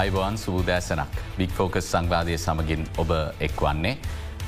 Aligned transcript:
අයිබවන් 0.00 0.36
සූදෑසනක් 0.38 1.16
බික් 1.38 1.50
focus 1.56 1.86
සංවාදය 1.92 2.34
සමගින් 2.38 2.82
ඔබ 3.02 3.10
එක්වන්නේ. 3.46 3.98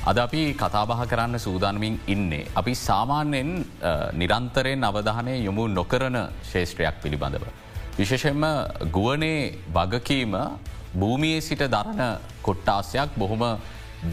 අද 0.09 0.17
අපි 0.17 0.41
කතාබහ 0.61 1.01
කරන්න 1.11 1.37
සූදානමින් 1.45 1.95
ඉන්නේ. 2.07 2.47
අපි 2.55 2.73
සාමාන්‍යයෙන් 2.79 3.51
නිරන්තරයෙන් 4.13 4.87
අවධානය 4.89 5.35
යොමු 5.47 5.63
නොකරන 5.69 6.17
ශේෂත්‍රයක් 6.51 6.95
පිළිබඳව. 7.03 7.45
විශේෂෙන්ම 7.99 8.43
ගුවනේ 8.97 9.53
වගකීම 9.77 10.33
භූමියයේ 10.95 11.45
සිට 11.49 11.63
දරණ 11.67 12.01
කොට්ටාසයක් 12.41 13.11
බොහොම 13.15 13.43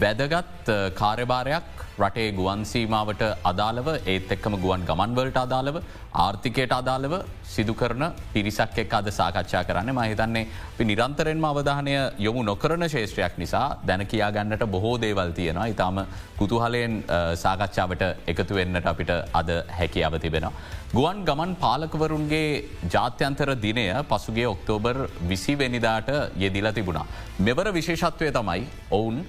වැදගත් 0.01 0.69
කාර්යභාරයක් 1.01 1.69
රටේ 2.01 2.29
ගුවන්සීමාවට 2.31 3.23
අදාළව 3.43 3.89
ඒත් 4.05 4.31
එක්කම 4.35 4.55
ගුවන් 4.63 4.87
ගමන්වලට 4.89 5.37
අදාළව 5.37 5.77
ආර්ථිකයට 6.17 6.73
අදාළව 6.73 7.13
සිදු 7.45 7.73
කරන 7.73 8.03
පිරිසක් 8.33 8.77
එක් 8.77 8.93
අද 8.93 9.07
සාකච්ඡා 9.11 9.63
කරන්න 9.63 9.91
මහිතන්නේ 9.91 10.47
පි 10.77 10.83
නිරන්තරෙන්ම 10.83 11.45
අවධානය 11.45 11.93
යොමු 12.19 12.43
නොකරන 12.43 12.85
ශේෂත්‍රයක් 12.87 13.37
නිසා 13.37 13.65
දැන 13.87 14.05
කියා 14.05 14.31
ගන්නට 14.31 14.65
බොහෝ 14.67 14.95
දේවල් 14.97 15.31
තියෙනවා 15.31 15.67
ඉතාම 15.67 15.99
කුතුහලයෙන් 16.37 16.95
සාකච්ඡාවට 17.37 18.05
එකතු 18.27 18.55
වෙන්නට 18.55 18.85
අපිට 18.85 19.11
අද 19.33 19.51
හැකියාව 19.71 20.15
තිබෙනවා. 20.19 20.53
ගුවන් 20.91 21.19
ගමන් 21.23 21.51
පාලකවරුන්ගේ 21.57 22.47
ජාත්‍යන්තර 22.89 23.51
දිනය 23.57 23.85
පසුගේ 24.05 24.47
ඔක්තෝබර් 24.47 24.97
විසිවෙනිදාට 25.23 26.09
යෙදිල 26.37 26.71
තිබුණා. 26.71 27.05
මෙවර 27.39 27.67
විශේෂත්වය 27.71 28.31
තමයි 28.31 28.65
ඔවුන් 28.91 29.19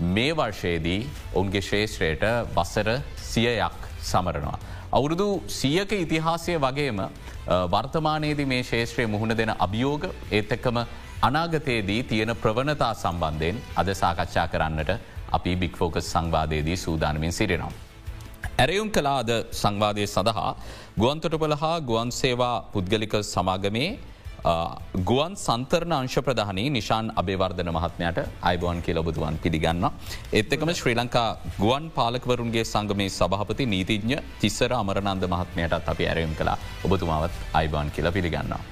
මේ 0.00 0.32
වර්ෂයේදී 0.32 1.00
ඔවුන්ගේ 1.34 1.62
ශේෂත්‍රයට 1.62 2.24
වස්සර 2.54 2.88
සියයක් 3.24 3.78
සමරනවා. 4.02 4.58
අවුරුදු 4.92 5.42
සියක 5.48 5.92
ඉතිහාසය 5.94 6.54
වගේම 6.58 7.00
වර්තමානයේද 7.72 8.40
මේ 8.46 8.62
ශේෂත්‍රය 8.62 9.06
මුහුණ 9.06 9.36
දෙන 9.36 9.52
අභියෝග 9.58 10.06
ඒත් 10.30 10.52
එක්කම 10.52 10.78
අනාගතයේදී 11.22 12.02
තියෙන 12.04 12.32
ප්‍රවණතා 12.36 12.94
සම්බන්ධයෙන් 12.94 13.56
අද 13.76 13.88
සාකච්ඡා 13.94 14.46
කරන්නට 14.48 14.90
අපි 15.32 15.56
බික්‍ෆෝකස් 15.56 16.12
සංවාදයේදී 16.12 16.76
සූදානමින් 16.76 17.32
සිරිනම්. 17.32 17.72
ඇරයුම් 18.58 18.90
කලාද 18.90 19.30
සංවාදය 19.52 20.06
සඳහා 20.06 20.52
ගුවන්තොටපල 20.98 21.54
හා 21.54 21.80
ගුවන් 21.80 22.10
සේවා 22.12 22.56
පුද්ගලික 22.72 23.14
සමාගමේ 23.24 23.90
ගුවන් 25.08 25.32
සන්තරණ 25.36 25.92
අංශ 25.92 26.18
ප්‍රධානී 26.26 26.70
නිශාන් 26.70 27.10
අභේවර්ධන 27.20 27.70
මහත්මයට 27.76 28.18
අයිබෝන් 28.42 28.82
කිය 28.82 28.94
ලබතුවන් 28.94 29.38
පිළිගන්න. 29.44 29.84
එත්තකම 30.32 30.70
ශ්‍රී 30.80 30.94
ලංකා 30.94 31.28
ගුවන් 31.58 31.90
පාලකවරුන්ගේ 31.90 32.64
සංගමේ 32.64 33.10
සභහපති 33.10 33.66
නීතිඥ 33.66 34.18
තිස්සර 34.40 34.72
අමරනන්ද 34.72 35.26
මහත්මයටත් 35.34 35.92
අපි 35.92 36.06
ඇරයම් 36.06 36.34
කලා 36.40 36.58
ඔබතුමාවත් 36.84 37.34
අයිබෝන් 37.52 37.90
කියලා 37.90 38.12
පිළිගන්නවා. 38.12 38.62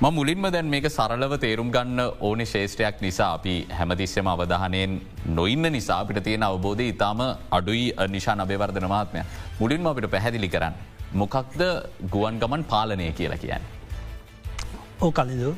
ම 0.00 0.06
මුලින්ම 0.14 0.46
දැන් 0.54 0.70
මේක 0.70 0.86
සරලව 0.90 1.34
තේරුම් 1.44 1.68
ගන්න 1.74 2.00
ඕන 2.20 2.46
ශේෂත්‍රයක් 2.46 2.96
නිසා 3.00 3.30
අපි 3.36 3.54
හැමතිස්සම 3.78 4.26
අවධානයෙන් 4.26 5.00
නොඉන්න 5.38 5.72
නිසා 5.76 6.00
අපිට 6.04 6.24
තියෙන 6.24 6.42
අවබෝධය 6.42 6.88
ඉතාම 6.94 7.20
අඩුයි 7.58 7.86
නිශා 8.16 8.40
අභේවර්ධන 8.46 8.88
මහත්මය 8.94 9.22
මුලින්ම 9.60 9.86
අපිට 9.86 10.10
පැහැදිලි 10.16 10.50
කරන්න. 10.56 10.74
මොකක්ද 11.22 11.62
ගුවන් 12.10 12.38
ගමන් 12.42 12.62
පාලනය 12.72 13.12
කියලා 13.18 13.42
කියන්නේ. 13.44 13.73
ඕ 15.02 15.10
කලින්දු 15.18 15.50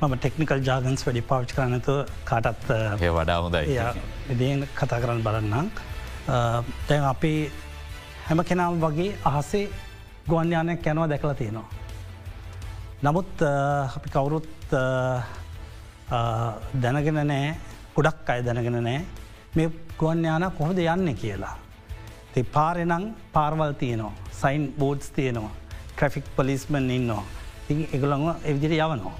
මම 0.00 0.14
ටෙක්නිකල් 0.22 0.60
ජාගන්ස් 0.68 1.02
වැඩි 1.06 1.22
පාවිච් 1.30 1.50
කරනතු 1.56 1.94
කාටත් 2.30 2.68
වඩා 3.16 3.38
හොඳයි. 3.44 3.78
ඉදන් 4.32 4.60
කතා 4.78 4.98
කරන්න 5.02 5.22
බලන්නම් 5.26 5.66
තැන් 6.88 7.04
අපි 7.12 7.32
හැම 8.28 8.40
කෙනම් 8.48 8.80
වගේ 8.84 9.10
අහසේ 9.30 9.64
ගුවන්්‍යානයක් 10.30 10.80
කැනවා 10.84 11.08
දැකලා 11.12 11.36
තියෙනවා. 11.40 11.68
නමුත් 13.04 13.30
අපි 13.96 14.08
කවුරුත් 14.14 14.48
දැනගෙන 16.82 17.20
නෑ 17.32 17.54
ගොඩක් 17.96 18.30
අය 18.34 18.40
දැනගෙන 18.48 18.78
නෑ 18.88 18.98
මේ 19.56 19.68
ගුවන්්‍යාන 20.00 20.44
කොහොද 20.58 20.78
යන්න 20.78 21.14
කියලා. 21.22 21.56
ති 22.32 22.40
පාරෙනං 22.56 23.14
පාර්වල් 23.34 23.72
තියනවා. 23.82 24.14
සයින් 24.42 24.62
බෝඩ්ස් 24.80 25.08
තියෙනවා. 25.16 25.54
ට්‍රෆික් 25.96 26.26
පලිස්මන් 26.36 26.90
ඉන්නවා 26.98 27.24
ඉ 27.70 27.74
එගළඟ 27.96 28.26
එවිදිර 28.44 28.72
යවනවා. 28.76 29.16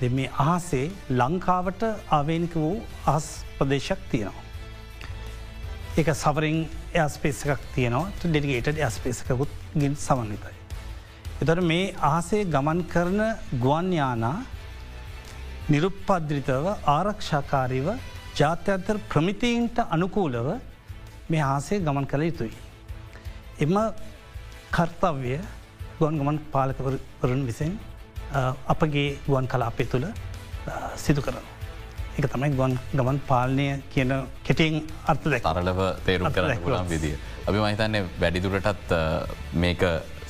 දෙ 0.00 0.08
මේ 0.10 0.32
අහසේ 0.46 0.86
ලංකාවට 1.10 1.82
ආවේනික 2.10 2.54
වූ 2.54 2.74
අහස් 3.06 3.26
ප්‍රදේශක් 3.58 4.00
තියෙනවා. 4.10 4.44
ඒක 5.98 6.08
සවරින් 6.14 6.58
ඇස්පේසකක් 6.94 7.62
තියනවා 7.74 8.12
ඩෙඩිගේට 8.20 8.80
ඇස්පේසකුත් 8.80 9.52
ගින් 9.74 9.94
සමන්විතයි. 9.98 10.56
එතට 11.40 11.62
මේ 11.62 11.94
අහසේ 12.10 12.42
ගමන් 12.46 12.80
කරන 12.92 13.20
ගුවන්යානා 13.64 14.36
නිරුප්පද්‍රිතව 15.68 16.66
ආරක්ෂාකාරීව 16.88 17.88
ජාත්‍යන්තර 18.36 18.96
ප්‍රමිතීන්ට 19.10 19.78
අනුකූලව 19.90 20.48
මේ 21.30 21.42
ආසේ 21.44 21.78
ගමන් 21.80 22.06
කළ 22.06 22.22
යුතුයි. 22.22 22.52
එම 23.58 23.74
කර්තව්‍ය 24.70 25.38
ගුවන් 25.98 26.18
ගමන් 26.20 26.38
පාලකවරුන් 26.54 27.42
විසින් 27.50 27.70
අපගේ 28.72 29.06
ගුවන් 29.28 29.46
කලාපය 29.52 29.84
තුළ 29.92 30.06
සිදු 31.04 31.20
කරන. 31.26 31.38
එක 32.18 32.26
තමයි 32.32 32.50
ගුවන් 32.58 32.74
ගමන් 32.98 33.18
පාලනය 33.30 33.68
කියන 33.94 34.12
කෙටින් 34.46 34.74
අර්ථ 35.12 35.26
තරලව 35.46 35.80
තේරුම් 36.06 36.32
කරන්න 36.34 36.60
පුළන් 36.66 36.90
විදිිය. 36.92 37.16
අපි 37.48 37.58
මහිතන්නේ 37.64 38.04
වැඩිදුරටත් 38.22 38.92
මේක 39.62 39.82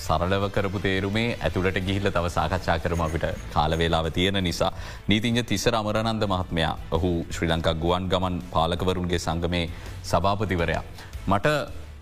සරලව 0.07 0.45
කරපු 0.55 0.79
තේරුමේ 0.87 1.29
ඇතුළට 1.47 1.79
ගිහිල්ල 1.87 2.11
තව 2.17 2.27
සාකච්ඡා 2.37 2.77
කරම 2.85 3.01
අපිට 3.07 3.27
කාලවෙලාව 3.55 4.07
තියෙන 4.19 4.39
නිසා. 4.49 4.73
නීතිංජ 5.11 5.43
තිසර 5.51 5.75
අමරනන්ද 5.81 6.27
මහත්මයා 6.35 6.75
ඔහු 6.99 7.11
ශ්‍රී 7.35 7.51
ලංකා 7.53 7.75
ගුවන් 7.85 8.07
ගමන් 8.13 8.37
පාලකවරුන්ගේ 8.55 9.21
සංගමේ 9.27 9.65
සභාපතිවරයා. 10.13 10.85
මට 11.33 11.47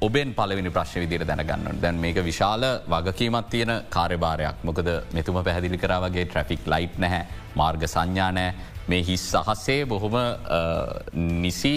ඔබෙන් 0.01 0.35
පලවෙනි 0.35 0.71
ප්‍රශ්න 0.71 1.01
විදිර 1.01 1.25
දැනගන්න 1.25 1.81
දැන් 1.81 2.01
මේක 2.01 2.17
විශාල 2.25 2.65
වගකීමත් 2.87 3.51
තියෙන 3.51 3.73
කාර්යභාරයක් 3.91 4.65
මොකද 4.65 4.89
මෙතුම 5.13 5.43
පැහැදිලි 5.43 5.79
කරාවගේ 5.79 6.25
ට්‍රෆික් 6.27 6.67
ලයිට් 6.67 6.99
නැහැ 6.99 7.27
මාර්ග 7.55 7.87
සංඥානෑ 7.87 8.55
මේ 8.89 9.03
හිස් 9.03 9.25
සහස්සේ 9.33 9.87
බොහොම 9.87 10.17
නිසි 11.15 11.75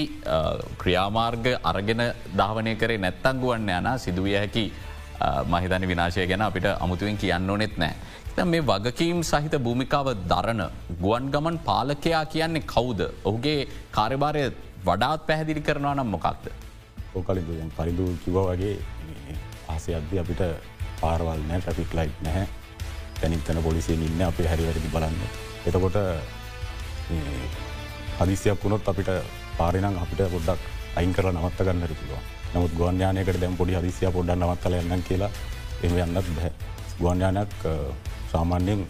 ක්‍රියාමාර්ග 0.78 1.48
අරගෙන 1.64 2.04
ධාවනය 2.36 2.76
කරේ 2.76 2.98
නැත්තංගුවන්න 2.98 3.72
යන 3.72 3.90
සිදුවිය 3.98 4.38
හැකි 4.38 4.66
මහිතන 5.48 5.88
විනාශය 5.88 6.28
ගැන 6.28 6.42
අපිට 6.42 6.68
අමුතුවෙන් 6.76 7.18
කියන්න 7.18 7.50
ඕනෙත් 7.50 7.78
නෑ. 7.78 7.96
මේ 8.46 8.62
වගකීම් 8.64 9.24
සහිත 9.24 9.56
භූමිකාව 9.60 10.14
දරණ 10.26 10.64
ගුවන් 11.02 11.32
ගමන් 11.32 11.60
පාලකයා 11.60 12.26
කියන්නේ 12.28 12.68
කවුද. 12.68 13.02
ඔහුගේ 13.24 13.68
කාර්යභාරය 13.92 14.52
වඩාත් 14.86 15.28
පැහැදිලි 15.28 15.62
කරනවා 15.62 15.96
නම් 15.96 16.12
මොකක්ද. 16.16 16.67
ඕකලින්ද 17.18 17.50
දැන් 17.50 17.72
පරිදු 17.78 18.06
කිව 18.24 18.38
වගේ 18.44 18.76
ආසය 19.68 19.96
අද්‍ය 20.00 20.20
අපිට 20.24 20.42
පාරවල් 21.02 21.42
නෑ 21.50 21.62
ට්‍රෆික් 21.62 21.92
ලයි් 21.98 22.10
නැහැ 22.22 22.48
තැනිත්තන 23.20 23.62
පොලිසියෙන් 23.64 24.04
ඉන්න 24.04 24.22
අපි 24.30 24.50
හැරිවැරදි 24.52 24.94
බලන්න. 24.94 25.18
එතකොට 25.68 25.98
හදිසියක් 28.20 28.64
වුණොත් 28.64 28.88
අපිට 28.88 29.10
පාරිනං 29.58 29.98
අපිට 29.98 30.22
පොඩ්ඩක් 30.34 30.62
අයින් 30.98 31.14
කර 31.14 31.30
නවත්ත 31.32 31.66
ගන්න 31.68 31.84
පුළුව 31.92 32.22
නමුත් 32.54 32.74
ගුවන්යානයකට 32.74 33.40
දැම් 33.42 33.58
පොඩි 33.58 33.76
හදිසිය 33.76 34.12
පොඩ්ඩ 34.12 34.38
නවත් 34.38 34.62
කල 34.64 34.78
යන්න 34.80 35.04
කියලා 35.10 35.32
එම 35.84 35.98
යන්නත් 35.98 36.30
බැහැ 36.30 36.52
ගුවන්යානයක් 37.00 37.58
සාමාන්‍යයෙන් 38.32 38.86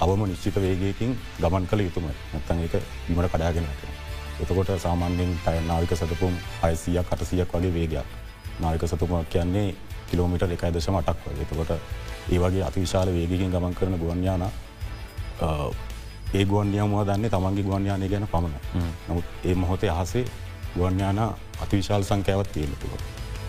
අවම 0.00 0.20
නිශ්චිත 0.24 0.56
වේගයකින් 0.56 1.16
ගමන් 1.38 1.70
කළ 1.70 1.86
යුතුම 1.86 2.04
නැත්තන් 2.06 2.66
එක 2.66 2.74
විමට 3.06 3.32
කඩාගෙනට. 3.32 3.97
එතකොට 4.40 4.70
සාමාන්‍යෙන් 4.78 5.32
නාවික 5.66 5.92
සතපුම් 5.92 6.34
අයිසියක් 6.62 7.06
කටසියක් 7.06 7.52
වගේ 7.52 7.72
වේගයක්. 7.72 8.06
නාවික 8.60 8.82
සතුමක් 8.84 9.28
කියන්නේ 9.28 9.74
කිලෝමිට 10.08 10.42
එකයි 10.44 10.72
දශම 10.72 10.96
අටක් 10.96 11.18
වගේ. 11.24 11.42
එතකොට 11.42 11.70
ඒ 12.30 12.38
වගේ 12.38 12.64
අතිවිශාල 12.64 13.08
වේගකින් 13.10 13.50
ගමන් 13.50 13.74
කරන 13.74 13.94
ගුවන්යාන 13.96 14.42
ඒ 16.34 16.44
ගුවන්යමුව 16.44 17.04
දන්නේ? 17.04 17.30
තමන්ගේ 17.30 17.64
ගුවන්යානය 17.64 18.08
ගැන 18.08 18.26
පමණ 18.26 18.54
නමුත් 19.08 19.24
ඒ 19.44 19.54
මොහොතේ 19.56 19.90
අහසේ 19.92 20.24
ගුවන්යාන 20.74 21.18
අතිවිශාල් 21.60 22.04
සංකෑවත් 22.04 22.52
තියෙනතුව 22.52 22.92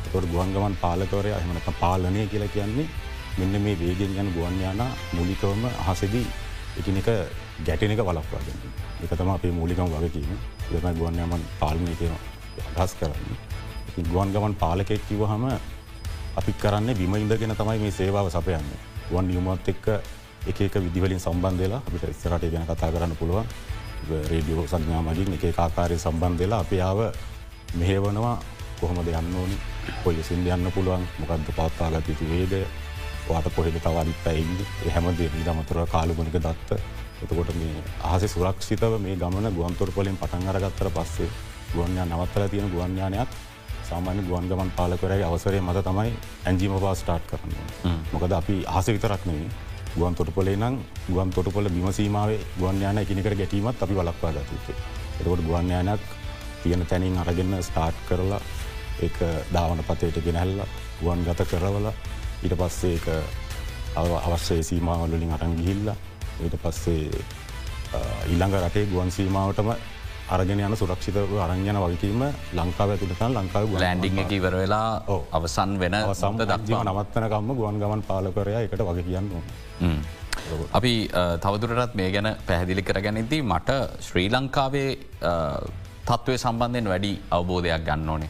තොට 0.05 0.25
ගුවන්ගමන් 0.25 0.75
පාලකවරය 0.81 1.31
අහමනක 1.33 1.67
පාලනය 1.79 2.27
කියලා 2.27 2.47
කියන්නේ 2.49 2.87
මෙන්න 3.37 3.61
මේ 3.61 3.75
වේගෙන් 3.75 4.15
යන 4.17 4.31
ගුවන්යාන 4.33 4.81
මුලිකවම 5.13 5.65
අහසදී 5.83 6.25
එකිනෙක 6.79 7.09
ගැටන 7.65 7.91
එක 7.91 8.01
වලක්වාගෙන 8.01 8.57
එක 9.03 9.11
තම 9.11 9.29
අපේ 9.29 9.51
මූලිකම 9.51 9.91
වගකීම 9.95 10.39
දෙම 10.71 10.87
ගුවන්යමන් 10.99 11.43
පාලනය 11.59 11.93
කියන 11.99 12.13
අදහස් 12.77 12.93
කරන්න. 12.99 13.37
ගුවන් 14.11 14.31
ගමන් 14.33 14.53
පාලකෙක් 14.63 15.01
කිව 15.09 15.21
හම 15.31 15.45
අපි 16.39 16.51
කරන්න 16.61 16.93
විම 16.99 17.15
ඉඳගෙන 17.15 17.55
තමයි 17.59 17.79
මේ 17.83 17.91
සේවාව 17.91 18.29
සපයන්න. 18.35 18.69
වන් 19.11 19.31
යුමත් 19.35 19.67
එක්ක 19.67 19.87
එක 20.49 20.75
විදිවලින් 20.85 21.19
සම්බන්ධලා 21.19 21.81
අපිට 21.87 22.03
ඉස්සරට 22.13 22.45
ගැන 22.53 22.67
කතා 22.69 22.91
කරන්න 22.93 23.15
පුළුවන්. 23.19 23.47
රේඩියෝ 24.31 24.67
සංඥාමගින් 24.67 25.33
එක 25.37 25.59
ආකාරය 25.59 25.97
සම්බන්ධලා 26.05 26.59
අපි 26.65 26.81
ආව 26.81 26.99
මෙහේවනවා. 27.79 28.37
කොහොම 28.79 28.99
දෙයන්න 29.05 29.35
ඕනි? 29.35 29.57
පොලිසින් 30.03 30.47
යන්න 30.47 30.71
පුළුවන්? 30.71 31.03
මොකක්ද 31.19 31.49
පත්තාගත 31.57 32.07
යුතු 32.11 32.29
වේද 32.31 32.53
වාට 33.29 33.47
කොහෙද 33.55 33.75
තවරිත් 33.83 34.23
පැයින්ද 34.23 34.59
හැමදේ 34.95 35.29
දමතුර 35.45 35.85
කාලගුණක 35.93 36.35
දත්ත. 36.45 36.79
එතකොට 37.19 37.53
මේ 37.55 37.83
අහස 38.03 38.23
සුරක්ෂිතව 38.27 38.93
මේ 38.99 39.15
ගමන 39.15 39.47
ගුවන්තොට 39.51 39.91
පොලින් 39.91 40.17
පටන් 40.17 40.49
අරගත්තර 40.49 40.89
පස්සේ 40.91 41.29
ගුවන්යා 41.71 42.05
නවත්තල 42.07 42.47
තියෙන 42.47 42.69
ගුවන්යානයක් 42.69 43.39
සාමාන්‍ය 43.85 44.21
ගුවන් 44.23 44.47
ගමන් 44.47 44.71
පාලකරයි 44.73 45.23
අවසරය 45.23 45.59
මත 45.61 45.83
තමයි 45.83 46.13
ඇන්ජීම 46.45 46.77
පා 46.79 46.93
ස්ටාර්ට් 46.95 47.25
කරන්න 47.29 47.97
මොකද 48.11 48.31
අපි 48.33 48.55
අහස 48.69 48.87
විතරක්නේ 48.89 49.49
ගුවන් 49.91 50.15
තොටපොලේ 50.15 50.55
නම් 50.55 50.75
ගුවන් 51.07 51.31
තොටපොල 51.31 51.69
බිමසීමාවේ 51.69 52.39
ගුවන්යාන 52.55 52.97
එකනිකට 52.99 53.35
ගැටීමත් 53.35 53.81
අපි 53.81 53.95
වලක්වා 53.95 54.31
ගතයුතු. 54.33 54.73
එතකොට 55.15 55.41
ගුවන්යානයක් 55.41 56.01
තියෙන 56.61 56.85
තැනින් 56.85 57.17
අරගන්න 57.17 57.53
ස්ටාර්ට් 57.61 57.99
කරලා 58.07 58.41
ඒ 58.99 59.09
ධාවන 59.53 59.81
පතයට 59.81 60.21
ගෙනැල්ල 60.21 60.61
ගුවන් 60.99 61.25
ගත 61.25 61.45
කරවල 61.45 61.87
ඊට 61.89 62.55
පස්සේ 62.55 62.95
එක 62.95 63.07
අවශ්‍ය 63.95 64.61
සීමාවලින් 64.63 65.31
අරන් 65.31 65.55
ගිහිල්ල 65.57 65.89
ඊට 66.43 66.57
පස්සේ 66.63 67.23
ඊළඟ 68.31 68.55
රටේ 68.59 68.85
ගුවන් 68.91 69.11
සීමාවටම 69.17 69.71
අරගෙන 70.35 70.59
යන 70.61 70.75
සුරක්ෂිතව 70.81 71.31
අරංයන 71.45 71.77
වගකීම 71.83 72.21
ලංකාව 72.57 72.89
ඇතුළතන් 72.93 73.33
ලංකාව 73.37 73.71
ලෑන්ඩිං 73.83 74.21
එක 74.23 74.33
ඉවර 74.37 74.55
වෙලා 74.61 74.89
අවසන් 75.37 75.71
වෙන 75.83 75.97
සම් 76.13 76.37
දක්ජීව 76.41 76.83
නවත්තනකම්ම 76.85 77.49
ගුවන් 77.59 77.79
ගමන් 77.81 78.03
පාලකරය 78.09 78.53
එකට 78.59 78.83
වග 78.89 79.05
කියන්න. 79.07 79.27
අපි 80.77 80.93
තවදුරටත් 81.43 81.95
මේ 81.99 82.11
ගැන 82.15 82.29
පැහැදිලි 82.47 82.83
කරගැනදී 82.89 83.41
මට 83.51 83.79
ශ්‍රී 84.07 84.29
ලංකාවේ 84.35 84.91
තත්ත්වය 86.07 86.37
සම්බන්ධයෙන් 86.37 86.91
වැඩි 86.93 87.13
අවබෝධයක් 87.37 87.83
ගන්න 87.87 88.09
ඕනේ. 88.09 88.29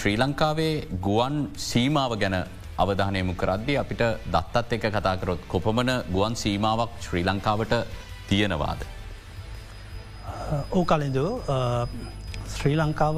ශ්‍රී 0.00 0.16
ලංකාවේ 0.16 0.74
ගුවන් 1.06 1.36
සීමාව 1.68 2.16
ගැන 2.22 2.36
අවධානයමු 2.82 3.34
කරද්දි 3.40 3.74
අපිට 3.82 4.02
දත්තත් 4.34 4.72
එක 4.76 4.84
කතාකරොත් 4.96 5.42
කොපමන 5.48 5.90
ගුවන් 6.14 6.34
සීමාවක් 6.42 6.90
ශ්‍රී 7.04 7.24
ලංකාවට 7.28 7.74
තියෙනවාද. 8.28 8.80
ඕ 10.70 10.84
කලින්දු 10.84 11.26
ශ්‍රී 12.54 12.76
ලංකාව 12.76 13.16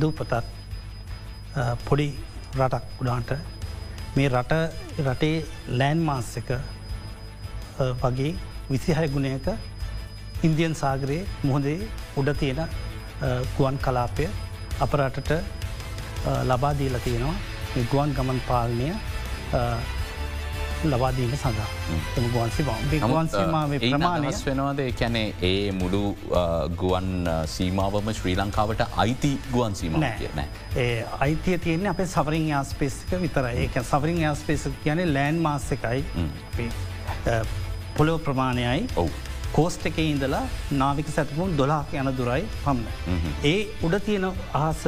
දූපතත් 0.00 0.32
පොඩි 1.86 2.08
රටක් 2.58 3.00
උඩාන්ට 3.00 3.32
මේ 4.16 4.28
රට 4.28 4.52
රටේ 5.06 5.36
ලෑන් 5.78 6.00
මාස් 6.08 6.30
එක 6.40 6.50
වගේ 8.02 8.32
විසිහය 8.70 9.06
ගුණයක 9.14 9.46
ඉන්දියන් 10.42 10.74
සාගරයේ 10.74 11.28
මුහොදේ 11.42 11.88
උඩ 12.16 12.30
තියෙන 12.40 12.60
ගුවන් 13.56 13.78
කලාපය 13.84 14.28
අප 14.80 14.94
රටට 15.00 15.32
ලබාදීල 16.50 16.98
තියෙනවා 17.04 17.51
ගුවන් 17.74 18.10
ගමන් 18.16 18.40
පාලනය 18.46 18.88
ලබාදීම 20.84 21.32
සඳහා. 21.42 21.68
ගුවන්සි 22.34 22.64
ගුවන්සීමාවේ 23.04 23.78
ප්‍රමාණස් 23.84 24.40
වෙනවාද? 24.46 24.80
කැනේ 25.00 25.34
ඒ 25.50 25.72
මුඩු 25.80 26.02
ගුවන් 26.82 27.08
සීමාවම 27.54 28.12
ශ්‍රී 28.18 28.36
ලංකාවට 28.40 28.82
අයිති 29.04 29.32
ගුවන් 29.54 29.74
සීම 29.80 29.98
නෑ. 30.04 30.46
ඒ 30.84 31.06
අයිතිය 31.26 31.58
තියෙන්නේ 31.66 31.92
අපේ 31.94 32.08
සවරින් 32.14 32.48
යාස්පේසික 32.52 33.14
විතර 33.24 33.48
ඒක 33.52 33.78
සවරින් 33.92 34.20
යාස්පේස 34.26 34.68
කියන්නේ 34.84 35.08
ලෑන් 35.14 35.40
මාස 35.46 35.72
එකයි 35.78 36.04
පොලෝ 37.96 38.18
ප්‍රමාණයයි. 38.18 38.86
ඔවු. 38.96 39.10
කෝස්ට 39.56 39.86
එක 39.92 39.98
ඉඳලා 40.04 40.44
නාවික 40.82 41.08
සැතපුම් 41.16 41.56
දොලාක් 41.56 41.96
යන 42.02 42.12
දුරයි 42.20 42.44
පම්ම. 42.64 42.84
ඒ 43.44 43.58
උඩ 43.88 43.98
තියෙන 44.06 44.30
අහස 44.60 44.84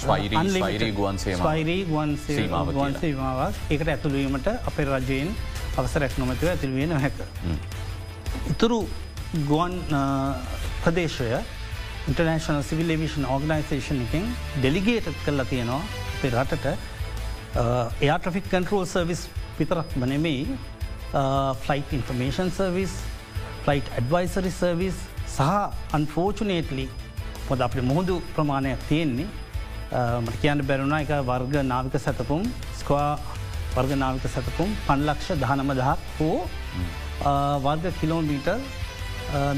ස්වෛරී 0.00 0.92
ගුවන්සේ 0.92 1.36
ස්වෛරී 1.36 1.84
ගුවන්සේ 1.84 2.48
ගුවන්සේමාවක් 2.48 3.70
ඒකට 3.70 3.88
ඇතුළවීමට 3.88 4.50
අපේ 4.64 4.86
රජයෙන් 4.86 5.32
අවසරැක් 5.76 6.18
නොමතිව 6.18 6.48
ඇතිල්විය 6.48 6.86
නොහැක. 6.86 7.18
ඉතුරු 8.50 8.78
ගුවන් 9.46 9.74
ප්‍රදේශය 10.82 11.28
ඉන්ටර්නේශන 12.08 12.62
සිවිල් 12.62 12.96
විෂන් 12.96 13.26
ඕගනයිසේෂන් 13.26 14.00
එකින් 14.06 14.24
ඩෙලිගේට් 14.56 15.12
කරලා 15.24 15.46
තියෙනවා 15.46 15.82
අපේ 16.10 16.32
රටට. 16.32 16.66
එයා 18.00 18.18
ට්‍රෆික් 18.18 18.48
කන්ටරෝල් 18.48 18.86
සර්විස් 18.86 19.28
පිතරක් 19.58 19.94
බනෙමෙයි 19.96 20.58
flight 21.60 21.92
information 21.92 22.50
service 22.52 22.96
flight 23.64 23.92
advisory 23.92 24.52
service 24.52 24.98
සහ 25.28 25.52
අන්ෆෝචනේටලි 25.92 26.88
පොද 27.48 27.60
අපේ 27.60 27.82
මුහුදු 27.82 28.20
ප්‍රමාණයක් 28.34 28.82
තියෙන්නේ 28.88 29.28
මට 29.92 30.36
කියන්න 30.42 30.60
බැරුණා 30.66 31.00
එක 31.04 31.12
වර්ග 31.28 31.54
නාවික 31.70 31.94
සැතපුම් 32.06 32.42
ස්කවා 32.80 33.08
වර්ග 33.76 33.92
නාවික 34.02 34.26
සැතපුම් 34.34 34.68
පන්ලක්ෂ 34.88 35.40
දහනම 35.42 35.72
දහක් 35.78 35.98
හෝ 36.18 36.36
වර්ග 37.64 37.86
කිලෝමීට 38.00 38.50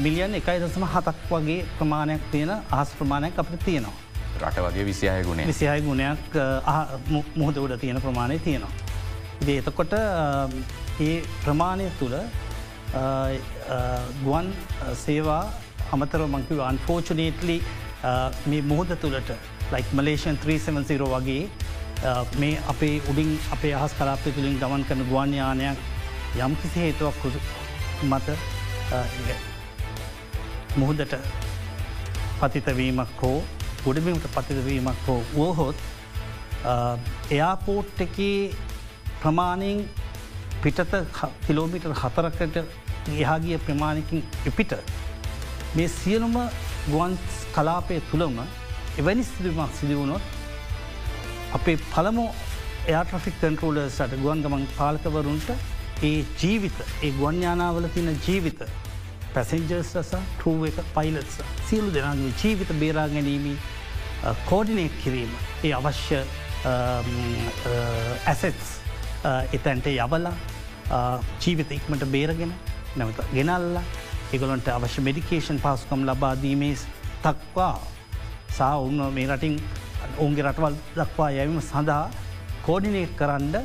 මිලියන් 0.05 0.33
එකයි 0.39 0.57
දසම 0.63 0.85
හතක් 0.93 1.29
වගේ 1.29 1.59
ප්‍රමාණයක් 1.77 2.25
තියෙන 2.31 2.51
අහස් 2.79 2.95
ප්‍රමාණයක් 2.99 3.39
අපට 3.43 3.59
තියෙනවා. 3.65 3.95
රට 4.41 4.65
වගේ 4.65 4.85
විසිහය 4.89 5.21
ගුණ 5.27 5.45
විසිහය 5.51 5.79
ගුණයක් 5.87 6.39
මුහද 7.41 7.61
උඩ 7.65 7.77
තියෙන 7.85 8.01
ප්‍රමාණය 8.07 8.39
තියෙනවා. 8.47 8.73
ඉදේ 9.41 9.57
එතකොට 9.61 9.93
ඒ 11.07 11.15
ප්‍රමාණය 11.45 11.89
තුළ 12.01 12.17
ගුවන් 14.25 14.53
සේවා 15.05 15.41
අමතර 15.93 16.21
මංකිව 16.35 16.59
අන්ෆෝචනේටලි 16.71 17.57
මේ 18.51 18.61
මුහද 18.71 18.99
තුළට 19.03 19.33
ලයික් 19.73 19.93
මලේෂන් 19.93 20.37
370 20.37 21.07
වගේ 21.13 21.41
uh, 22.03 22.23
මේ 22.39 22.59
අපේ 22.67 22.95
උඩින් 23.09 23.31
අපේ 23.51 23.73
අහස් 23.75 23.93
කලාපය 23.93 24.31
තුළින් 24.31 24.59
ගමන් 24.59 24.83
කරන 24.87 25.01
ගුවන්යානයක් 25.09 25.79
යම් 26.39 26.55
කිසි 26.61 26.79
හේතුවක් 26.79 27.23
මත 28.03 28.27
uh, 28.91 29.05
මුහදට 30.75 31.15
පතිතවීමක් 32.39 33.21
හෝ 33.21 33.37
ගොඩබීමට 33.85 34.27
පතිතවීමක් 34.35 35.07
හෝ 35.07 35.19
වෝහොත් 35.33 35.83
uh, 36.65 36.95
එයාපෝට් 37.31 38.01
එක 38.07 38.17
ප්‍රමාණයෙන් 39.21 39.85
පිටත 40.63 40.97
කිලෝමිටර් 41.45 41.95
හතරකට 41.95 42.57
එහාගිය 43.13 43.57
ප්‍රමාණකින් 43.59 44.27
එපිට 44.45 44.75
මේ 45.75 45.87
සියලුම 45.91 46.35
ගුවන් 46.87 47.17
කලාපය 47.55 48.01
තුළම 48.11 48.37
එවැනි 48.97 49.23
සිදුවමක් 49.25 49.71
සිදුවුණොත් 49.75 50.21
අපේ 51.53 51.77
පළමු 51.85 52.25
එයාට්‍රෆික් 52.85 53.35
කන්ටරෝල 53.41 53.77
සට 53.83 54.19
ගුවන් 54.21 54.41
ගමන් 54.43 54.65
පාලකවරුන්ට 54.73 55.47
ඒ 56.03 56.17
ජීවිත 56.39 56.81
ඒ 57.01 57.11
ගුවන්යානාවල 57.13 57.87
තින 57.95 58.09
ජීවිත 58.27 58.61
පැසෙන්ජර්ස් 59.33 59.93
රස 59.97 60.11
ටරුව 60.13 60.65
එක 60.69 60.77
පයිලත්ස 60.95 61.39
සියලු 61.69 61.89
දෙනාගේ 61.95 62.33
ජීවිත 62.41 62.73
බේරා 62.81 63.07
ගැනීමී 63.13 63.57
කෝඩිනේට් 64.45 64.99
කිරීම 65.03 65.31
ඒ 65.63 65.73
අවශ්‍ය 65.73 66.19
ඇසෙත්ස් 68.25 68.69
එතැන්ට 69.51 69.89
යවලා 69.93 70.35
ජීවිත 71.39 71.73
ඉක්මට 71.77 72.05
බේරගෙන 72.13 72.53
නැවත 72.95 73.23
ගෙනල්ලා 73.33 73.83
එගොලොන්ට 74.33 74.69
අවශ්‍ය 74.69 75.07
මෙඩිකේෂන් 75.09 75.63
පාස්කම් 75.65 76.05
ලබාදීමේ 76.05 76.75
තක්වා 77.23 77.73
සා 78.53 78.73
ඔන්න 78.79 79.01
මේ 79.13 79.27
රටින් 79.27 79.55
ඔවුන්ගේ 80.13 80.45
රටවල් 80.45 80.75
දක්වා 80.95 81.29
යැවීම 81.31 81.61
සඳහා 81.61 82.03
කෝඩිනේට් 82.65 83.15
කරන්න 83.15 83.55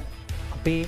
අපේ 0.56 0.80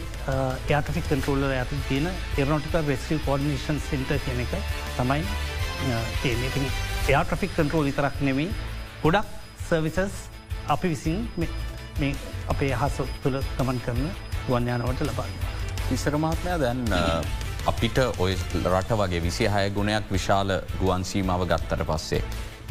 ඒටෆික් 0.70 1.04
කන්ටරෝල්ල 1.06 1.44
ඇත 1.52 1.74
තියෙන 1.88 2.08
එරනොටික 2.36 2.76
වෙස්ල් 2.86 3.20
කෝඩිනේෂන් 3.26 3.80
සිට 3.82 4.14
කියන 4.24 4.40
එක 4.44 4.56
තමයි 4.96 5.22
තියනඉතින් 6.22 6.66
එයාට්‍රෆික් 7.04 7.54
කන්ටරෝල් 7.56 7.84
විතරක් 7.84 8.20
නෙමයි 8.22 8.48
ගොඩක් 9.02 9.28
සර්විසස් 9.62 10.18
අපි 10.68 10.88
විසින් 10.88 11.28
මේ 11.98 12.14
අපේ 12.48 12.72
හස 12.74 13.00
තුළ 13.22 13.38
ගමන් 13.52 13.80
කරන 13.80 14.10
ගුවන්යානවට 14.42 15.02
ලබන්න. 15.02 15.32
ඉසරමාත්මය 15.90 16.58
දැන් 16.58 16.84
අපිට 17.66 17.98
ඔය 18.18 18.36
රට 18.66 18.98
වගේ 18.98 19.22
විසි 19.22 19.48
හය 19.48 19.64
ගුණයක් 19.70 20.12
විශාල 20.12 20.60
ගුවන් 20.78 21.04
සීමාව 21.04 21.46
ගත්තට 21.46 21.86
පස්සේ. 21.86 22.22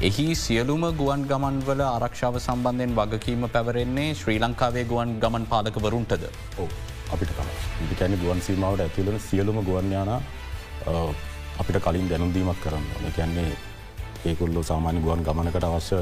එහි 0.08 0.26
සියලුම 0.42 0.84
ගුවන් 1.00 1.22
ගමන්වල 1.30 1.82
ආරක්ෂාව 1.86 2.36
සම්බන්ධයෙන් 2.40 2.92
වගකීම 2.98 3.42
පැවරෙන්නේ 3.56 4.14
ශ්‍රී 4.20 4.38
ලංකාවේ 4.44 4.84
ගුවන් 4.92 5.10
ගමන් 5.24 5.46
පාලකවරුන්ටද? 5.52 6.24
ඕ 6.62 6.68
අපිට 7.14 7.32
තම 7.38 7.50
ඉදිකැන 7.86 8.16
ගුවන් 8.22 8.40
සීමාවට 8.46 8.84
ඇතිවලන 8.84 9.18
සියලුම 9.26 9.60
ගුවන්යාන 9.70 10.12
අපිට 11.62 11.80
කලින් 11.88 12.08
දැනුදීමක් 12.12 12.62
කරන්න 12.64 13.12
කැන්නේ 13.18 13.52
ඒකුල්ලු 14.26 14.64
සාමාන්‍ය 14.70 15.02
ගුවන් 15.08 15.26
ගමනකට 15.28 15.68
අවශ්‍ය 15.70 16.00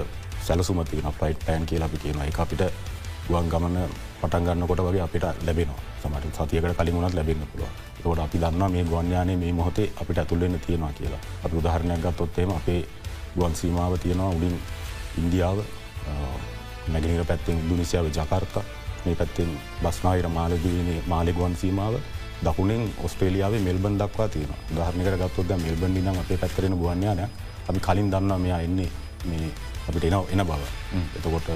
සැලසුමතින 0.48 1.10
පයිට් 1.22 1.42
පෑන් 1.48 1.66
කියලා 1.66 1.89
අපි 1.89 2.01
තියෙන 2.04 2.22
එක 2.27 2.39
අපිට 2.46 2.63
ගුවන් 3.30 3.50
ගමන 3.50 3.80
පටන් 4.22 4.46
ගන්නකොට 4.48 4.84
වගේ 4.89 5.04
අපිට 5.08 5.25
ලැබෙනවා. 5.48 5.82
සමට 6.04 6.36
සතියකට 6.38 6.77
කලින් 6.77 6.96
වුණත් 6.98 7.18
ලැබෙන 7.18 7.44
පුළුව 7.51 7.74
කොට 8.04 8.24
අපි 8.27 8.44
දන්න 8.46 8.77
මේ 8.77 8.86
ගුවන්යානේ 8.94 9.42
මේ 9.42 9.51
මොහොතේ 9.54 9.89
අපිට 10.01 10.24
ඇතුල්ලෙන්න 10.24 10.62
තියෙනවා 10.62 10.94
කියලා. 11.00 11.22
අපි 11.46 11.56
උදාහරණයක් 11.63 12.01
ගත්තොත්තේම 12.06 12.56
අපේ 12.60 12.82
ගුවන් 13.38 13.56
සීමාව 13.56 13.98
තියෙනවා 14.03 14.29
උඩින් 14.32 14.60
ඉන්දියාව 15.17 15.60
නැගෙනර 16.94 17.25
පැත්තෙන් 17.25 17.58
දුනිසියාව 17.70 18.08
ජකර්තා 18.10 18.63
මේ 19.06 19.15
පැත්තෙන් 19.15 19.50
බස්නාහිර 19.82 20.27
මාලදීනේ 20.29 21.01
මාලෙගුවන් 21.08 21.56
සීමාව 21.56 22.00
දකුණෙන් 22.44 22.84
ඔස්ට්‍රේලියාවේ 23.03 23.60
මෙල්බන් 23.60 23.98
දක්වා 23.98 24.29
තියෙන 24.29 24.53
ධර්නකට 24.70 25.20
ගත්තොද 25.22 25.51
මෙල්බන් 25.58 25.98
නම් 25.98 26.20
අපේ 26.20 26.38
පැත්තරෙන 26.38 26.77
ගුවන්යාන 26.77 27.22
අපි 27.67 27.79
කලින් 27.79 28.12
දන්නවා 28.12 28.39
මෙයා 28.39 28.62
එන්නේ 28.62 28.89
මේ 29.25 29.50
අපිට 29.88 30.03
එන 30.03 30.13
එන 30.34 30.46
බව. 30.46 30.62
එතකොට 31.17 31.48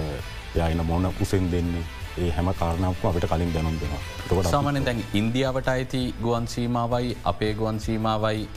යන 0.55 0.85
මොන 0.85 1.05
උසෙන් 1.21 1.51
දෙන්නේ 1.51 1.83
ඒ 2.17 2.31
හැම 2.37 2.53
කාරණාවක 2.59 3.03
අපිට 3.09 3.27
කලින් 3.31 3.53
දැනුම් 3.53 3.75
දෙෙනවා 3.81 4.01
තකොට 4.27 4.49
සාමනෙන් 4.51 4.85
දැන් 4.85 5.03
ඉන්දියාවට 5.13 5.67
අයිති 5.73 6.01
ගුවන් 6.21 6.47
සීමාවයි 6.53 7.17
අපේ 7.31 7.53
ගුවන් 7.53 7.79
සීමාවයි 7.79 8.47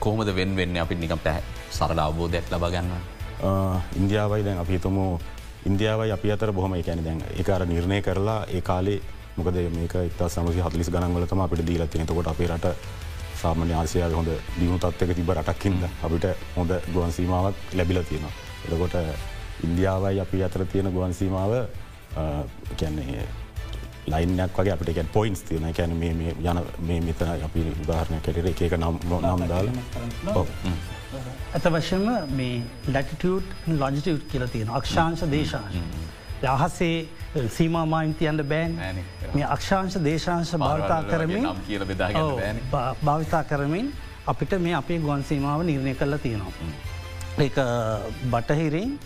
කොහොමද 0.00 0.34
වෙන් 0.38 0.56
වෙන්න 0.56 0.76
අපි 0.84 0.94
නිකම් 0.94 1.20
පැහ 1.26 1.38
සරල 1.70 1.98
අවබෝධයක් 1.98 2.52
ලබ 2.52 2.70
ගන්න. 2.74 2.92
ඉන්දියාවයි 4.00 4.44
දැන් 4.44 4.58
අපි 4.64 4.78
තුමු 4.78 5.04
ඉන්දියාවයි 5.66 6.12
අපි 6.16 6.32
අතර 6.32 6.52
බොහම 6.52 6.74
එකැන 6.74 7.04
දැන් 7.04 7.20
ඒකාර 7.38 7.66
නිර්ණය 7.66 8.00
කරලා 8.02 8.40
ඒ 8.48 8.60
කාලේ 8.60 9.00
මොකද 9.36 9.56
මේක 9.76 9.94
ඉතා 10.10 10.28
සමසි 10.28 10.64
හතලිස් 10.66 10.90
ගනන්වලතම 10.90 11.40
අපිට 11.40 11.66
දීලත්තින 11.66 12.06
තකොට 12.06 12.32
අපේ 12.32 12.48
රට 12.48 12.74
සාමාන්‍ය 13.42 13.74
ආසියාව 13.74 14.16
හොඳ 14.20 14.30
දියුණු 14.58 14.78
තත්වක 14.78 15.14
තිබ 15.18 15.30
රටක්කින්ද 15.36 15.84
අපිට 16.06 16.26
හොඳ 16.56 16.72
ගුවන් 16.94 17.12
සීමාවක් 17.12 17.56
ලැබිල 17.74 18.02
තියෙනවා. 18.08 18.34
එතකොට 18.64 18.94
ඉන්දියාවයි 19.66 20.20
අපි 20.24 20.44
අතර 20.48 20.64
තියෙන 20.72 20.92
ගුවන් 20.96 21.14
සීමාව 21.14 21.52
කියන්නේ 22.76 23.26
ලයිනක් 24.06 24.58
වගේ 24.58 24.72
අපට 24.74 24.88
එක 24.88 25.12
පොයින්ස් 25.12 25.42
තියන 25.48 25.62
මේ 25.98 26.34
යන 26.52 26.60
මේ 26.88 27.00
මෙතන 27.00 27.30
අපි 27.48 27.66
උදාහරණය 27.84 28.20
කැටර 28.26 28.48
එක 28.50 28.62
එක 28.68 28.76
නම් 28.78 28.98
නම් 29.20 29.46
දාල. 29.52 29.68
ඇත 31.54 31.64
වශයෙන්ම 31.74 32.36
මේ 32.36 32.62
ලැටිටියට් 32.94 33.68
ලොජිටියට් 33.82 34.24
කියල 34.32 34.46
තියෙන 34.48 34.70
අක්ෂාංශ 34.78 35.24
දේශාංශ. 35.34 35.76
අහසේ 36.48 37.08
සීමමායින් 37.48 38.14
තියන්ට 38.14 38.48
බෑන්. 38.48 38.72
මේ 39.34 39.44
අක්ෂාංශ 39.56 39.98
දේශාංශ 40.04 40.54
භාවිතා 40.58 41.02
කරමින් 41.10 41.46
භාවිතා 43.04 43.44
කරමින් 43.44 43.92
අපිට 44.26 44.58
මේ 44.66 44.74
අපේ 44.74 44.98
ගුවන් 44.98 45.22
සීමාව 45.30 45.62
නිර්ණය 45.70 45.94
කරලා 45.94 46.18
තියෙනවා. 46.18 46.52
ඒ 47.38 47.50
බටහිරින් 48.32 48.98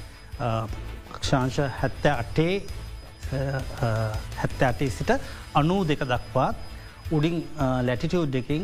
අක්ෂාංශ 1.16 1.60
හැත්ත 1.82 2.06
අටේ 2.14 2.54
හැත්ත 3.30 4.62
අටේ 4.70 4.90
සිට 4.98 5.10
අනූ 5.54 5.80
දෙක 5.90 6.00
දක්වාත් 6.12 6.56
උඩින් 7.16 7.36
ලැටිටියව් 7.88 8.24
දෙකින් 8.36 8.62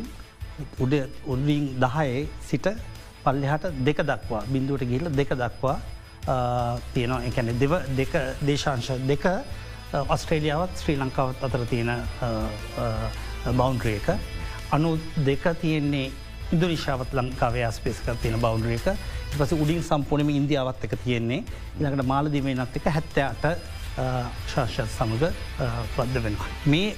උඩ 0.82 0.94
උඩින් 1.32 1.64
දහයේ 1.84 2.28
සිට 2.50 2.66
පල්ලෙහට 3.24 3.64
දෙක 3.88 3.98
දක්වා 4.10 4.42
බිඳුවට 4.52 4.88
ගිල්ල 4.92 5.10
දෙක 5.20 5.30
දක්වා 5.42 5.76
තියෙනවා. 6.94 7.22
එකැන 7.28 7.58
දෙව 7.58 7.72
දෙක 7.98 8.12
දේශංශ 8.46 8.90
දෙක 9.10 9.24
ඔස්ට්‍රේලියාවත් 10.14 10.72
ශ්‍රී 10.82 10.96
ලංකාවත් 11.02 11.44
අතර 11.46 11.64
තියෙන 11.70 11.90
බෞන්ඩ්‍රේක 13.60 14.06
අනු 14.76 14.98
දෙක 15.28 15.44
තියෙන්නේ 15.62 16.10
ඉන්දුනිශාවත් 16.52 17.10
ලංකාවේ 17.18 17.70
ස්පේස්ක 17.76 18.06
තියෙන 18.22 18.40
බෞන්ඩ්‍රේක 18.40 18.86
පස 19.38 19.52
උඩින් 19.62 19.82
සම්පූර්ණම 19.82 20.30
ඉන්දියාවත් 20.30 20.84
එක 20.86 20.94
තියෙන්නේ. 21.04 21.44
ඉළඟට 21.78 22.06
මාලදිමේ 22.12 22.54
නත් 22.54 22.76
එක 22.80 22.86
හැත්තෑට 22.96 23.58
ශාෂත් 23.96 24.80
සමඟ 24.96 25.24
පද්ද 25.96 26.24
වෙනවා. 26.26 26.50
මේ 26.72 26.88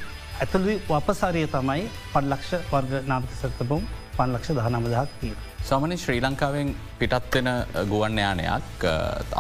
ඇතුළි 0.43 0.79
වපසාරය 0.89 1.45
තමයි 1.57 1.91
පඩලක්ෂ 2.15 2.71
වර්ග 2.73 2.93
නාමක 3.11 3.35
සත්තබුම් 3.41 3.83
පන්ලක්ෂ 4.17 4.55
දහනමදහක් 4.59 5.13
තිීර. 5.21 5.39
සමන 5.69 5.93
ශ්‍රී 6.03 6.21
ලංකාවෙන් 6.25 6.69
පිටත්වෙන 7.01 7.49
ගුවන් 7.93 8.19
යානයක් 8.23 8.85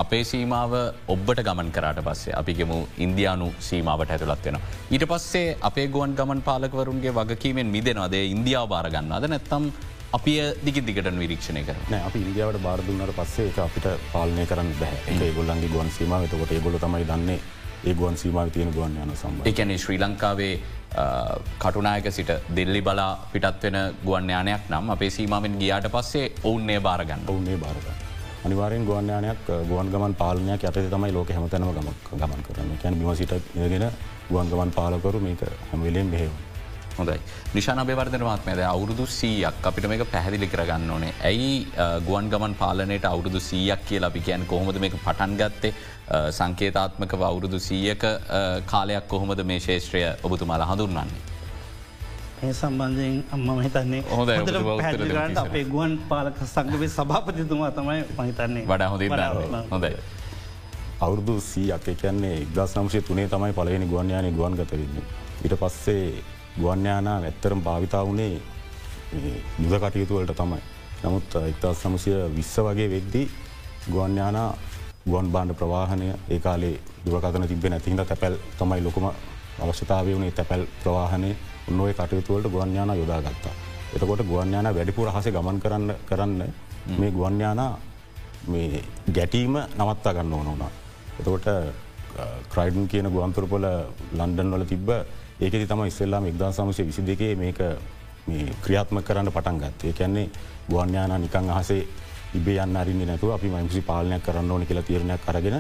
අපේ 0.02 0.22
සීමාව 0.30 0.72
ඔබ්බට 1.14 1.42
ගමන් 1.48 1.70
කරට 1.76 2.00
පස්සේ 2.08 2.34
අපිගෙමු 2.40 2.78
ඉන්දයානු 3.06 3.48
සීමාවට 3.68 4.14
ඇතුළත් 4.14 4.46
වෙන. 4.48 4.58
ඊට 4.94 5.06
පස්සේ 5.12 5.56
අපේ 5.70 5.88
ගුවන් 5.96 6.16
ගමන් 6.20 6.42
පාලකවරුන්ගේ 6.48 7.16
වගකීමෙන් 7.18 7.74
මිදෙනවාදේ 7.76 8.24
ඉන්දියාව 8.34 8.70
බාරගන්නද 8.74 9.28
නැත්තම් 9.34 9.66
අපිය 10.16 10.42
දිග 10.66 10.76
දිගට 10.88 11.08
විරීක්ෂණය 11.22 11.62
කර 11.68 11.76
අප 12.08 12.14
ඉන්දියාවට 12.22 12.62
බාරදුන්නට 12.66 13.12
පස්සේ 13.18 13.50
අපිට 13.66 13.86
පාලනය 14.12 14.44
කරන්න 14.50 14.70
බැහ 14.80 15.32
ගොල්ලන්ගේ 15.38 15.72
ගුවන් 15.74 15.90
සීමාව. 15.96 16.26
තකොට 16.32 16.54
ගොල 16.66 16.78
තමයි 16.84 17.06
දන්නේ 17.10 17.38
ඒ 17.88 17.94
ගුවන් 18.00 18.16
සීමාව 18.22 18.52
තියෙන 18.54 18.70
ගුවන් 18.76 18.94
යන 19.04 19.12
සම්බ 19.16 19.48
එකන 19.52 19.74
ශ්‍රී 19.84 19.98
ලංකාවේ 20.04 20.54
කටුනායක 21.64 22.06
සිට 22.18 22.30
දෙල්ලි 22.58 22.80
බලා 22.88 23.10
පිටත් 23.32 23.66
වෙන 23.66 23.78
ගුවන්්‍යානයක් 24.06 24.70
නම් 24.70 24.94
අපේ 24.96 25.10
සීමාවෙන් 25.18 25.58
ගියාට 25.62 25.90
පස්සේ 25.96 26.32
ඔවුන්නේ 26.48 26.78
බාරගන්න 26.86 27.28
ඔවුන්නේ 27.32 27.58
බාරගන්න. 27.66 28.00
අනිවාරෙන් 28.46 28.86
ගුවන්යානයක් 28.88 29.44
ගුවන් 29.70 29.92
ගමන් 29.92 30.14
පාලනයක් 30.22 30.64
ඇත 30.70 30.82
තමයි 30.96 31.12
ලෝක 31.18 31.36
හැමතැනම 31.36 31.70
ගමක් 31.76 32.22
ගමන් 32.22 32.48
කරන්න. 32.48 32.74
කැන් 32.82 32.98
බිමසිට 33.02 33.34
ගෙන 33.74 33.90
ගුවන් 34.30 34.50
ගමන් 34.52 34.70
පාලකරු 34.80 35.20
මේක 35.28 35.48
හැමවෙලෙන් 35.70 36.10
බෙහෙව. 36.16 36.34
හොඳයි. 36.98 37.18
නිශාන 37.54 37.80
බවර්ධනවාත්මයද 37.88 38.60
අවුරුදු 38.72 39.06
සීයක් 39.18 39.66
අපිට 39.70 39.88
මේක 39.92 40.04
පැහැදිලි 40.14 40.48
කරගන්න 40.52 40.90
ඕනේ. 40.96 41.12
ඇයි 41.30 41.52
ගුවන් 42.06 42.30
ගමන් 42.32 42.54
පාලනයට 42.62 43.10
අවුරුදු 43.12 43.40
සීයක් 43.50 43.84
කියලා 43.90 44.10
අපි 44.12 44.20
කියන් 44.28 44.46
කොහොමද 44.52 44.80
මේක 44.86 44.96
පටන් 45.04 45.36
ගත්තේ? 45.42 45.74
සංකේතාත්මක 46.38 47.14
අවුරුදු 47.30 47.58
සීයක 47.68 48.02
කාලයක් 48.72 49.06
කොහොමද 49.12 49.44
මේ 49.52 49.60
ශේෂත්‍රය 49.68 50.02
ඔබතුමාලා 50.22 50.68
හඳුන්වන්නේ. 50.72 51.22
ඒ 52.44 52.52
සම්බන්ධයෙන් 52.52 53.24
අම්ම 53.34 53.62
හිතන්නේ 53.66 54.02
පැගන්ට 54.02 55.38
අපේ 55.42 55.64
ගුවන් 55.74 55.94
පාලක 56.10 56.38
සංගවේ 56.54 56.90
සභාපතිතුමා 56.96 57.70
තමයි 57.78 58.02
මහිතන්නේ 58.18 58.64
වඩා 58.72 58.88
හොඳ 58.92 59.02
හොඳයි. 59.72 59.96
අවුරදු 61.06 61.34
සී 61.50 61.68
අක 61.76 61.86
කියන්නේ 62.02 62.36
ඉදස් 62.44 62.76
නම්ශය 62.80 63.00
තුනේ 63.08 63.26
තමයි 63.34 63.52
පලවෙනි 63.58 63.86
ගුවන්යානය 63.92 64.30
ගුවන් 64.38 64.56
ගතවෙන්නේ. 64.60 65.04
ඉට 65.46 65.54
පස්සේ 65.62 66.22
ගුවන්යානා 66.56 67.18
ඇත්තරම් 67.20 67.60
භාවිතා 67.60 68.04
වනේ 68.04 68.40
යුද 69.60 69.74
කටයුතුවලට 69.80 70.36
තමයි. 70.36 70.62
නමුත් 71.02 71.34
ඉක්තස් 71.50 71.82
සමසය 71.82 72.10
විස්ස 72.36 72.56
වගේ 72.58 72.88
වෙද්දී 72.90 73.26
ගුවන්යානා 73.90 74.48
ගුවන් 75.06 75.28
බාණ්ඩ 75.32 75.54
ප්‍රවාහනය 75.54 76.06
ඒ 76.30 76.38
කාලේ 76.38 76.80
දුවකතන 77.04 77.48
තිබෙන 77.48 77.72
ඇතිහිද 77.72 78.00
තැපැල් 78.02 78.36
තමයි 78.58 78.82
ලොකුම 78.82 79.06
අවශ්‍යතාවය 79.60 80.16
වනේ 80.16 80.32
තැපැල් 80.32 80.66
ප්‍රවාහනය 80.82 81.30
උන්නෝය 81.68 81.92
කටයුතුවලට 81.94 82.48
ගුවන්යාන 82.48 82.96
යොදාගත්තා. 82.98 83.54
එතකොට 83.94 84.22
ගුවන්යාන 84.24 84.74
වැඩිපුර 84.74 85.10
හස 85.10 85.26
ගමන් 85.28 85.60
කරන්න 85.60 85.94
කරන්න 86.08 86.40
මේ 86.98 87.10
ගුවන්යානා 87.10 87.72
මේ 88.46 88.84
ගැටීම 89.12 89.54
නවත්තා 89.78 90.14
ගන්න 90.14 90.32
ඕන 90.32 90.46
වුණා. 90.46 90.70
එතකොට 91.20 91.46
ක්‍රයිඩන් 92.52 92.88
කියන 92.88 93.08
ගුවන්තුරපොල 93.08 93.66
ලන්ඩන් 94.12 94.54
වල 94.54 94.66
තිබ්බ 94.66 94.90
ඒකෙති 95.40 95.66
තම 95.66 95.84
ඉස්සෙල්ලාම 95.84 96.26
එක්දා 96.26 96.52
සමසය 96.52 96.82
විසි 96.84 97.02
දෙකේ 97.02 97.34
මේක 97.36 97.60
ක්‍රියාත්ම 98.64 99.02
කරන්න 99.02 99.30
පටන් 99.30 99.58
ගත් 99.58 99.84
ඒ 99.84 99.92
කියන්නේ 99.92 100.28
ගුවන්යානා 100.68 101.18
නිකං 101.18 101.50
අහසේ 101.50 101.86
ඉබේ 102.34 102.58
යන්න 102.58 102.76
අරින්නේ 102.76 103.06
නැතුව 103.06 103.32
අපි 103.32 103.48
මංසි 103.48 103.80
පාලනයක් 103.82 104.22
කරන්න 104.22 104.50
ඕන 104.50 104.66
කියලා 104.66 104.82
තීරණයක් 104.82 105.26
කරගෙන 105.26 105.58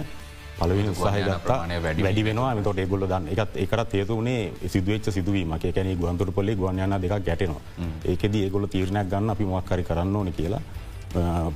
පලවිනි 0.58 0.88
උත්සාහ 0.88 1.14
ගත්තා. 1.18 1.66
වැඩි 1.98 2.24
වෙනවා. 2.24 2.54
තොට 2.62 2.80
ගොල 2.88 3.02
දන්න 3.02 3.28
එකත් 3.28 3.56
එකට 3.56 3.90
තේතුනේ 3.90 4.52
සිදුවච්ච 4.66 5.10
සිදුවීම 5.10 5.52
එකැන 5.54 5.90
ගුවන්තුර 5.96 6.32
පොලි 6.32 6.54
ගුවන්යන 6.54 6.96
දෙක 7.02 7.14
ගැටනවා. 7.20 7.62
ඒකෙද 8.04 8.34
ඒගොල 8.36 8.66
තීරණයක් 8.66 9.10
ගන්න 9.10 9.30
අපි 9.30 9.44
මක්කරි 9.44 9.84
කරන්න 9.84 10.16
ඕන 10.16 10.32
කියලා 10.32 10.62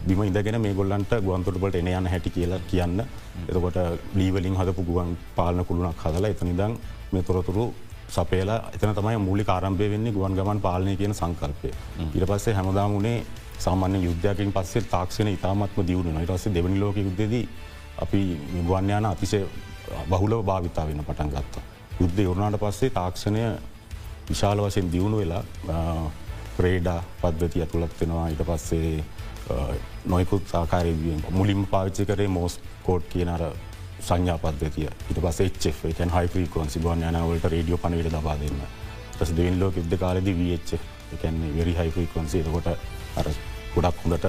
බිම 0.07 0.23
ඉදගෙන 0.25 0.61
මේ 0.61 0.75
ගොල්ලන්ට 0.75 1.12
ගුවන්තුරපට 1.21 1.77
එන 1.77 1.88
යන 1.88 2.07
හැටි 2.07 2.31
කියලා 2.31 2.61
කියන්න 2.67 3.00
එතකොට 3.00 3.79
ලීවලින් 4.15 4.57
හදපු 4.57 4.85
ගුවන් 4.85 5.17
පාලන 5.37 5.65
කුළුණක් 5.65 5.99
හදලා 5.99 6.31
එතනිදං 6.31 6.77
මේ 7.12 7.23
තොරතුරු 7.23 7.65
සපේලා 8.09 8.59
එතන 8.71 8.95
තමයි 8.95 9.19
මූලි 9.19 9.45
කාරම්භය 9.45 9.91
වෙන්නේ 9.91 10.12
ගුවන් 10.12 10.35
ගමන් 10.35 10.61
පාලනය 10.61 10.97
කියන 10.97 11.15
සංකල්පය. 11.15 11.71
ඉට 12.09 12.27
පස්සේ 12.27 12.55
හැමදාමුණේ 12.55 13.25
සාමාන්‍ය 13.59 13.99
යුද්ධයකින් 14.00 14.53
පස්සේ 14.53 14.83
තාක්ෂණ 14.85 15.29
ඉතාමත්ම 15.29 15.81
දියුණු 15.83 16.21
ඉටස 16.21 16.47
දෙවනි 16.50 16.79
ලෝක 16.79 16.97
යුද්ධදී 16.99 17.49
අපි 17.99 18.21
ගුවන්්‍යයාන 18.62 19.07
අතිශය 19.07 19.43
බහුලව 20.09 20.45
භාවිතා 20.45 20.87
වෙන 20.87 21.05
පටන් 21.05 21.31
ගත්තා. 21.31 21.62
යුද්ධ 22.00 22.21
යුරුණාට 22.21 22.61
පස්සේ 22.61 22.91
තාක්ෂණය 22.93 23.43
විශාල 24.29 24.59
වශයෙන් 24.61 24.93
දියුණු 24.93 25.19
වෙලා 25.19 25.43
ප්‍රේඩා 26.57 27.00
පද්ධති 27.23 27.61
ඇතුළත් 27.61 28.00
වෙනවා 28.00 28.29
ඊට 28.29 28.45
පස්සේ 28.47 29.05
නොයකුත් 30.07 30.45
සාකාරය 30.47 30.93
මුලින්ම 31.31 31.64
පාවිච්චි 31.67 32.07
කරේ 32.07 32.28
මෝස් 32.28 32.59
කෝඩ් 32.83 33.09
කියනර 33.09 33.45
සංඥා 34.00 34.38
පද්ධතිය. 34.38 34.88
ඉට 35.11 35.19
පස 35.21 35.40
එකන් 35.87 36.11
හයිපිකොන්සි 36.11 36.81
ගොන් 36.81 37.02
යනවලට 37.02 37.47
රඩියෝ 37.47 37.78
පනවිට 37.78 38.11
දබා 38.11 38.37
දෙන්න. 38.37 38.61
ටස් 39.12 39.33
දෙවන් 39.33 39.59
ලෝක 39.61 39.76
යුද්ධ 39.76 39.99
කාලද 39.99 40.28
වච් 40.31 40.78
එකන්නේ 41.14 41.55
වෙරි 41.55 41.73
හයිපිකොන්සේ 41.75 42.45
කොට 42.47 42.69
අර 43.17 43.26
ගොඩක් 43.75 44.05
හොඳට 44.05 44.26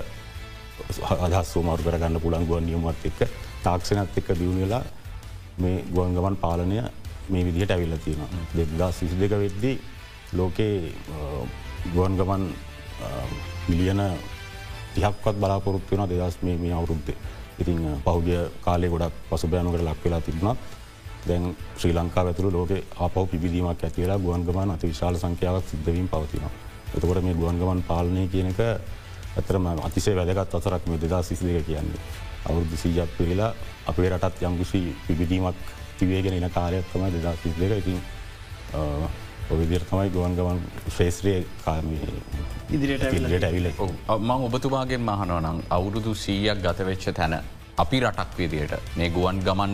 අදහස් 1.18 1.52
සෝමාරු 1.54 1.84
කරගන්න 1.84 2.20
පුළන් 2.20 2.48
ගුවන් 2.48 2.66
නියමත් 2.66 3.06
එක්ක 3.06 3.20
තාක්ෂණත් 3.64 4.18
එක්ක 4.18 4.32
දියුණවෙලා 4.40 4.84
මේ 5.58 5.84
ගුවන් 5.92 6.16
ගමන් 6.16 6.38
පාලනය 6.38 6.82
මේ 7.30 7.46
විදිහට 7.46 7.72
ඇවිල්ල 7.72 7.98
තියෙන 8.00 8.44
දෙදා 8.56 8.92
සිසි 8.92 9.20
දෙක 9.20 9.36
වෙද්දී 9.36 9.76
ලෝකයේ 10.34 10.92
ගුවන් 11.94 12.18
ගමන් 12.18 12.44
මිලියන 13.68 14.02
තිහක්වත් 14.94 15.36
බලාපොරොත්තු 15.36 15.92
වෙන 15.92 16.10
දෙදස් 16.12 16.38
මේ 16.42 16.58
මේ 16.58 16.74
අවුරුද්දේ 16.74 17.18
ඉතින් 17.60 17.80
පහුගිය 18.04 18.42
කාලේ 18.62 18.90
ගොඩක් 18.90 19.16
පසුබෑනුකට 19.30 19.82
ලක් 19.82 20.00
වෙලා 20.04 20.22
තිබුණත් 20.22 20.60
දැන් 21.28 21.44
ශ්‍රී 21.78 21.94
ලංකා 21.94 22.24
ඇතුළ 22.24 22.52
ලෝක 22.52 22.72
අපව 22.98 23.26
පිබිදීමක් 23.28 23.84
ඇතිවෙලා 23.84 24.20
ගුවන් 24.20 24.44
ගමන් 24.44 24.72
අති 24.72 24.88
විශාල 24.88 25.16
සංඛ්‍යාවක් 25.16 25.66
සිද්ධවීම 25.66 26.08
පවතිනවා. 26.08 26.52
එතකොට 26.90 27.24
මේ 27.24 27.34
ගුවන් 27.34 27.60
ගමන් 27.60 27.82
පාලනය 27.84 28.28
කියන 28.28 28.48
එක 28.48 28.60
ඇතරම 29.36 29.66
අතිසේ 29.80 30.16
වැදගත් 30.16 30.56
අසරක් 30.56 30.84
මේ 30.88 30.98
දෙදා 30.98 31.22
සිසිදක 31.22 31.66
කියන්නේ. 31.66 32.02
අවුරුදු 32.46 32.76
සීජත් 32.76 33.12
පිහිලා 33.18 33.52
අපේ 33.86 34.10
රටත් 34.10 34.42
යම්කිසි 34.42 34.96
පිබිදීමක් 35.08 35.56
තිවේගෙන 35.98 36.34
එන 36.34 36.52
කාලයක් 36.52 36.86
තමයි 36.92 37.12
දෙදා 37.12 37.36
සිදක 37.36 37.62
ඉතින් 37.74 38.00
ඔවිදිර 39.50 39.84
තමයි 39.90 40.10
ගුවන් 40.14 40.36
ගමන් 40.38 40.60
ශ්‍රේෂත්‍රය 40.88 41.32
ඉදිරියට 42.72 43.06
ඉදිරියට 43.10 43.48
ඇවිල 43.48 43.70
මං 44.20 44.44
ඔබතුමාගේ 44.48 45.00
මහනවනම් 45.04 45.64
අවුරුදු 45.78 46.14
සීයක් 46.24 46.62
ගතවෙච්ච 46.66 47.08
තැන 47.20 47.36
අපි 47.78 48.00
රටක් 48.02 48.38
විදියට 48.38 48.96
මේ 48.98 49.10
ගුවන් 49.10 49.42
ගමන් 49.42 49.74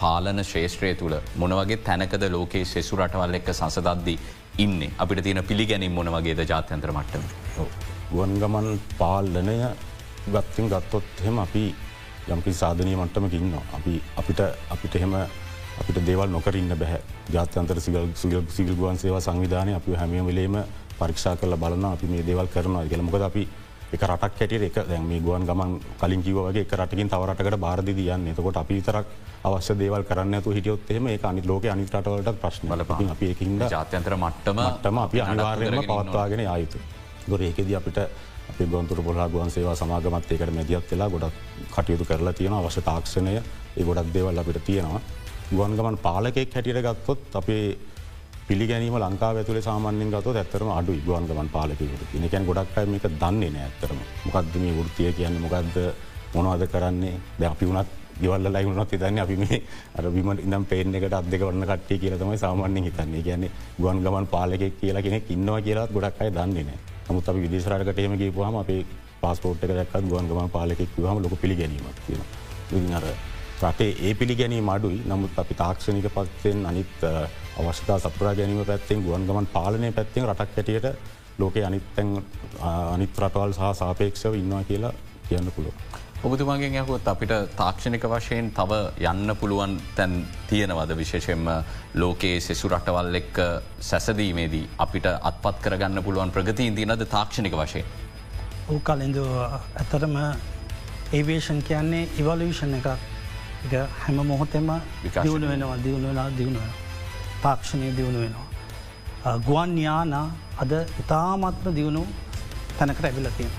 පාලන 0.00 0.44
ශේෂත්‍රය 0.44 0.92
තුළ 0.96 1.16
මොනවගේ 1.36 1.80
තැනකද 1.88 2.28
ලෝකයේ 2.30 2.64
සෙසු 2.66 2.96
රටවල් 2.96 3.38
එක්ක 3.40 3.50
සසදද්දී 3.54 4.18
ඉන්න? 4.58 4.80
අපිට 4.98 5.22
තියෙන 5.22 5.44
පිළිගැනින් 5.44 5.92
මොන 5.92 6.10
වගේද 6.10 6.40
ජාත්‍යන්ත්‍ර 6.44 6.92
මට්ටම. 6.92 7.24
ගුවන් 8.12 8.38
ගමන් 8.42 8.80
පාලනය 8.98 9.58
ගත්තින් 10.28 10.72
ගත්තොත් 10.72 11.26
හෙම 11.26 11.38
අපි 11.38 11.66
යම්කි 12.28 12.52
සාධනය 12.54 12.96
මට්ටමකින්න 12.96 13.54
අපි 13.72 14.00
අපිට 14.16 14.40
අපිට 14.70 14.96
එහෙම 14.96 15.14
අපිට 15.80 16.02
දේවල් 16.06 16.30
නොකරන්න 16.30 16.74
බැහැ. 16.76 17.00
ජාත්‍යන්තර 17.32 17.80
සිගල් 17.80 18.10
සිගල් 18.14 18.42
සිගල් 18.50 18.74
ගුවන් 18.74 18.98
සේවා 18.98 19.20
සංවිධානය 19.20 19.74
අපි 19.74 19.94
හැමිය 19.94 20.26
වෙලේම 20.26 20.58
පරික්ෂා 20.98 21.36
කරල 21.36 21.56
බලන්න 21.56 21.84
අපි 21.86 22.06
මේ 22.06 22.26
දේවල් 22.26 22.46
කරනවා. 22.48 22.84
කියල 22.84 23.02
මොකද 23.02 23.22
අපි 23.22 23.48
එක 23.90 24.02
රටක් 24.02 24.40
හැටියට 24.40 24.64
එක 24.68 24.88
දැන් 24.88 25.04
මේ 25.04 25.20
ගුවන් 25.20 25.46
ගමන් 25.48 25.70
කලින් 25.96 26.22
කිවගේ 26.22 26.60
එක 26.60 26.72
රටකින් 26.74 27.08
තවරටකට 27.08 27.56
බාරදි 27.58 27.94
දයන්න 27.94 28.26
එතකොට 28.28 28.56
අපි 28.56 28.80
තරක් 28.82 29.06
අවශ්‍ය 29.44 29.74
දේවල් 29.74 30.02
කරන්න 30.04 30.42
තු 30.42 30.52
හිටියොත් 30.52 30.90
එම 30.90 31.06
ඒ 31.08 31.18
අනි 31.22 31.42
ලෝක 31.42 31.64
අනිතරටවලට 31.66 32.40
ප්‍රශ්න 32.42 32.74
ලප 32.76 32.90
අපි 33.08 33.30
එකින්ද 33.30 33.64
ජාත්‍යන්තර 33.66 34.16
මට්ටම 34.16 34.60
මටම 34.60 34.98
අපි 34.98 35.20
අනිවාර්යම 35.22 35.78
පවත්වාගෙන 35.82 36.44
ආයුතු 36.46 36.78
ගොර 37.28 37.40
ඒකෙද 37.40 37.72
අපිට 37.74 37.98
අපි 38.50 38.66
ගොන්තුර 38.66 39.00
පොලා 39.02 39.28
ගුවන් 39.28 39.50
සේවා 39.50 39.74
සමාගමත්තයකට 39.74 40.52
මැදිත් 40.52 40.92
වෙලා 40.92 41.08
ගොඩක් 41.08 41.40
කටයුතු 41.72 42.04
කරලා 42.04 42.32
තියෙන 42.32 42.52
අවශ්‍ය 42.54 42.82
තාක්ෂණය 42.82 43.38
ඒ 43.38 43.84
ගොඩක් 43.84 44.12
දේවල් 44.12 44.38
අපිට 44.38 44.64
තියෙනවා 44.64 45.00
ගුවන්ගමන් 45.50 45.96
පාලකෙක් 46.06 46.54
හැටියට 46.54 46.82
ගත්තොත් 46.86 47.36
අපේ 47.40 47.78
පිළිගැනීම 48.48 48.96
ලංකා 48.96 49.30
ඇතුල 49.36 49.60
සාමාන්‍යෙන් 49.68 50.10
ගත 50.12 50.36
ඇත්තරම 50.36 50.70
අඩු 50.78 50.92
ගුවන්ගමන් 51.06 51.48
පාලකකට 51.54 52.24
එකැන් 52.28 52.48
ගොඩක් 52.48 52.76
අය 52.78 52.86
මේක 52.86 53.06
දන්නේ 53.22 53.50
නෑ 53.54 53.64
ඇත්තරම 53.68 53.98
මොකක්ද 54.24 54.54
මේ 54.62 54.74
වෘතිය 54.78 55.12
කියන්න? 55.18 55.40
මොකක්ද 55.44 55.76
මොනවද 56.34 56.64
කරන්නේ? 56.72 57.14
ද 57.40 57.42
අපි 57.52 57.64
වුණත් 57.70 57.90
ගෙවල්ල 58.20 58.48
ලයිවුණත් 58.54 58.92
හිතන්න 58.92 59.20
අපි 59.24 59.36
මේ 59.42 59.62
අරබිම 59.98 60.30
ඉනම් 60.46 60.64
පේන 60.70 60.94
එකට 60.94 61.16
අදක 61.20 61.42
වන්න 61.42 61.66
කට්ටිය 61.70 61.98
කියලතමයි 62.02 62.38
සාමාන්‍යෙන් 62.44 62.84
හිතන්නේ. 62.88 63.22
කියන්නේ 63.22 63.50
ගුවන් 63.80 64.02
ගමන් 64.04 64.26
පාලකෙක් 64.34 64.76
කියලා 64.80 65.02
කෙනෙක් 65.02 65.30
ඉන්නවා 65.30 65.60
කියලා 65.60 65.86
ගොඩක් 65.94 66.22
අය 66.22 66.30
දන්නේ 66.30 66.66
නෑ. 66.68 66.78
නමුත් 67.08 67.28
අපි 67.28 67.40
විදේශරටකට 67.46 68.04
එම 68.04 68.18
ගේපුහම 68.20 68.60
අපේ 68.62 68.84
පස්පෝට් 69.22 69.64
එක 69.64 69.74
දැක්ත් 69.80 70.08
ගුවන් 70.12 70.28
ගමන් 70.30 70.54
පාලකෙක් 70.56 70.94
හම 70.98 71.24
ලොක 71.24 71.40
පිළිගැනීමක් 71.42 71.98
කියන 72.06 72.94
අර 73.00 73.04
රටේ 73.62 73.90
ඒ 74.00 74.14
පිළිගැනීම 74.14 74.68
අඩුයි 74.68 74.98
නමුත් 75.06 75.38
අපි 75.38 75.54
තාක්ෂණික 75.54 76.08
පත්යෙන් 76.10 76.66
අනිත් 76.66 76.98
අවශ්‍යතා 77.58 77.98
සපුරා 77.98 78.34
ගැනීම 78.34 78.64
පැත්තෙන් 78.64 79.02
ගුවන් 79.02 79.26
ගමන් 79.26 79.48
පාලනය 79.48 79.92
පැත්තෙන් 79.92 80.28
රටක් 80.28 80.58
ඇටියට 80.58 80.86
ලෝකේ 81.38 81.64
අනිත්තැන් 81.64 82.10
අනිත් 82.62 83.18
රටවල් 83.18 83.52
සහ 83.52 83.72
සාපේක්ෂව 83.74 84.34
ඉන්නවා 84.34 84.62
කියලා 84.64 84.92
කියන්න 85.28 85.50
පුළුව. 85.52 85.74
ඔබතුමාගෙන් 86.20 86.74
යහොත් 86.74 87.08
අපිට 87.08 87.34
තාක්ෂණික 87.56 88.04
වශයෙන් 88.04 88.50
තව 88.52 88.78
යන්න 89.04 89.34
පුළුවන් 89.36 89.76
තැන් 89.96 90.14
තියෙනවද 90.48 90.96
විශේෂෙන්ම 90.96 91.50
ලෝකයේ 91.94 92.40
සෙසු 92.40 92.68
රටවල් 92.68 93.14
එක්ක 93.14 93.36
සැසදීමේදී 93.82 94.64
අපිට 94.78 95.06
අත්පත් 95.06 95.62
කරගන්න 95.62 96.02
පුළුවන් 96.02 96.30
ප්‍රගතිීන් 96.30 96.74
තියනද 96.74 97.06
තාක්ෂණික 97.06 97.54
වශයෙන්. 97.54 97.84
ඕ 98.68 98.80
කලින්ද 98.80 99.18
ඇතරම 99.18 100.18
ඒවේෂන් 101.12 101.62
කියන්නේ 101.62 102.08
ඉවලවිෂන් 102.18 102.74
එකක් 102.74 103.17
හැම 103.98 104.20
මොහොතෙම 104.24 104.68
දියුණු 105.16 105.48
වෙනවා 105.48 105.78
දියුණු 105.78 106.08
වෙන 106.10 106.36
දියුණුව 106.36 106.62
තාක්ෂණය 107.42 107.96
දියුණු 107.96 108.20
වෙනවා. 108.20 108.46
ගුවන් 109.38 109.78
යාන 109.78 110.12
අද 110.58 110.72
ඉතාමත්ම 111.00 111.74
දියුණු 111.74 112.06
තැනකට 112.78 113.04
ඇවිලතියෙන. 113.04 113.50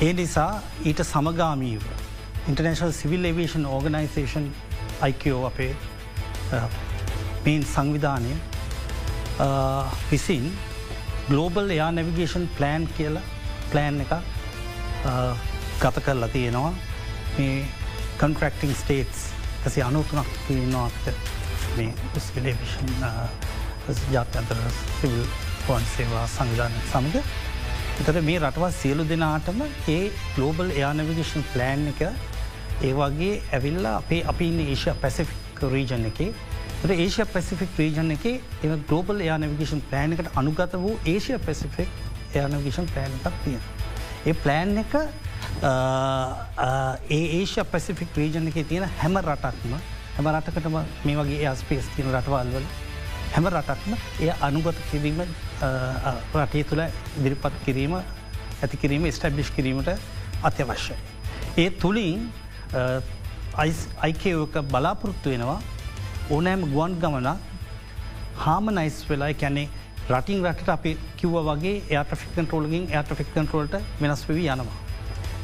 ඒ 0.00 0.12
නිසා 0.12 0.62
ඊට 0.84 1.00
සමගාමීව 1.04 1.82
international 2.48 2.92
civil 2.92 3.24
aviation 3.24 3.66
organisation 3.66 4.46
ICAO 5.00 5.46
අපේ 5.46 5.72
මේන් 7.44 7.62
සංවිධානය 7.64 8.32
විසින් 10.10 10.50
ගලෝබල් 11.28 11.70
එයා 11.70 11.90
නැවිගේෂන් 11.92 12.48
ප්ලෑන් 12.56 12.88
කියලා 12.96 13.22
ප්ලෑන් 13.70 14.00
එක 14.00 14.12
ගත 15.80 16.04
කරලා 16.04 16.28
තියෙනවා 16.28 16.74
මේ 17.38 17.56
කන්ට්‍රක්ටිං 18.18 18.74
ස්ටේටස් 18.74 19.22
ඇසි 19.64 19.82
අනුතුනක් 19.82 20.36
තියනවාක්ට 20.46 21.06
මේ 21.76 22.20
ස්විලේෂන් 22.20 22.92
ජාත්‍යන්තර 24.12 24.62
සිවිල් 25.00 25.26
පොන් 25.66 25.86
සේවා 25.94 26.26
සංවිධාන 26.28 26.78
සමඟ 26.82 27.18
එතට 28.00 28.20
මේ 28.28 28.38
රටවා 28.40 28.70
සියලු 28.72 29.08
දෙනාටම 29.08 29.62
ඒ 29.88 30.00
ගලෝබල් 30.34 30.70
එයානවිගේෂන් 30.72 31.46
ප්ලෑන් 31.52 31.86
එක 31.92 32.02
ඒ 32.04 32.92
වගේ 32.94 33.34
ඇවිල්ලා 33.52 33.96
අපේ 33.96 34.22
අපි 34.32 34.50
ඉන්න 34.50 34.66
ඒෂය 34.66 34.94
පැසිෆික් 35.02 35.64
රීජන් 35.74 36.10
එක 36.10 36.20
ඒෂය 36.84 37.24
පැසිෆික් 37.32 37.78
රීජන් 37.78 38.10
එක 38.12 38.26
එ 38.26 38.72
ගලෝබල් 38.88 39.22
යානවිගේෂන් 39.24 39.84
ප්ලෑන් 39.90 40.16
එකට 40.16 40.34
අනුගත 40.36 40.74
වූ 40.82 40.96
ඒෂය 41.06 41.38
පැසිෆික් 41.46 41.88
යානවිගේෂන් 42.34 42.90
ප්ලෑන් 42.92 43.14
එකක් 43.20 43.38
තියෙන. 43.44 43.62
ඒ 44.26 44.34
ප්ලෑන් 44.34 44.78
එක 44.78 44.92
ඒ 45.64 47.20
ඒෂ 47.38 47.54
පැසිෆික් 47.72 48.16
රීජන 48.16 48.48
එක 48.48 48.58
තියෙන 48.68 48.84
හැම 49.00 49.14
රටක්ම 49.20 49.72
හැම 50.16 50.26
රටකටම 50.32 50.76
මේ 51.04 51.16
වගේ 51.20 51.38
ඒස්පේස් 51.48 51.86
තින 51.94 52.10
රටවල්වල 52.12 52.66
හැම 53.34 53.48
රටක්ම 53.52 53.94
එය 54.20 54.30
අනුගත 54.48 54.78
කිරීම 54.90 55.22
රටේ 56.34 56.64
තුළ 56.70 56.82
ඉදිරිපත් 56.84 57.56
කිරීම 57.64 57.94
ඇති 57.96 58.76
කිරීම 58.82 59.08
ස්ටබ්ලිෂ් 59.10 59.54
කිරීමට 59.56 59.88
අත්‍යවශ්‍යයි. 60.42 60.96
ඒ 61.62 61.70
තුළින් 61.70 62.20
අයිකයෝක 64.02 64.54
බලාපොරොත්තු 64.74 65.34
වෙනවා 65.34 65.58
ඕනෑම 66.30 66.68
ගුවන් 66.74 67.00
ගමන 67.02 67.28
හාම 68.44 68.66
නයිස් 68.78 69.00
වෙලා 69.08 69.32
කැනෙ 69.42 69.64
රටින් 70.12 70.44
රට 70.46 70.68
අපි 70.78 70.96
කිව්ව 71.18 71.36
වගේ 71.50 71.76
ඒටෆික්කන් 71.96 72.46
ටෝලගින් 72.48 72.88
ඒටෆික්කන් 72.96 73.46
ටෝල්ට 73.48 73.74
වෙනස් 74.00 74.28
වී 74.28 74.48
යනවා. 74.54 74.83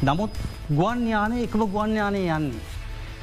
නමුත් 0.02 0.32
ගුවන්්‍යානය 0.70 1.36
එකම 1.46 1.62
ගුවන්්‍යානය 1.68 2.20
යන්නේ. 2.28 2.60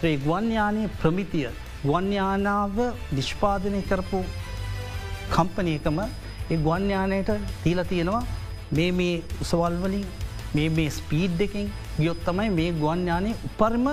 ඒ 0.03 0.17
ගුවන්්‍යානය 0.17 0.81
ප්‍රමිතිය 0.99 1.47
ගුවන්්‍යානාව 1.83 2.75
නිෂ්පාදනය 3.11 3.79
කරපු 3.89 4.19
කම්පනයකම 5.31 5.97
ඒ 6.51 6.57
ගුවන්්‍යානයට 6.57 7.31
තීල 7.63 7.81
තියෙනවා 7.83 8.21
මේ 8.71 8.91
මේ 8.91 9.15
උසවල්වලින් 9.43 10.05
මේ 10.53 10.69
මේ 10.69 10.89
ස්පීඩ් 10.89 11.33
දෙකින් 11.39 11.71
ගියොත් 11.97 12.21
තමයි 12.25 12.49
මේ 12.51 12.69
ගුවන්්‍යානය 12.73 13.31
උපර්ම 13.49 13.87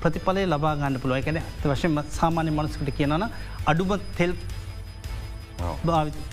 ප්‍රතිඵලය 0.00 0.46
ලබා 0.46 0.74
ගන්න 0.76 1.00
පුළුව 1.02 1.18
එකන 1.18 1.40
වශයෙන් 1.64 1.98
සාමාන්‍ය 2.10 2.50
මනස්කට 2.50 2.94
කියනන 2.98 3.26
අඩුම 3.66 3.92
තෙල් 4.16 4.32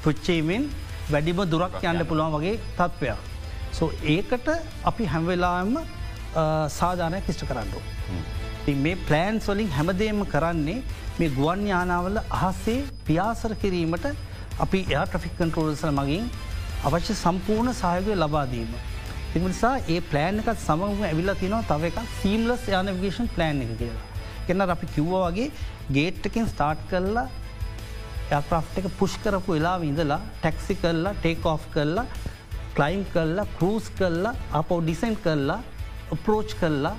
පුච්චේමෙන් 0.03 0.63
වැඩිම 1.11 1.43
දුරක් 1.47 1.81
යන්න 1.83 2.05
පුළුවන් 2.05 2.33
වගේ 2.35 2.55
තත්ත්වයක්. 2.77 3.38
සෝ 3.77 3.89
ඒකට 4.15 4.49
අපි 4.91 5.05
හැම්වෙලාම 5.13 5.71
සාධානය 6.79 7.21
කිෂ්ට 7.27 7.45
කරන්නු. 7.49 7.81
මේ 8.85 8.97
ප්ලෑන්ස් 9.07 9.47
වලින් 9.49 9.71
හැමදේම 9.77 10.19
කරන්නේ 10.33 10.79
මේ 11.19 11.29
ගුවන් 11.37 11.63
යානාවල 11.67 12.19
අහස්සේ 12.39 12.79
පියාසර 13.07 13.55
කිරීමට 13.63 14.05
අපි 14.65 14.79
එයා 14.83 15.05
ට්‍රෆික් 15.07 15.33
කන්ට්‍රෝල්සල 15.39 15.91
මගින් 15.99 16.29
අවශ්‍ය 16.87 17.13
සම්පූර්ණ 17.23 17.73
සහයගය 17.81 18.13
ලබාදීම. 18.23 18.71
තිනිසා 19.33 19.73
ඒ 19.93 19.99
ප්ලෑන් 20.11 20.41
එකත් 20.41 20.61
සමගම 20.67 21.03
ඇවිල්ල 21.09 21.33
තිනවා 21.41 21.65
තව 21.71 21.91
එක 21.91 21.99
සීම්ලස් 22.21 22.63
යනවිගේෂන් 22.79 23.27
ප්ලෑන් 23.35 23.65
එක 23.65 23.73
කියලා. 23.81 24.05
එන්න 24.51 24.65
අපි 24.75 24.87
කිව්ව 24.95 25.13
වගේ 25.17 25.51
ගේට්ටකින් 25.97 26.47
ස්ටාර්ට් 26.53 26.83
කරලා 26.91 27.27
ඇප්‍රා් 28.37 28.63
එක 28.79 28.87
පුෂ් 28.99 29.13
කරපු 29.23 29.55
වෙලා 29.55 29.77
ඉඳලා 29.89 30.19
ටැක්සි 30.41 30.75
කරලා 30.81 31.13
ටේක් 31.21 31.45
ඔෆ් 31.53 31.65
කරලා 31.75 32.05
ක්ලයිම් 32.77 33.03
කල්ලා 33.13 33.47
කරස් 33.59 33.91
කල්ලා 33.99 34.33
අපෝ 34.53 34.79
ඩිසයින් 34.81 35.15
කල්ලා 35.25 35.59
අප්‍රෝච් 36.11 36.55
කල්ලා 36.61 36.95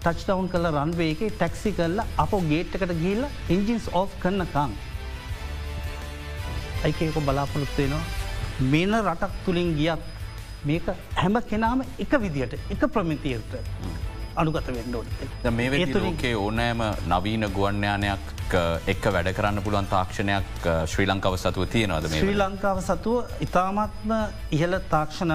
ටච්ටවන් 0.00 0.48
කල 0.52 0.66
රන්වේගේ 0.70 1.30
ටැක්සි 1.32 1.72
කල්ලා 1.78 2.06
අප 2.18 2.32
ගේට් 2.50 2.74
එකට 2.76 2.94
ගිල්ල 3.02 3.24
ඉංජින්ස් 3.48 3.86
ඕ් 3.92 4.08
කරන්නකං. 4.22 4.72
අයිකක 6.84 7.18
බලාපොරොත්තුවෙනවා 7.26 8.02
මේන 8.70 8.94
රටක් 9.00 9.34
තුළින් 9.44 9.70
ගියත් 9.76 10.02
මේක 10.64 10.86
හැම 11.16 11.36
කෙනාම 11.50 11.84
එක 11.98 12.12
විදියට 12.24 12.54
එක 12.70 12.82
ප්‍රමිතියට 12.94 13.52
අනුගත 14.36 14.68
වෙන්ඩෝඩ 14.76 15.10
දැන් 15.42 15.54
මේ 15.54 15.86
ලෝකේ 15.96 16.34
ඕනෑම 16.36 16.82
නවීන 17.08 17.46
ගුවන්්‍යානයක් 17.56 18.24
එක්ක 18.92 19.04
වැඩ 19.14 19.32
කරන්න 19.38 19.62
පුළුවන් 19.64 19.88
තාක්ෂණයක් 19.94 20.68
ශ්‍රී 20.92 21.08
ලංකාව 21.10 21.36
සතුව 21.42 21.66
තියෙනවද 21.74 22.08
ශ්‍රී 22.12 22.38
ලංකාව 22.42 22.78
සතුව 22.88 23.42
ඉතාමත්ම 23.46 24.14
ඉහළ 24.58 24.78
තාක්ෂණ 24.94 25.34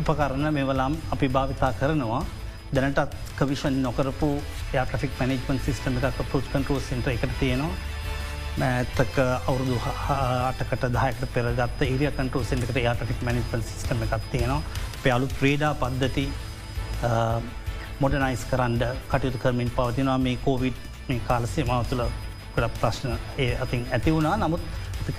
උපකරණ 0.00 0.46
මෙවලම් 0.58 0.96
අපි 1.16 1.28
භාවිතා 1.38 1.72
කරනවා. 1.80 2.22
දැනටත් 2.76 3.16
කවිෂන් 3.38 3.74
නොකරපු 3.86 4.28
යාට්‍රික් 4.74 5.12
මනිජමන් 5.20 5.58
සිිටම 5.64 5.96
එකක් 6.10 6.20
පුස් 6.32 6.46
කන්ටරෝ 6.52 6.80
සිට 6.80 7.08
එකට 7.14 7.34
තියෙනවා. 7.40 7.74
ඇත්තක 8.68 9.16
අවුරුදු 9.48 9.76
අටකට 10.50 10.86
දායකට 10.94 11.26
පෙරගත් 11.34 11.82
ඒරිය 11.88 12.10
කන්ටරෝ 12.18 12.44
සිට 12.44 12.78
යාට්‍රික් 12.86 13.20
මනිපන් 13.28 13.66
සිිටම 13.68 14.06
එකක් 14.06 14.30
තියෙනවා. 14.32 14.62
පයාලු 15.02 15.28
ප්‍රේඩා 15.40 15.74
පද්ධති 15.82 16.26
මොඩනයිස් 18.00 18.42
කරන්ඩ 18.50 18.82
කටයුතු 19.10 19.38
කරමින් 19.44 19.70
පවතිනවා. 19.76 20.18
මේ 20.18 20.36
කෝවිඩ් 20.46 20.78
මේ 21.08 21.20
කාලසේ 21.28 21.64
මව 21.68 21.80
තුළ 21.90 22.04
ගොඩක් 22.54 22.78
ප්‍රශ්න 22.82 23.12
ඒ 23.44 23.50
අතින් 23.64 23.82
ඇති 23.96 24.14
වුණා. 24.16 24.36
නමුත් 24.44 24.62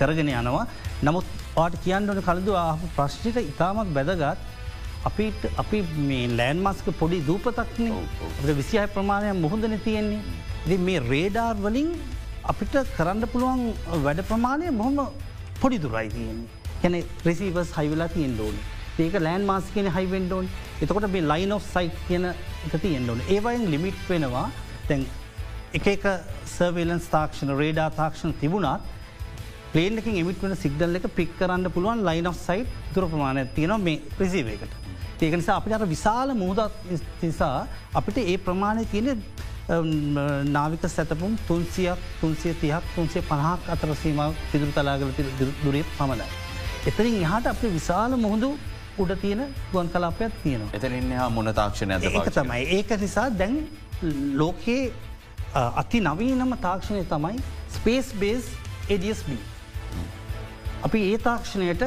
කරගෙන 0.00 0.30
යනවා. 0.40 0.66
නමුත් 1.06 1.26
පාට 1.56 1.74
කියන්නට 1.84 2.20
කලදු 2.28 2.52
ආපු 2.64 2.90
ප්‍රශ්ිත 2.96 3.36
ඉතාමත් 3.52 3.94
බැදගත් 3.96 4.38
අපිට 5.08 5.40
අපි 5.62 5.78
මේ 6.08 6.26
ලෑන් 6.38 6.58
මස්ක 6.66 6.86
පොඩි 7.00 7.20
දූපතක්න. 7.28 7.86
විසිහය 8.60 8.86
ප්‍රමාණය 8.96 9.32
මුහොඳන 9.44 9.78
තියෙන්නේ. 9.86 10.20
ඉති 10.66 10.78
මේ 10.88 11.00
රේඩාර් 11.12 11.54
වලින් 11.64 11.90
අපිට 12.52 12.74
කරන්න 12.96 13.26
පුළුවන් 13.32 13.64
වැඩ 14.06 14.22
ප්‍රමාණය 14.30 14.70
බොහොම 14.80 15.00
පොඩි 15.62 15.78
දුරයි 15.84 16.08
තියෙන්නේ. 16.14 16.48
කැන 16.82 16.96
රෙසිවස් 17.26 17.70
හයිවෙලා 17.78 18.08
තියෙන් 18.14 18.32
ඩෝන් 18.38 18.56
ඒක 19.02 19.14
ලෑන් 19.26 19.44
මාස් 19.50 19.66
කියන 19.74 19.88
හයිවෙන්ඩෝන් 19.96 20.48
එතකොට 20.82 21.06
මේ 21.14 21.28
ලයින් 21.32 21.52
of 21.56 21.64
සයි් 21.74 21.88
කියන 22.08 22.24
එක 22.30 22.74
තියෙන්ඩෝන 22.82 23.20
ඒවයින් 23.34 23.64
ලිමිට් 23.72 24.00
වෙනවා. 24.08 24.48
තැන් 24.88 25.06
එක 25.74 25.86
එක 25.92 26.04
සර්වේලන්ස් 26.46 27.06
තාක්ෂණ 27.12 27.50
රේඩා 27.60 27.88
තාක්ෂණ 27.96 28.34
තිබුණත් 28.40 28.92
පලේනකින් 29.72 30.18
එමිට 30.20 30.42
වන 30.42 30.54
සිගදල් 30.56 30.98
එක 30.98 31.06
පික් 31.16 31.32
කරන්න 31.38 31.70
පුළුවන් 31.76 32.04
ලයින් 32.08 32.28
of 32.30 32.36
සයි් 32.38 32.60
තුර 32.94 33.06
ප්‍රමාණය 33.12 33.42
තියෙන 33.56 33.80
මේ 33.86 34.02
ප්‍රසිවේකට 34.18 34.76
ඒක 35.20 35.34
නිසා 35.40 35.56
අපිට 35.56 35.74
අර 35.76 35.88
විශාල 35.94 36.34
මුහදත් 36.34 36.92
නිසා 37.22 37.66
අපිට 38.00 38.20
ඒ 38.22 38.36
ප්‍රමාණය 38.46 38.84
තියෙන 38.92 39.20
නාවික 40.48 40.84
සැතපුම් 40.88 41.34
තුන්සියක් 41.48 42.04
තුන්සිය 42.20 42.54
තියක් 42.60 42.84
තුන්සේ 42.94 43.22
පහක් 43.22 43.74
අතර 43.74 43.94
සීම 44.02 44.20
පිදුරු 44.52 44.72
තලාගල 44.72 45.10
දුරේ 45.64 45.84
පමණයි. 45.98 46.28
එතරින් 46.86 47.16
එහට 47.22 47.46
අප 47.46 47.64
විශාල 47.70 48.14
මුහුදු 48.16 48.50
උඩ 48.98 49.14
තියෙන 49.22 49.42
ගුවන් 49.72 49.88
කලාපයක් 49.88 50.36
තියෙනවා. 50.42 50.70
එතරින් 50.72 51.10
හා 51.12 51.28
මොන 51.30 51.50
තාක්ෂණය 51.52 51.98
ඒක 52.10 52.30
තමයි 52.30 52.62
ඒක 52.78 52.94
නිසා 53.00 53.26
දැන් 53.32 53.58
ලෝකයේ 54.34 54.92
අති 55.54 56.00
නවීනම 56.00 56.56
තාක්ෂණය 56.60 57.04
තමයි 57.06 57.38
ස්පේස් 57.70 58.10
බේස් 58.14 58.50
ADSB. 58.88 59.36
අපි 60.82 60.98
ඒ 61.12 61.18
තාක්ෂණයට 61.18 61.84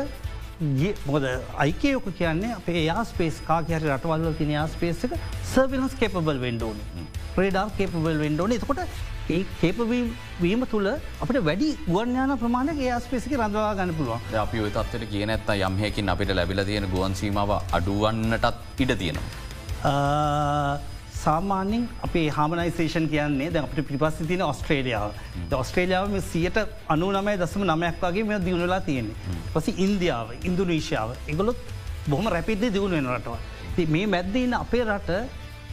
මොද 1.05 1.25
අයිකයෝක 1.57 2.07
කියන්නේ 2.19 2.53
අපේ 2.53 2.85
යාස්පේස් 2.85 3.35
කාකහරි 3.49 3.77
රටවල්ල 3.89 4.33
තින 4.39 4.49
යාස්පේසක 4.51 5.13
සර්විලන්ස් 5.51 5.93
කේපබල් 5.99 6.39
වෙන්ඩෝන 6.45 6.79
ප්‍රේඩා 7.35 7.67
කේපබල් 7.77 8.17
වෙන්ඩෝන 8.23 8.55
එතකොට 8.57 8.81
ඒ 9.29 9.43
කේපවීම 9.61 10.65
තුළ 10.73 10.89
අපට 11.21 11.39
වැඩි 11.49 11.69
ගුවන්යාන 11.87 12.35
ප්‍රමාණය 12.43 12.89
ඒස්පේසික 12.89 13.37
රඳවා 13.37 13.75
ගන්න 13.77 13.95
පුළුවන් 13.99 14.41
අපි 14.45 14.65
ඔය 14.65 14.71
තත්වට 14.71 15.13
කියන 15.13 15.33
ඇත්ත 15.35 15.55
යම්හයකින් 15.59 16.13
අපිට 16.15 16.35
ලැබිල 16.39 16.65
තියෙන 16.65 16.91
ගුවන්සීමාව 16.93 17.57
අඩුවන්නටත් 17.79 18.83
ඉඩ 18.85 18.99
තියෙනවා. 19.01 20.87
සාමාන්‍යින් 21.17 21.83
අපේ 22.03 22.25
හාමනයිසේෂන් 22.29 23.07
කියන්නේ 23.13 23.49
දැ 23.53 23.63
අපට 23.63 23.79
පිපස්ස 23.89 24.19
තින 24.29 24.43
ඔස්ට්‍රේලියාව 24.43 25.11
ඔස්ට්‍රේලියාව 25.53 26.15
සියට 26.23 26.59
අනු 26.87 27.11
නමය 27.13 27.33
දසම 27.41 27.65
නමයක් 27.65 27.99
වගේ 28.03 28.25
මෙ 28.25 28.39
දියුණලා 28.45 28.81
තියෙන්නේ. 28.81 29.15
පසි 29.53 29.75
ඉන්දියාව 29.85 30.27
ඉන්දුනීශාව 30.41 31.09
එගොලොත් 31.27 31.59
බොහම 32.07 32.27
රැපිද්ද 32.27 32.63
දියුණුවෙන 32.67 33.11
රටවා 33.13 33.39
මේ 33.87 34.05
මැද්දන්න 34.07 34.53
අපේ 34.55 34.83
රට 34.85 35.11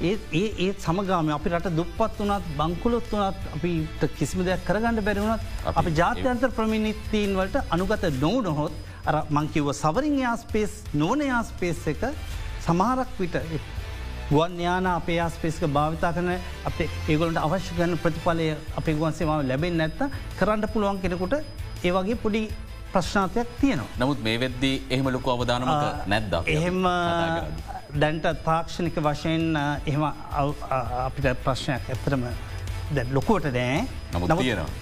ඒ 0.03 0.15
ඒ 0.33 0.47
ඒත් 0.59 0.79
සමගාම 0.81 1.29
අපි 1.31 1.51
රට 1.51 1.71
දුප්පත් 1.73 2.19
වනත් 2.21 2.57
බංකුලොත් 2.57 3.13
වනත් 3.13 3.53
අපිට 3.55 4.03
කිසිම 4.19 4.41
දෙයක් 4.45 4.65
කරගන්න 4.67 5.05
බැරිවුණත් 5.07 5.71
අපි 5.73 5.95
ජාත්‍යන්තර 6.01 6.51
ප්‍රමිනිත්තීන් 6.51 7.37
වලට 7.39 7.63
අනුගත 7.71 8.11
නොව 8.19 8.37
නොහොත් 8.43 8.75
අර 9.05 9.17
මංකිව්ව 9.31 9.71
සවරින් 9.75 10.19
යාස්පේස් 10.19 10.75
නෝන 10.95 11.23
යාස්පේස් 11.23 11.87
එක 11.87 12.05
සමහරක් 12.67 13.11
විට 13.19 13.37
ගුවන් 14.31 14.59
යාන 14.59 14.87
අපේ 14.89 15.19
ආස්පේස්ක 15.21 15.65
භාවිතා 15.77 16.13
කරන 16.17 16.31
අපේ 16.65 16.89
ඒගොලට 17.09 17.39
අවශ්‍ය 17.39 17.75
ගන්න 17.79 17.99
ප්‍රතිඵලය 18.05 18.47
අපේ 18.81 18.95
ගුවන්සේමාව 19.01 19.43
ලැබෙන් 19.51 19.77
නැත්ත 19.81 20.01
කරන්න 20.39 20.69
පුළුවන් 20.75 21.01
කෙනෙකුට 21.03 21.35
ඒවගේ 21.85 22.17
පොඩි 22.23 22.43
ප්‍රශ්නාතයක් 22.93 23.49
තියෙනවා. 23.61 23.91
නමුත් 24.01 24.23
මේ 24.27 24.41
වෙද්දී 24.41 24.77
එහෙම 24.91 25.11
ලොකු 25.17 25.31
අවධානමක 25.35 26.07
නැද්ද. 26.07 26.35
එහෙම 26.47 26.81
දැන්ට 28.01 28.27
තාක්ෂණික 28.49 28.97
වශයෙන් 29.03 29.45
එහෙම 29.61 30.05
අපිට 31.07 31.29
ප්‍රශ්නයක් 31.45 31.93
ඇතරම 31.95 32.25
දැ 32.93 33.07
ලොකුවට 33.13 33.51
නෑ 33.53 33.85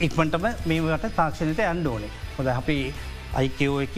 ඉක්මටම 0.00 0.46
මේට 0.66 1.10
තාක්ෂණයට 1.18 1.66
අන්ඩෝනේ 1.66 2.14
හොද 2.38 2.54
අපි 2.54 2.78
අයිකෝ 3.40 3.76
එක 3.86 3.96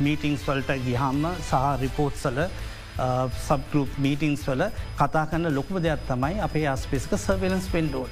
මීටිංස් 0.00 0.46
වලට 0.48 0.82
ගිහාම 0.86 1.24
සහ 1.38 1.64
රිපෝට්සල 1.82 2.44
සබගරුප් 3.46 3.98
මීටිංස් 4.04 4.44
වල 4.50 4.62
කතා 5.00 5.24
කන්න 5.32 5.54
ලොකුම 5.58 5.80
දෙයක් 5.86 6.06
තමයි 6.10 6.40
අපේ 6.48 6.66
ආස්පේස්ක 6.74 7.16
සර්වලන්ස් 7.24 7.66
පෙන්ඩෝල්. 7.74 8.10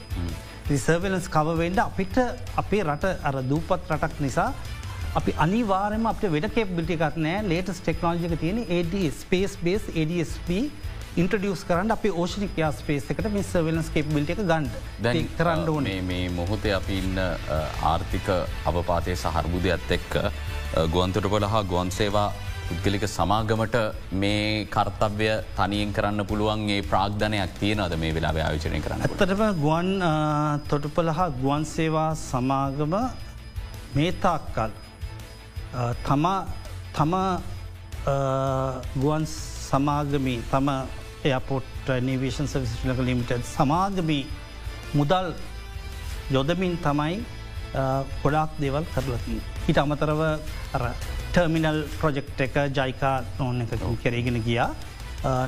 සර්වලන්ස් 0.86 1.28
කවවෙන්ඩ 1.36 1.78
අපිට 1.84 2.18
අපේ 2.62 2.82
රට 2.88 3.14
අර 3.28 3.36
දූපත් 3.52 3.94
රටක් 3.94 4.20
නිසා 4.26 4.50
අපි 5.18 5.32
අනිවාරම 5.44 6.04
අප 6.10 6.20
වෙඩ 6.34 6.46
කෙප් 6.56 6.74
බිටිකක් 6.80 7.16
නෑ 7.26 7.46
ලේටස් 7.52 7.80
ටෙක්නෝජික 7.84 8.34
තියෙන 8.42 8.58
AD 8.78 8.94
space 9.20 9.56
base 9.64 9.84
ADSP 10.02 10.50
introduce 11.22 11.62
කරන්න 11.68 11.94
අප 11.94 12.04
ඕෂනික 12.10 12.58
යාස්පේස් 12.62 13.08
එකට 13.14 13.28
මේ 13.36 13.46
සර්වලන්ස් 13.52 13.88
කෙප් 13.94 14.10
බිල්ට 14.16 14.34
එක 14.34 14.42
ගන්ඩ 14.50 14.74
කරන්න 15.38 15.64
ඕනේ. 15.72 16.00
මේ 16.10 16.28
මොහොතේ 16.36 16.74
අපි 16.80 16.98
ඉන්න 17.02 17.16
ආර්ථික 17.92 18.28
අවපාතය 18.72 19.16
සහර්බුදයක්ත් 19.22 19.96
එක්ක 19.96 20.12
ගුවන්තුට 20.94 21.30
කොළ 21.32 21.48
හා 21.54 21.64
ගුවන් 21.72 21.90
සේවා 21.98 22.28
පුද්ගලික 22.68 23.04
සමාගමට 23.16 23.76
මේ 24.22 24.66
කර්තව්‍ය 24.74 25.28
තනියෙන් 25.58 25.92
කරන්න 25.96 26.22
පුළුවන් 26.30 26.64
ඒ 26.74 26.80
ප්‍රාග්ධනයක් 26.90 27.52
තියනද 27.60 27.94
මේ 28.02 28.12
වෙලා 28.16 28.32
ආයෝචනය 28.46 28.80
කරන්න. 28.84 29.04
ඇත්තටම 29.06 29.42
ගුවන් 29.62 29.88
තොටුපල 30.70 31.08
හා 31.18 31.28
ගුවන් 31.42 31.64
සේවා 31.74 32.10
සමාගම 32.22 32.94
මේතාක්කල් 33.96 34.72
තමා 36.08 36.38
තම 36.96 37.14
ගුවන් 39.02 39.24
සමාගමී 39.68 40.38
තම 40.52 40.68
එයපොට් 41.30 41.92
නිවේෂන් 42.08 42.50
සවිසිලක 42.52 43.00
ලිමිට 43.08 43.32
සමාගමී 43.54 44.24
මුදල් 44.98 45.30
යොදමින් 46.36 46.76
තමයි 46.88 47.16
ගොඩාක් 48.22 48.60
දේවල් 48.64 48.84
කරලති. 48.92 49.38
හිට 49.66 49.80
අමතරව 49.84 50.22
ටර්මිනල් 51.28 51.80
ප්‍රජෙක්් 51.96 52.28
එක 52.40 52.56
ජයිකා 52.72 53.16
නොන 53.38 53.60
එක 53.62 53.72
කෙරේගෙන 54.02 54.40
ගියා. 54.42 54.70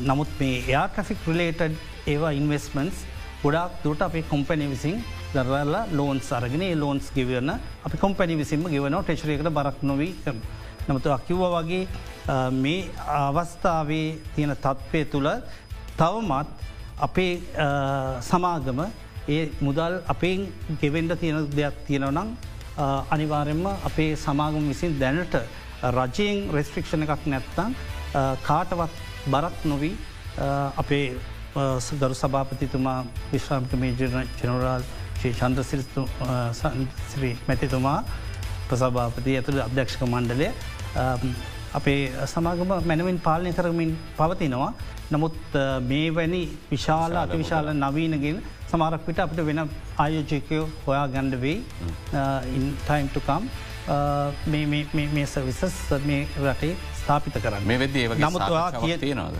නමුත් 0.00 0.30
මේ 0.40 0.62
එයා 0.62 0.86
ට්‍රෆික් 0.88 1.26
රිලේටඩ් 1.28 1.74
ඒවා 2.06 2.32
ඉන්වස්මන්ස් 2.32 2.96
ගොඩක් 3.42 3.82
දුට 3.84 4.02
අපේ 4.02 4.22
කොම්පැනි 4.24 4.66
විසින් 4.68 4.96
දරල 5.34 5.74
ලෝන්ස් 5.92 6.30
අරගෙන 6.32 6.64
ලෝන්ස් 6.80 7.06
ගවන්න 7.14 7.50
අපි 7.86 7.96
කොම්පැනි 7.98 8.36
විසින්ම 8.36 8.66
ගෙවන 8.68 8.96
ටෙචරයකට 9.00 9.50
බරක් 9.50 9.78
නොවී 9.82 10.12
නමුතු 10.88 11.12
අකිව්ව 11.12 11.42
වගේ 11.54 11.82
මේ 12.56 12.88
අවස්ථාවේ 13.18 14.08
තියෙන 14.34 14.54
තත්ත්වය 14.56 15.04
තුළ 15.06 15.30
තවමත් 15.96 16.48
අපේ 17.00 17.32
සමාගම 18.22 18.80
ඒ 19.28 19.42
මුදල් 19.60 19.94
අපෙන් 20.08 20.46
ගෙවෙන්ඩ 20.82 21.12
තියෙන 21.20 21.48
දෙයක් 21.52 21.76
තියෙනවනම් 21.86 22.28
අනිවාරෙන්ම 23.10 23.64
අපේ 23.88 24.10
සමාගම 24.18 24.68
විසින් 24.68 24.98
දැනට 24.98 25.34
රජයෙන් 25.82 26.38
රෙස්ට්‍රික්ෂණ 26.56 27.04
එකක් 27.06 27.26
නැත්තං 27.32 27.76
කාටවත් 28.48 28.96
බරක් 29.26 29.56
නොවී 29.64 29.94
අපේ 30.82 31.04
ගරු 32.00 32.14
සභාපතිතුමා 32.14 32.98
විශ්‍රාමික 33.32 33.72
මේ 33.82 33.94
ජනරාල් 34.40 34.84
ශ්‍රී 35.20 35.34
චන්ද්‍රසිරිස්තු 35.40 36.02
සංසිරී 36.60 37.36
මැතිතුමා 37.48 37.98
ප්‍රසභාපති 38.68 39.38
ඇතුළ 39.38 39.62
අධ්‍යක්ෂක 39.68 40.04
මණ්ඩලය 40.06 40.48
අපේ 41.78 42.00
සමාගම 42.26 42.72
මැනවින් 42.90 43.18
පාලනය 43.26 43.52
කරමින් 43.52 43.92
පවතිනවා. 44.18 44.70
නමුත් 45.12 45.36
මේ 45.90 46.06
වැනි 46.16 46.42
විශාල 46.70 47.16
අති 47.22 47.36
විශාල 47.42 47.66
නවීනගෙන් 47.82 48.38
සමාරක් 48.70 49.06
විට 49.08 49.20
අපට 49.24 49.40
වෙන 49.48 49.60
ආයෝජකයෝ 50.04 50.64
හොයා 50.84 51.06
ගණ්ඩවෙයි 51.14 51.58
ඉන්ටයිම්ටකම් 52.58 53.44
මේ 54.46 55.26
සවිසස් 55.26 55.78
මේ 56.06 56.26
රටේ 56.44 56.74
ස්ථාපිත 57.00 57.34
කරන්න. 57.42 57.66
මේ 57.66 57.78
වෙද 57.78 57.96
නමුත්වා 58.18 58.66
කිය 58.80 58.98
තියෙනවාද. 58.98 59.38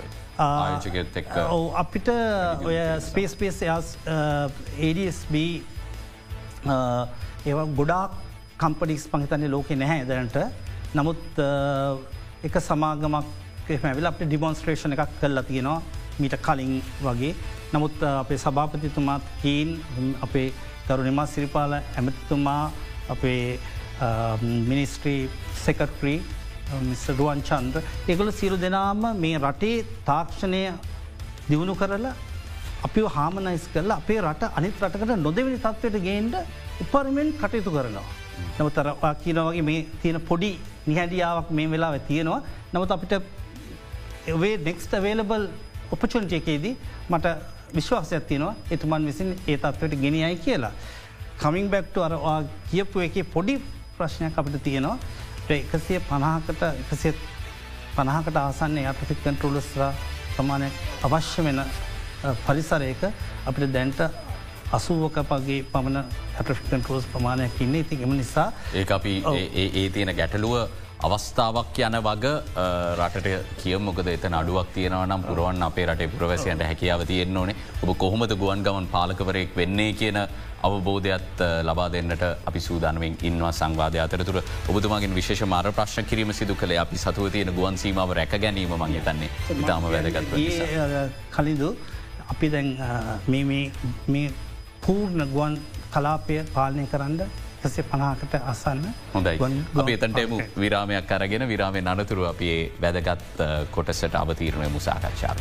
ඔව 1.50 1.64
අපිට 1.82 2.08
ඔය 2.68 2.78
ස්පේස් 3.08 3.34
පේස් 3.42 3.62
ADSB 4.88 5.34
ඒ 7.46 7.54
ගොඩාක් 7.78 8.12
කම්පඩික්ස් 8.62 9.06
පහිතන්නේ 9.12 9.52
ලෝකෙ 9.54 9.76
නැහැ 9.82 10.04
දැනට 10.08 10.36
නමුත් 10.94 11.22
එක 12.48 12.54
සමාගමක් 12.68 13.26
මැවිල 13.82 14.06
අප 14.10 14.20
ඩිමොන්ස්ට්‍රේෂණ 14.20 14.96
එකක් 14.96 15.12
කරලා 15.20 15.44
තියෙනවා 15.50 15.80
මීට 16.20 16.36
කලින් 16.46 16.72
වගේ. 17.04 17.34
නමුත් 17.72 18.02
අපේ 18.02 18.38
සභාපතිතුමාත් 18.44 19.22
කීන් 19.42 19.68
අපේ 20.26 20.48
තරු 20.86 21.02
නිමා 21.06 21.26
සිරිපාල 21.26 21.72
ඇමතිතුමා 21.78 22.64
අපේ 23.14 23.58
මිනිස්ට්‍රී 24.00 25.28
සෙකට්‍රී 25.64 26.18
මිස්රුවන් 26.82 27.42
චන්ද්‍ර 27.42 27.82
එකොල 28.08 28.32
සිරු 28.32 28.56
දෙනාම 28.56 29.02
මේ 29.18 29.38
රටේ 29.38 29.84
තාක්ෂණය 30.06 30.62
දියුණු 31.48 31.74
කරලා 31.74 32.14
අපි 32.82 33.00
හාමනයිස් 33.16 33.64
කරලා 33.74 33.98
අපේ 33.98 34.20
රට 34.20 34.50
අනිත් 34.58 34.80
රටකට 34.82 35.16
නොදවෙනි 35.18 35.58
තත්වයට 35.58 35.98
ගේන්ඩ 36.06 36.34
උපරමෙන් 36.80 37.32
කටයුතු 37.40 37.70
කරනවා. 37.70 38.06
නමුතර 38.58 38.86
කියනවගේ 39.24 39.62
මේ 39.62 39.80
තියෙන 40.02 40.20
පොඩි 40.20 40.50
නිහැඩියාවක් 40.86 41.50
මේ 41.50 41.70
වෙලා 41.70 41.98
තියෙනවා 42.10 42.40
නමුත් 42.72 42.90
අපිට 42.90 43.14
වේ 44.42 44.56
නෙක්ස්ට 44.68 44.92
වේලබල් 45.02 45.44
ඔපචන්ටයකේදී 45.92 46.74
මට 47.10 47.26
විශ්වාසයක් 47.74 48.24
තියෙනවා 48.30 48.54
එතුමන් 48.70 49.06
විසින් 49.06 49.30
ඒ 49.46 49.56
තත්වට 49.58 50.00
ගෙනයයි 50.04 50.36
කියලා. 50.46 50.72
කමින් 51.38 51.68
බැක්ට 51.68 51.98
අර 51.98 52.14
කියපු 52.70 53.00
එක 53.00 53.20
පොඩි 53.34 53.60
ප්‍රශ්නයක් 54.00 54.38
අපිට 54.40 54.62
තියෙනවා. 54.64 54.98
එකසිය 55.50 56.00
පණහකට 56.08 56.62
එකසිත් 56.70 57.22
පණහකට 57.94 58.36
ආසන්නේ 58.38 58.88
යටෆික් 58.90 59.22
කන්ටරෝලස්ර 59.24 59.86
ප්‍රමාණයක් 60.34 60.74
අවශ්‍ය 61.06 61.44
වෙන 61.46 61.62
පරිසරයක 62.46 63.02
අපිට 63.46 63.72
දැන්ට 63.76 64.00
අසුවක 64.72 65.16
පගේ 65.30 65.64
පමණ 65.72 65.98
ඇටෆිකන් 66.38 66.84
රෝස් 66.88 67.06
ප්‍රමාණයක් 67.12 67.60
ඉන්න. 67.60 67.74
ඉතින් 67.74 68.02
එම 68.02 68.12
නිසා 68.16 68.52
ඒ 68.74 68.84
අපි 68.90 69.14
ඒ 69.26 69.88
තියෙන 69.90 70.14
ගැටලුව 70.16 70.54
අවස්ථාවක් 71.06 71.78
යන 71.86 71.96
වග 72.06 72.26
රටට 73.00 73.56
කිය 73.62 73.76
මොකද 73.80 74.08
එත 74.12 74.24
අඩුවක් 74.40 74.68
තියෙනවනම් 74.74 75.22
පුරුවන් 75.28 75.62
අපේ 75.68 75.86
රට 75.88 76.08
පුරවැසියන්ට 76.12 76.64
හැකියාව 76.68 77.04
තියෙන්න්න 77.08 77.40
ඕනේ. 77.42 77.56
ඔබ 77.82 77.90
කොහොමද 78.02 78.34
ගුවන් 78.42 78.64
ගමන් 78.66 78.88
පාලකවරයෙක් 78.94 79.56
වෙන්නේ 79.56 79.94
කියන 80.00 80.18
අවබෝධයක්ත් 80.68 81.40
ලබා 81.68 81.88
දෙන්නට 81.94 82.24
අපි 82.48 82.60
සූදානමින් 82.60 83.16
ඉන්වා 83.22 83.52
සංවාධය 83.60 84.02
අතරතුර. 84.04 84.42
ඔබතුමාගෙන් 84.68 85.16
විශේෂ 85.20 85.48
මාර 85.54 85.72
ප්‍රශ්න 85.72 86.04
කිරීම 86.10 86.32
සිදු 86.40 86.54
කළ 86.54 86.76
අපි 86.84 86.96
සතුව 87.04 87.32
තියෙන 87.32 87.54
ගුවන් 87.58 87.80
සීමාව 87.82 88.12
රැක 88.20 88.36
ගැනීම 88.44 88.76
මගේ 88.84 89.04
තන්නේ 89.08 89.30
ඉතාම 89.58 89.88
වැදගත් 89.94 90.34
කලින්දු 91.36 91.76
අපි 92.32 92.50
දැන් 92.56 92.68
මේ 94.12 94.26
පූර්ණ 94.84 95.30
ගුවන් 95.32 95.56
කලාපය 95.94 96.42
පාලනය 96.56 96.84
කරන්න 96.92 97.48
එකසේ 97.62 97.84
පනාකට 97.84 98.34
අසන්න 98.42 98.84
හොඳයි 99.14 99.38
අපි 99.76 99.92
එතන්ටම 99.92 100.36
විරාමයක් 100.56 101.10
අරගෙන 101.12 101.48
විරාමය 101.48 101.82
අනතුරු 101.86 102.24
අපේ 102.26 102.72
වැදගත් 102.80 103.42
කොටසට 103.70 104.14
අවතීරණය 104.16 104.68
මුසාකච්ඡාව. 104.70 105.36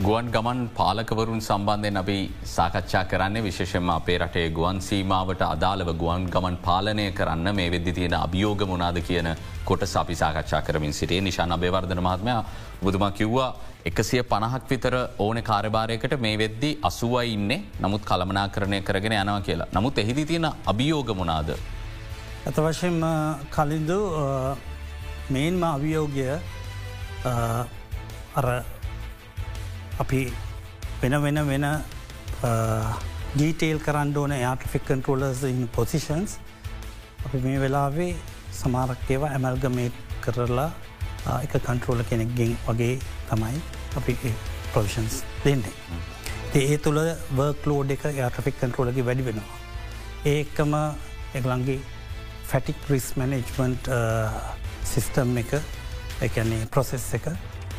ගුවන් 0.00 0.28
ගමන් 0.28 0.60
පාලකවරුන් 0.70 1.40
සම්බන්ධයෙන් 1.40 1.96
අපි 1.96 2.16
සාකච්ඡා 2.46 3.04
කරන්න 3.04 3.42
විශේෂම 3.42 3.90
අපේ 3.90 4.18
රටේ 4.18 4.50
ගුවන් 4.50 4.80
සීමාවට 4.80 5.42
අදාළව 5.44 5.90
ගුවන් 5.96 6.28
ගමන් 6.28 6.56
පාලනය 6.58 7.06
කරන්න 7.12 7.54
මේ 7.54 7.70
වෙද්දි 7.70 7.92
තියෙන 7.92 8.16
අභියෝග 8.16 8.66
මොනාද 8.66 9.00
කියන 9.02 9.28
කොට 9.64 9.86
අපි 9.96 10.14
සාකච්ඡා 10.14 10.62
කරමින් 10.62 10.92
සිටේ 10.92 11.20
නිශාන 11.20 11.52
අභේවර්ධන 11.52 12.02
මහත්මයා 12.02 12.42
බුදුම 12.86 13.06
කිව්වා 13.12 13.50
එකසිය 13.84 14.22
පණහක් 14.24 14.64
විතර 14.70 14.94
ඕන 15.18 15.42
කාරභාරයකට 15.42 16.16
මේ 16.20 16.36
වෙද්දි 16.38 16.70
අසුවයි 16.82 17.32
ඉන්න 17.34 17.52
නමුත් 17.80 18.02
කළමනා 18.10 18.48
කරණය 18.48 18.80
කරගෙන 18.82 19.14
යනවා 19.14 19.40
කියලා. 19.40 19.68
නමුත් 19.72 19.98
එහිදි 19.98 20.26
තියෙන 20.26 20.48
අභියෝග 20.66 21.10
මොනාද. 21.14 21.50
ඇත 22.46 22.56
වශයෙන්ම 22.58 23.02
කලින්දු 23.50 23.98
මේන්ම 25.30 25.62
අවියෝගය 25.64 26.24
අර 28.34 28.46
අපි 29.98 30.20
වෙන 31.02 31.22
වෙන 31.22 31.40
වෙන 31.48 31.66
ඩීටේල් 33.34 33.78
කරන්න 33.80 34.16
ඕන 34.16 34.34
යාටිෆික් 34.36 34.84
කන්ටරෝලර්ස් 34.84 35.42
ඉන් 35.44 35.68
පොසිෂන්ස් 35.68 36.36
අපි 37.24 37.40
මේ 37.40 37.60
වෙලාවේ 37.60 38.12
සමාරක් 38.52 39.10
ඒවා 39.10 39.30
ඇමල්ගමේට් 39.30 39.96
කරලා 40.20 40.68
එක 41.44 41.56
කන්ටරෝල 41.66 42.02
කෙනෙක්ගෙන් 42.10 42.56
වගේ 42.66 42.98
තමයි 43.30 43.60
අපි 43.96 44.16
ප්‍රවිෂන්ස් 44.72 45.22
දෙන්නේ. 45.44 45.72
ඒ 46.54 46.76
තුළ 46.78 47.00
වර්ක් 47.38 47.66
ලෝඩ් 47.66 47.90
එක 47.96 48.04
යාටෆික් 48.18 48.60
කන්ටරෝලගේ 48.60 49.06
වැඩි 49.08 49.26
වෙනවා. 49.28 49.58
ඒකම 50.26 50.74
එගලන්ගේ 51.34 51.80
ෆැටික් 52.50 52.76
රිස් 52.90 53.08
මැනේජ්මන්ට් 53.16 53.90
සිිස්ටම් 54.92 55.36
එක 55.42 55.56
එකන්නේ 56.20 56.68
ප්‍රොසෙස් 56.70 57.06
එක 57.18 57.30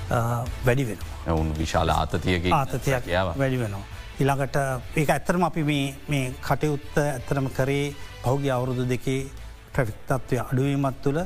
වැඩි 0.10 0.88
වෙන. 0.90 1.00
ඔවුන් 1.28 1.54
විශාල 1.58 1.90
ආතතියක 1.90 2.52
ආතතියක් 2.52 3.12
වැඩි 3.38 3.62
වෙනවා. 3.64 3.86
ඉළඟට 4.20 4.58
ඒක 4.98 5.10
ඇත්තරම 5.10 5.44
අපි 5.44 5.64
මේ 5.70 6.34
කටයුත්ත 6.42 6.98
ඇත්තරම 6.98 7.50
කරේ 7.54 7.88
පහුගේ 8.24 8.52
අවුරුදු 8.58 8.86
දෙකේ 8.90 9.26
ප්‍රවික්තත්වය 9.74 10.38
අඩුවීමත් 10.44 11.02
තුළ 11.04 11.20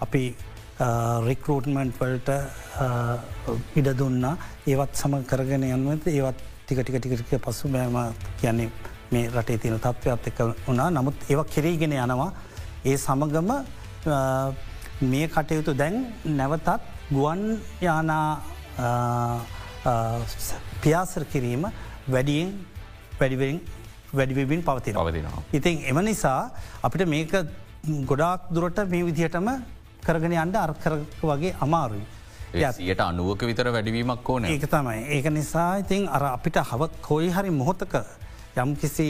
අපි 0.00 0.22
රික්රෝට්මන්ට් 0.78 2.00
වලට 2.00 2.30
ඉඩ 3.76 3.88
දුන්න. 3.98 4.24
ඒවත් 4.66 4.96
සම 4.96 5.14
කරගෙන 5.24 5.62
යන්වත 5.64 6.06
ඒවත් 6.08 6.42
ටිකටික 6.66 6.98
ටිකටික 6.98 7.40
පසු 7.40 7.68
බෑම 7.68 8.14
කියන්නේ 8.40 8.70
මේ 9.10 9.30
රටේ 9.30 9.58
තියෙන 9.58 9.78
තත්ත්වයක් 9.78 10.26
එක 10.26 10.38
වුණා. 10.66 10.90
නමුත් 10.90 11.14
ඒව 11.28 11.44
කෙරීගෙන 11.46 11.92
යනවා. 11.92 12.32
ඒ 12.84 12.96
සමගම 12.96 13.50
මේ 15.02 15.28
කටයුතු 15.28 15.74
දැන් 15.74 15.96
නැවතත් 16.24 16.68
ගුවන් 17.10 17.60
යානා 17.80 18.26
පියාසර 20.82 21.24
කිරීම 21.26 21.70
වැඩියෙන් 22.08 22.50
වැඩිවෙන් 23.20 23.60
වැඩිවෙබින් 24.12 24.62
පවතින 24.62 24.94
පවතිනවා. 24.94 25.42
ඉතින් 25.52 25.84
එම 25.84 25.98
නිසා 26.04 26.50
අපිට 26.82 27.06
මේක 27.06 27.32
ගොඩාක් 28.06 28.50
දුරට 28.50 28.78
මේ 28.88 29.04
විදිහටම 29.04 29.48
කරගෙන 30.06 30.36
අන්ඩ 30.44 30.56
අර්කර 30.56 30.98
වගේ 31.22 31.54
අමාරුයි. 31.60 32.04
යට 32.54 33.00
අනුවක 33.00 33.40
විතර 33.50 33.70
වැඩිවීමක් 33.76 34.28
ඕන. 34.28 34.44
ඒක 34.44 34.66
තමයි. 34.70 35.00
ඒක 35.16 35.26
නිසා 35.38 35.70
ඉතින් 35.78 36.08
අර 36.08 36.22
අපිට 36.34 36.60
හව 36.70 36.90
කොයි 37.08 37.30
හරි 37.30 37.50
මොහොතක 37.50 37.94
යම් 38.56 38.76
කිසි 38.76 39.08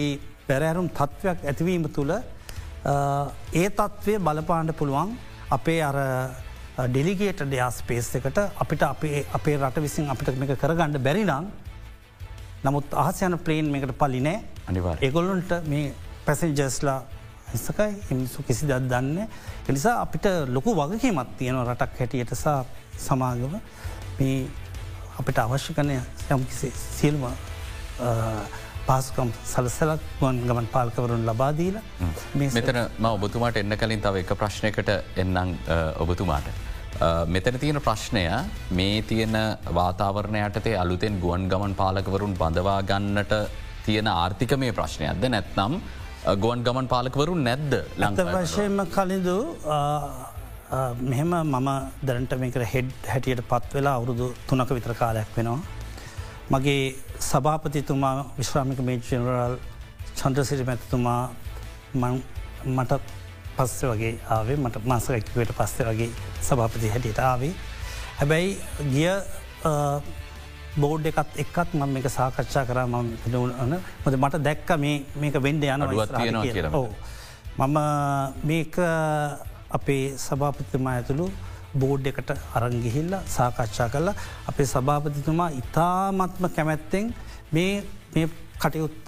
පැරෑරුම් 0.48 0.88
තත්ත්වයක් 0.90 1.44
ඇතිවීම 1.44 1.84
තුළ 1.92 2.12
ඒ 2.14 3.68
තත්ත්වය 3.70 4.18
බලපාණ්ඩ 4.20 4.76
පුළුවන් 4.78 5.12
අපේ 5.50 5.80
අර 5.82 5.98
ඩෙලිගේට 6.88 7.44
ඩයාස් 7.44 7.82
පේස් 7.88 8.08
එකට 8.18 8.38
අපිට 8.64 8.82
අපේ 8.82 9.24
අපේ 9.32 9.56
රට 9.58 9.84
විසින් 9.84 10.10
අපිට 10.10 10.38
මේක 10.38 10.56
කරගණ්ඩ 10.58 11.00
බැරිනම් 11.06 11.50
නමුත් 12.64 12.96
ආසයන 13.04 13.38
ප්ලේන් 13.38 13.70
මේකට 13.72 13.94
පලිනෑ 14.00 14.40
අනිවා 14.68 14.96
එගොල්ලොන්ට 15.00 15.52
මේ 15.68 15.92
පැසෙන්ජස්ලා 16.26 16.98
හිසකයි 17.54 17.92
එමිසු 18.12 18.42
කිසි 18.42 18.66
දත් 18.66 18.90
දන්න 18.92 19.18
එනිසා 19.68 19.94
අපිට 20.04 20.26
ලොකු 20.48 20.74
වගකීමත් 20.74 21.36
තියෙන 21.38 21.62
රටක් 21.64 21.98
හැටියට 22.00 22.34
සා 22.34 22.58
සමාගම. 22.98 23.54
මේ 24.18 24.46
අපිට 25.18 25.38
අවශ්‍ය 25.38 25.74
කනය 25.74 25.96
යම් 26.30 26.44
සිල්ම 26.98 27.24
පාස්කම් 28.86 29.30
සලසලක් 29.52 30.02
ගොන් 30.20 30.38
ගමන් 30.48 30.68
පාල්කවරුන් 30.74 31.24
ලබාදීල 31.28 31.80
මෙතන 32.36 32.80
ම 32.98 33.06
ඔබතුමාට 33.08 33.56
එන්න 33.56 33.76
කලින් 33.82 34.04
තව 34.06 34.24
එක 34.24 34.32
ප්‍රශ්නයකට 34.40 34.90
එන්නම් 35.16 35.58
ඔබතුමාට. 36.04 36.48
මෙතන 37.26 37.58
තියෙන 37.58 37.80
ප්‍රශ්නය 37.80 38.24
මේ 38.70 39.02
තියෙන 39.02 39.36
වාතාවරණයටතේ 39.78 40.76
අලුතෙන් 40.76 41.20
ගුවන් 41.20 41.48
ගමන් 41.48 41.74
පාලකවරුන් 41.74 42.34
බඳවා 42.40 42.80
ගන්නට 42.82 43.34
තියෙන 43.86 44.08
ආර්ථික 44.08 44.56
මේ 44.56 44.72
ප්‍රශ්නයක්ද 44.72 45.28
නැත්නම් 45.28 45.80
ගුවන් 46.24 46.60
ගමන් 46.66 46.86
පාලකවරුන් 46.88 47.40
නැද්ද 47.46 47.72
ලංත 48.00 48.20
වශයෙන්ම 48.34 48.78
කලින්දු 48.94 49.36
මෙහෙම 51.10 51.32
මම 51.40 51.68
දරට 52.02 52.38
මේක 52.42 52.56
හෙඩ් 52.74 52.92
හැටියට 53.12 53.42
පත් 53.50 53.76
වෙලා 53.76 53.94
අවුරුදු 53.98 54.26
තුනක 54.48 54.70
විතර 54.76 54.94
කාලයක් 55.02 55.28
වෙනවා. 55.36 55.60
මගේ 56.52 56.96
සභාපතිතුමා 57.30 58.16
විශ්‍රාමික 58.38 58.80
මේ 58.88 58.96
ජනරල් 59.08 59.58
චන්ද්‍රසිරි 60.18 60.64
මැතතුමා 60.64 61.20
මට 62.76 62.92
පස්ස 63.56 63.84
වගේ 63.92 64.14
ආවේ 64.36 64.56
මට 64.56 64.84
මාසකැක්වට 64.92 65.54
පස්සේ 65.60 65.86
වගේ 65.90 66.10
සභාපති 66.48 66.92
හැටියට 66.94 67.20
ආවේ. 67.30 67.52
හැබැයි 68.18 68.50
ගිය 68.94 69.12
බෝඩ් 70.82 71.06
එකත් 71.10 71.40
එක්කත් 71.44 71.74
මම 71.78 71.96
එක 72.00 72.08
සාකච්ඡා 72.18 72.64
කර 72.68 72.78
ම 72.84 72.94
න 73.66 73.74
මොද 74.04 74.14
මට 74.22 74.42
දැක්ක 74.46 74.70
මේක 75.22 75.36
වෙන්ඩ 75.46 75.64
යන 75.64 75.82
මම 77.58 77.76
මේක 78.50 78.76
අපේ 79.78 80.04
සභාපතිතුමා 80.26 80.94
ඇතුළු 80.98 81.26
බෝඩ් 81.82 82.06
එකට 82.10 82.30
අරංගිහිල්ල 82.56 83.14
සාකච්ඡා 83.36 83.88
කරලා 83.94 84.16
අපේ 84.50 84.66
සභාපතිතුමා 84.74 85.50
ඉතාමත්ම 85.60 86.44
කැමැත්තෙන් 86.56 87.14
මේ 87.54 88.26
කටයුත්ත 88.62 89.06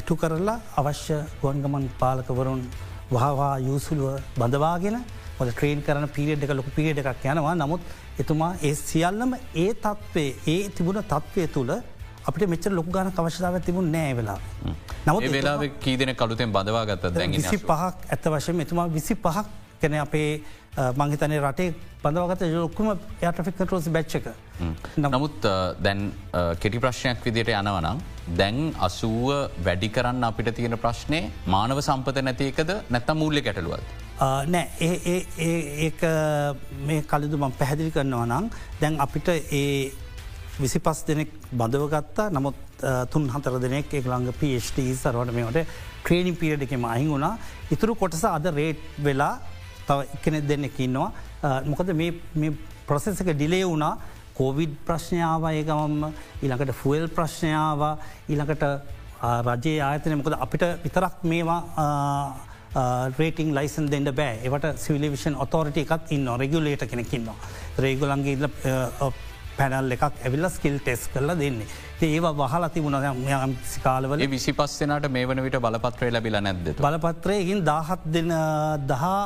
ඉටු 0.00 0.14
කරලා 0.16 0.58
අවශ්‍ය 0.80 1.16
ගොන්ගමන් 1.42 1.86
පාලකවරුන් 2.00 2.62
වහවා 3.10 3.54
යුසුලුව 3.68 4.20
බඳවාගෙන 4.40 4.98
ොද 5.40 5.48
ට්‍රේන් 5.50 5.80
කරන 5.86 6.08
පිරිියඩ් 6.16 6.44
එක 6.44 6.52
ලොක 6.58 6.68
පිරිියඩ 6.76 7.00
එකක් 7.02 7.24
යනවා. 7.24 7.54
නමුත් 7.54 7.80
එතුමා 8.18 8.52
ඒ 8.62 8.74
සියල්ලම 8.76 9.36
ඒ 9.56 9.68
තත්වේ 9.76 10.30
ඒ 10.46 10.58
තිබුණ 10.70 11.02
තත්වය 11.04 11.46
තුළ 11.48 11.72
අපට 12.24 12.46
මෙච 12.48 12.68
ලොක 12.70 12.88
ගන 12.88 13.12
අවශ්‍යාව 13.14 13.60
තිබුණ 13.62 13.92
නෑ 13.92 14.16
වෙලා 14.16 14.38
නමුත් 15.06 15.28
වෙලා 15.30 15.56
කීදන 15.80 16.14
කළුතෙන් 16.14 16.52
බඳවා 16.52 16.86
ගත්ත 16.86 17.28
විසි 17.34 17.58
පහක් 17.62 18.10
ඇත්ත 18.10 18.30
වශයෙන් 18.34 18.66
එතුමා 18.66 18.88
විසි 18.90 19.16
පහක් 19.18 19.46
කැන 19.80 19.98
අපේ 19.98 20.30
මංහිතනේ 20.94 21.40
රටේ 21.40 21.68
බඳවගත 22.02 22.42
යොක්කුම 22.48 22.88
යාටෆික් 23.22 23.54
කටරෝසි 23.54 23.90
බච්චක 23.90 24.26
නමුත් 25.06 25.48
දැන් 25.80 26.02
කෙටි 26.60 26.78
ප්‍රශ්නයක් 26.78 27.24
විදියට 27.24 27.52
යනවනම් 27.54 28.02
දැන් 28.34 28.58
අසුව 28.80 29.28
වැඩි 29.60 29.90
කරන්න 29.90 30.28
අපිට 30.30 30.50
තියෙන 30.54 30.78
ප්‍රශ්නය 30.78 31.20
මානව 31.48 31.80
සම්පත 31.80 32.22
නැතිකද 32.22 32.74
නැත්තම් 32.88 33.16
මූල්‍ය 33.16 33.42
ගැටලුවත්. 33.42 34.05
නෑ 34.18 34.90
ඒ 35.38 35.90
මේ 36.86 37.02
කලදු 37.02 37.36
මං 37.36 37.52
පැහැදිලි 37.52 37.90
කරනවා 37.90 38.26
නම් 38.26 38.50
දැන් 38.80 39.00
අපිට 39.00 39.28
ඒ 39.28 39.92
විසි 40.58 40.78
පස් 40.78 41.04
දෙනෙක් 41.04 41.30
බඳවගත්තා 41.52 42.30
නමුත් 42.30 42.56
තුන් 43.10 43.28
හතර 43.28 43.58
දෙනෙක් 43.60 43.92
එක 43.92 44.06
ළඟ 44.06 44.32
පට 44.32 44.86
සරවට 44.94 45.34
මේට 45.34 45.68
ක්‍රේණි 46.02 46.32
පිරඩ 46.32 46.62
එකම 46.62 46.84
අහිං 46.84 47.08
වුණා. 47.08 47.36
ඉතුරු 47.70 47.94
කොටස 47.94 48.24
අද 48.24 48.46
රේට් 48.54 48.80
වෙලා 48.98 49.38
තව 49.86 49.98
එකනෙ 50.16 50.40
දෙන්නෙක් 50.42 50.78
ඉන්නවා. 50.78 51.12
මොකද 51.66 51.92
මේ 51.92 52.52
ප්‍රසෙසක 52.86 53.28
ඩිලේ 53.28 53.64
වුණා. 53.64 53.98
කෝවිඩ් 54.34 54.74
ප්‍රශ්නාව 54.86 55.44
ඒගමම්ම 55.50 56.12
ඊළඟට 56.42 56.72
ෆුවල් 56.72 57.08
ප්‍රශ්නාව 57.08 57.80
ඊළඟට 58.28 58.64
රජයේ 59.48 59.80
ආයතනය. 59.82 60.16
මොකද 60.16 60.36
අපිට 60.38 60.64
විතරක් 60.84 61.24
මේවා 61.24 61.60
රේටිං 63.18 63.54
ලයිසන් 63.54 63.86
දෙන්න 63.92 64.10
බෑ 64.20 64.40
එවට 64.48 64.66
සිවිලිවිෂන් 64.84 65.38
ඔතෝරට 65.44 65.78
එකත් 65.84 66.12
ඉන්න 66.16 66.28
රෙගුලේට 66.42 66.84
කෙනෙකින්නවා. 66.90 67.36
රේගුලන්ගේ 67.84 68.36
ඉල්ල 68.36 68.48
පැනල් 69.58 69.96
එකක් 69.96 70.04
ඇවිල්ල 70.04 70.48
ස්කිල් 70.56 70.78
ටෙස් 70.80 71.06
කරලා 71.14 71.38
දෙන්නේ. 71.38 71.68
ඒවා 72.02 72.34
වහලා 72.40 72.68
තිබුණ 72.74 72.98
සිකාලවල 73.74 74.26
විසි 74.30 74.52
පස්සනට 74.52 75.08
මේ 75.10 75.28
වන 75.28 75.42
විට 75.46 75.58
බලපත්‍රය 75.66 76.10
ලැබිල 76.12 76.40
නැද්ද. 76.40 76.74
බලපත්‍රයකින් 76.80 77.64
දහත් 77.70 78.12
දෙන 78.16 78.34
දහා 78.92 79.16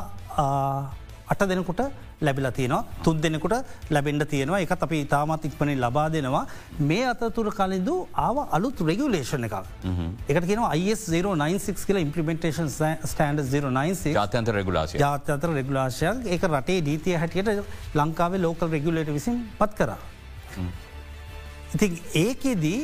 අට 1.27 1.43
දෙනකුට 1.49 1.83
ලැබිලා 2.27 2.51
තියෙනවා. 2.57 2.85
තුන් 3.05 3.21
දෙනෙකුට 3.23 3.55
ලැබෙන්ඩ 3.95 4.25
තියෙනවා. 4.33 4.59
එක 4.65 4.71
අපි 4.87 5.01
ඉතාමත් 5.05 5.45
ඉක්පනින් 5.49 5.79
ලබා 5.85 6.07
දෙනවා. 6.15 6.45
මේ 6.89 7.05
අතතුර 7.13 7.47
කලින්දු 7.59 7.95
ආව 8.27 8.37
අලුත් 8.57 8.79
රෙගුලේෂන 8.89 9.47
එකක්. 9.49 9.55
එකට 10.29 10.45
කියන 10.49 10.63
IS09 10.79 11.85
කියල 11.87 12.01
ඉම්පලිමෙන්ටේන් 12.05 12.53
ස්ටන්ඩ 13.11 13.41
09 13.55 14.15
ජාතන්ත 14.19 14.53
රෙගුලාශ 14.59 14.95
ජාතන්තර 15.03 15.49
රෙගුලාශයක් 15.59 16.25
ඒක 16.35 16.43
රටේ 16.51 16.79
දීතිය 16.87 17.17
හැටියට 17.23 17.49
ලංකාවේ 17.99 18.41
ලෝකල් 18.45 18.71
රෙගුලේට 18.75 19.13
විසින් 19.17 19.37
පත් 19.59 19.71
කරා. 19.79 19.99
ඉතින් 21.75 21.97
ඒකෙදී 22.25 22.79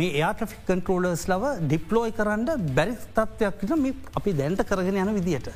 මේ 0.00 0.10
ඒට්‍රික් 0.20 0.52
කන්ට්‍රෝලර්ස් 0.68 1.24
ලව 1.32 1.44
ඩිප්ලෝයි 1.68 2.12
කරන්න 2.18 2.66
බැරි 2.76 2.94
තත්වයක් 3.16 3.62
අපි 4.18 4.32
දැන්ට 4.40 4.64
කරගෙන 4.70 5.00
යන 5.02 5.14
විදිට. 5.18 5.48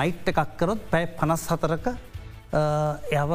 නයිට් 0.00 0.28
එකක් 0.32 0.58
කරොත් 0.60 0.84
පැයි 0.92 1.08
පනස් 1.20 1.46
හතරක 1.52 1.86
එව 3.22 3.32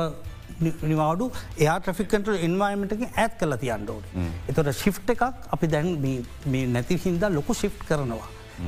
නිවාඩු 0.90 1.26
ඒට්‍රිකන්ට 1.58 2.30
ඉන්වයිමටකින් 2.48 3.10
ඇත් 3.16 3.34
කල 3.40 3.56
තියන්ඩෝඩ. 3.64 4.06
එතොට 4.50 4.72
ශිෆ් 4.82 5.00
එකක් 5.16 5.24
අපි 5.56 5.68
දැන් 5.68 5.90
මේ 6.54 6.66
නැති 6.76 7.00
හින්දා 7.06 7.30
ලොකු 7.38 7.54
ශිප් 7.62 7.80
කරනවා. 7.90 8.28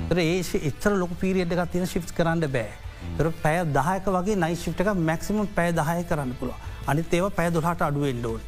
තර 0.09 0.19
ඒ 0.19 0.39
එච්චර 0.69 0.93
ලොක 1.01 1.13
පිරිියඩ් 1.23 1.53
එකක් 1.55 1.71
තියෙන 1.71 1.87
ශිප් 1.87 2.07
කරන්න 2.17 2.47
බෑ. 2.55 2.71
තර 3.17 3.27
පැය 3.43 3.59
දහයක 3.77 4.07
වගේ 4.15 4.39
නයි 4.43 4.55
ශිප් 4.63 4.81
එක 4.81 4.89
මැක්සිමම් 5.09 5.45
පැය 5.57 5.71
දහය 5.79 5.99
කරන්න 6.09 6.33
පුළුව. 6.39 6.55
අනිත් 6.87 7.13
ඒව 7.13 7.29
පැය 7.37 7.51
දුහට 7.51 7.85
අඩුවෙන්ඩෝන්. 7.89 8.41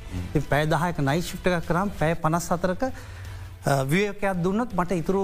පැය 0.49 0.65
දහයක 0.73 1.03
නයි 1.09 1.21
ශිප් 1.29 1.45
එකක් 1.47 1.67
කරම් 1.69 1.93
පැය 1.99 2.15
පනස් 2.23 2.49
අතරක 2.55 2.89
වියකයක් 3.91 4.41
දුන්නත් 4.43 4.73
මට 4.73 4.99
ඉතුරු 5.03 5.23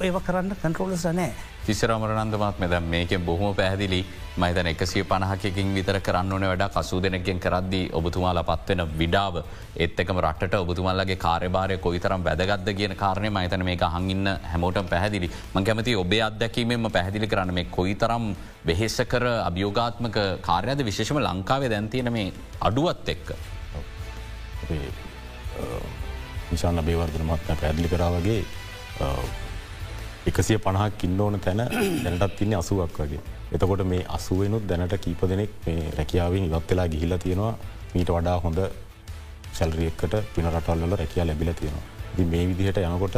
ඒව 0.00 0.18
කරන්න 0.26 0.56
කන්ට්‍රෝලස 0.62 1.06
නෑ. 1.20 1.32
තිසරමරනන්දමත් 1.68 2.58
මෙද 2.62 2.74
මේක 2.92 3.12
බොහොම 3.26 3.54
පැහදිලි. 3.54 4.00
මයිතන 4.36 4.68
එකසිය 4.70 5.02
පණහකින් 5.04 5.70
විතර 5.76 5.96
කරන්න 6.00 6.32
ඕන 6.32 6.44
වැඩ 6.48 6.64
කසූ 6.74 7.00
දෙනකින් 7.02 7.40
කරද්දී 7.40 7.90
ඔබතුමාලා 7.92 8.44
පත්වෙන 8.44 8.82
විඩාව 9.00 9.38
එත්තකම 9.76 10.20
රට 10.24 10.54
ඔබතුමල්ලගේ 10.56 11.16
කාරබාරය 11.16 11.78
කොයිතරම් 11.78 12.22
වැදගත්ද 12.24 12.68
කියන 12.78 12.94
කාරණය 12.96 13.30
මයිතන 13.30 13.64
මේ 13.64 13.76
හඟන්න 13.76 14.28
හැමෝට 14.52 14.78
පැහදිලි. 14.92 15.30
මං 15.54 15.64
කැමති 15.64 15.96
ඔබේ 15.96 16.22
අත්දැකීමෙන්ම 16.28 16.90
පැහදිලි 16.90 17.26
කරන්න 17.26 17.54
මේ 17.54 17.66
කොයිතරම් 17.78 18.30
වෙහෙස්ස 18.64 19.00
කර 19.12 19.26
අභියෝගාත්මක 19.48 20.18
කාර්යද 20.40 20.84
විශේෂම 20.84 21.20
ලංකාවේ 21.20 21.70
දැන්තියන 21.70 22.12
මේ 22.12 22.32
අඩුවත් 22.60 23.08
එක්ක. 23.08 23.34
නිශාන්න 26.52 26.84
බේවර්ධන 26.84 27.28
මත්න 27.28 27.60
පැදිලි 27.60 27.88
කරා 27.88 28.10
වගේ 28.16 28.40
එකසිය 30.28 30.58
පණහක් 30.58 31.04
ඉන්න 31.04 31.20
ඕන 31.20 31.40
තැන 31.40 31.62
දැනටත් 32.04 32.36
තින්නේ 32.38 32.58
අසුවක් 32.58 32.98
වගේ. 33.00 33.20
එතකොට 33.52 33.82
මේ 33.92 34.06
අසුවෙනුත් 34.08 34.64
දැනට 34.68 34.96
කීප 35.04 35.22
දෙනෙක් 35.30 35.52
මේ 35.66 35.90
රැකියාවෙන් 35.98 36.48
ඉවත් 36.48 36.70
වෙලා 36.70 36.88
ගිහිල 36.88 37.18
තියෙනවා 37.18 37.54
මීට 37.94 38.10
වඩා 38.10 38.38
හොඳ 38.44 38.58
සැල්රියක්කට 39.52 40.14
පින 40.34 40.50
රටල්ල 40.50 40.96
රැකියා 40.96 41.26
ලැබිල 41.26 41.52
තියෙනවා. 41.54 41.84
දි 42.16 42.24
මේ 42.24 42.44
විදිහට 42.48 42.78
යනකොට 42.78 43.16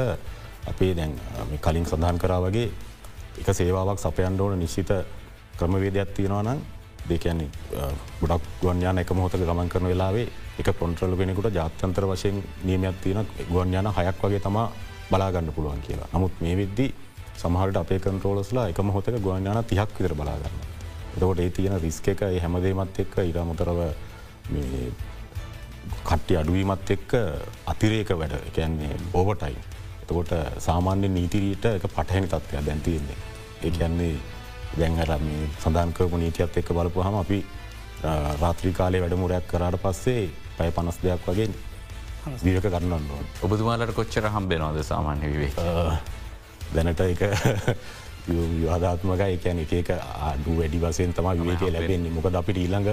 අපේ 0.66 0.92
දැන් 0.94 1.14
කලින් 1.60 1.86
සඳහන් 1.86 2.18
කරා 2.18 2.40
වගේ 2.40 2.68
එක 3.40 3.48
සේවාවක් 3.52 3.98
සපයන්ඩ 3.98 4.40
ඕන 4.40 4.58
නිශ්චිත 4.58 4.90
ක්‍රමවේදයක් 5.58 6.12
තියෙනවා 6.16 6.42
නම් 6.42 6.60
දෙකන්නේ 7.08 7.48
ගොඩක් 8.20 8.44
ගුවන්යාන 8.60 8.98
එක 8.98 9.10
මොහොත 9.12 9.34
ගමන් 9.40 9.68
කරන 9.68 9.86
වෙලාවේ 9.86 10.28
එක 10.60 10.68
පොන්ට්‍රල් 10.78 11.16
වෙනකුට 11.16 11.54
ජාත්‍යන්තර 11.54 12.04
වශයෙන් 12.04 12.42
නියමයක් 12.64 12.96
තියෙන 13.02 13.26
ගුවන්යාන 13.48 13.88
හයක් 13.88 14.22
වගේ 14.22 14.40
තමා 14.40 14.68
බලාගන්න 15.10 15.52
පුළුවන් 15.52 15.80
කියලා 15.86 16.10
නමුත් 16.14 16.34
මේ 16.40 16.56
විද්දි 16.56 16.86
සමහට 17.36 17.76
අපේ 17.76 17.98
කන්ට්‍රෝලස්ලා 17.98 18.66
එක 18.68 18.78
මොහොතක 18.80 19.16
ගුවන්යාන 19.18 19.64
තිහක් 19.64 19.94
විතර 19.96 20.14
බලාගන්න. 20.14 20.56
එතකොට 21.14 21.40
ඒ 21.40 21.50
තියෙන 21.50 21.80
රිස්ක 21.80 22.08
එක 22.08 22.20
හැමදේමත් 22.42 22.98
එක්ක 22.98 23.14
ඉරමුතරව 23.22 23.80
කට්ටි 26.04 26.36
අඩුවීමත් 26.36 26.90
එක්ක 26.96 27.14
අතිරේක 27.66 28.12
වැඩ 28.12 28.34
එකන්නේ 28.40 28.98
ඕවටයි. 29.14 29.56
එතකොට 30.02 30.34
සාමාන්‍ය 30.58 31.08
නීතිරීට 31.10 31.64
එක 31.70 31.88
පටහැනි 31.88 32.28
තත්වයක් 32.28 32.66
දැන්තියෙන්නේ. 32.66 33.18
ඒ 33.64 33.70
කියන්නේ 33.70 34.14
දැන්හර 34.76 35.10
සඳන්කපු 35.62 36.16
නීතියත් 36.16 36.56
එක්ක 36.56 36.72
බලපු 36.72 37.02
හම 37.02 37.18
අපි 37.22 37.40
රාත්‍රී 38.42 38.72
කාලේ 38.72 39.00
වැඩමුරයක් 39.00 39.48
කරාට 39.48 39.80
පස්සේ 39.82 40.28
පැය 40.58 40.70
පනස් 40.70 41.02
දෙයක් 41.02 41.26
වගේ 41.26 41.48
දීරක 42.42 42.66
කරන්න. 42.66 43.08
ඔබතුමාලට 43.42 43.94
කොච්චර 43.94 44.28
හම්බෙනවාද 44.28 44.82
සාමාන්‍ය 44.84 45.26
විවේ. 45.28 45.52
දැනට 46.74 47.00
එක 47.06 47.22
විවාධාත්මක 48.28 49.24
එකන 49.28 49.62
එක 49.62 49.90
අඩු 50.22 50.58
වැඩි 50.58 50.78
වසයෙන් 50.78 51.12
තම 51.12 51.30
විවේක 51.38 51.66
ලැබෙන්නේ 51.70 52.12
මොකද 52.12 52.34
අපිට 52.34 52.58
ඊළඟ 52.58 52.88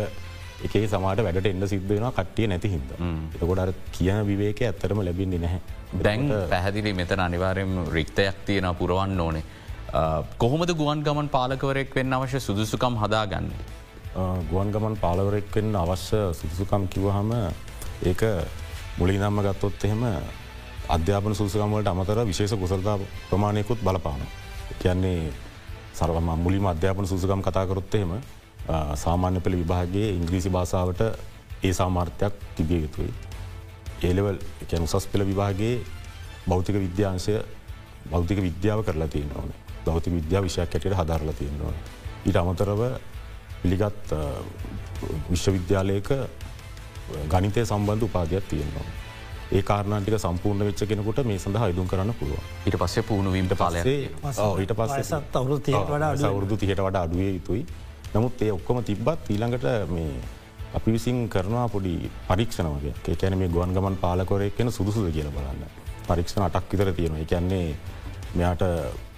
එකේ 0.64 0.88
සමාට 0.88 1.22
වැඩට 1.22 1.46
එන්න 1.46 1.68
සිද්ධ 1.68 1.88
වෙන 1.90 2.08
කට්ටිය 2.12 2.48
නැති 2.48 2.70
හිද. 2.70 2.92
එතකොට 3.36 3.76
කියන 3.92 4.22
විවේක 4.26 4.62
ඇත්තරම 4.62 5.04
ලැබින්නේ 5.04 5.40
නැහැ. 5.40 5.62
දැන් 6.04 6.28
පැහැදිලි 6.50 6.94
මෙතන 6.94 7.20
අනිවාරයෙන් 7.20 7.80
රික්තයක් 7.92 8.46
තියෙන 8.46 8.70
පුරවන්න 8.76 9.20
ඕනේ. 9.20 9.44
කොහොමද 10.38 10.72
ගුවන් 10.74 11.04
ගමන් 11.04 11.30
පාලකවරෙක් 11.30 11.96
වෙන්න 11.96 12.14
අවශ්‍ය 12.14 12.40
සුදුසුකම් 12.42 12.98
හදාගන්න. 12.98 13.52
ගුවන් 14.50 14.72
ගමන් 14.72 14.96
පාලවරෙක් 14.98 15.52
වෙන්න 15.56 15.76
අවශ්‍ය 15.76 16.22
සුදුසුකම් 16.34 16.88
කිවහම 16.88 17.34
ඒක 18.04 18.24
මුලින් 18.98 19.20
දම්ම 19.20 19.42
ගත්තොත් 19.44 19.84
එහෙම 19.84 20.04
අධ්‍යාපන 20.88 21.34
සුසකමට 21.34 21.88
අමතර 21.88 22.20
විශේෂ 22.24 22.54
කුසලතා 22.56 22.98
ප්‍රමාණයකුත් 23.30 23.80
බලපාන. 23.80 24.22
කියන්නේ 24.80 25.32
සරම 25.94 26.30
මුලිම 26.38 26.66
අධ්‍යාපන 26.66 27.06
සුසකම් 27.06 27.42
කතාකරොත් 27.42 27.96
එහෙම 27.96 28.12
සාමාන්‍ය 28.96 29.40
පෙළ 29.40 29.56
විභාගේ 29.56 30.08
ඉංග්‍රීසි 30.12 30.50
භාසාාවට 30.50 31.02
ඒ 31.64 31.74
සාමාර්ථයක් 31.74 32.34
තිබිය 32.56 32.82
යුතුයි. 32.82 33.14
ඒලවල් 34.02 34.38
එකැන 34.64 34.84
උසස් 34.84 35.08
පෙළ 35.08 35.24
විභාගේ 35.24 35.76
භෞතික 36.48 36.76
විද්‍යාංශය 36.78 37.34
භෞතික 38.12 38.40
විද්‍යාව 38.40 38.80
කරලා 38.84 39.08
තියෙන 39.08 39.32
ඕන 39.36 39.52
භෞතික 39.86 40.14
විද්‍යා 40.14 40.42
විෂයක් 40.42 40.76
ඇයට 40.76 40.96
හදාරලා 40.96 41.34
තියෙන 41.34 41.62
ඕන. 41.62 41.76
ඊට 42.26 42.38
අමතරව 42.38 42.82
පිළිගත් 43.62 44.14
විශ්වවිද්‍යාලයක 45.30 46.10
ගනිතය 47.34 47.66
සම්බන්ධ 47.66 48.08
උපාදයක් 48.10 48.48
තියෙනවා. 48.50 48.88
ඒ 49.50 49.62
කාරණටික 49.64 50.20
සම්පූර්ණ 50.20 50.68
වෙච්ච 50.68 50.82
කෙනකුට 50.90 51.20
මේ 51.26 51.40
සඳහ 51.40 51.66
අයිදුම් 51.66 51.88
කරන්න 51.88 52.14
පුළුව 52.20 52.40
ඊට 52.68 52.78
පස්සේ 52.82 53.04
පුුණුවීමට 53.10 53.54
පලේ 53.56 53.84
ඊට 54.62 54.74
පස්ස 54.80 55.12
අවුරුදු 55.36 56.58
තියට 56.58 56.82
වඩා 56.86 57.04
අඩුවේ. 57.04 57.32
යුතුයි 57.34 57.64
නමුත් 58.16 58.42
ඒ 58.42 58.52
ඔක්කොම 58.52 58.84
තිබ්බත් 58.84 59.32
ඊළඟට 59.34 59.68
මේ 59.90 60.12
අපි 60.74 60.92
විසින් 60.92 61.18
කරනවා 61.30 61.68
පොඩි 61.70 62.12
පරීක්ෂණ 62.28 62.70
වගේ. 62.76 62.94
ඒකැන 63.08 63.38
මේ 63.38 63.50
ගුවන් 63.50 63.74
ගමන් 63.76 63.96
පාලකොරයක් 64.04 64.56
කියෙන 64.58 64.72
සුදුසුද 64.72 65.12
කියල 65.16 65.30
බලන්න. 65.36 65.64
පරීක්ෂණ 66.08 66.48
අටක් 66.48 66.72
විතර 66.72 66.92
තියෙනවා. 66.94 67.24
එකන්නේ 67.26 67.76
මෙයාට 68.36 68.64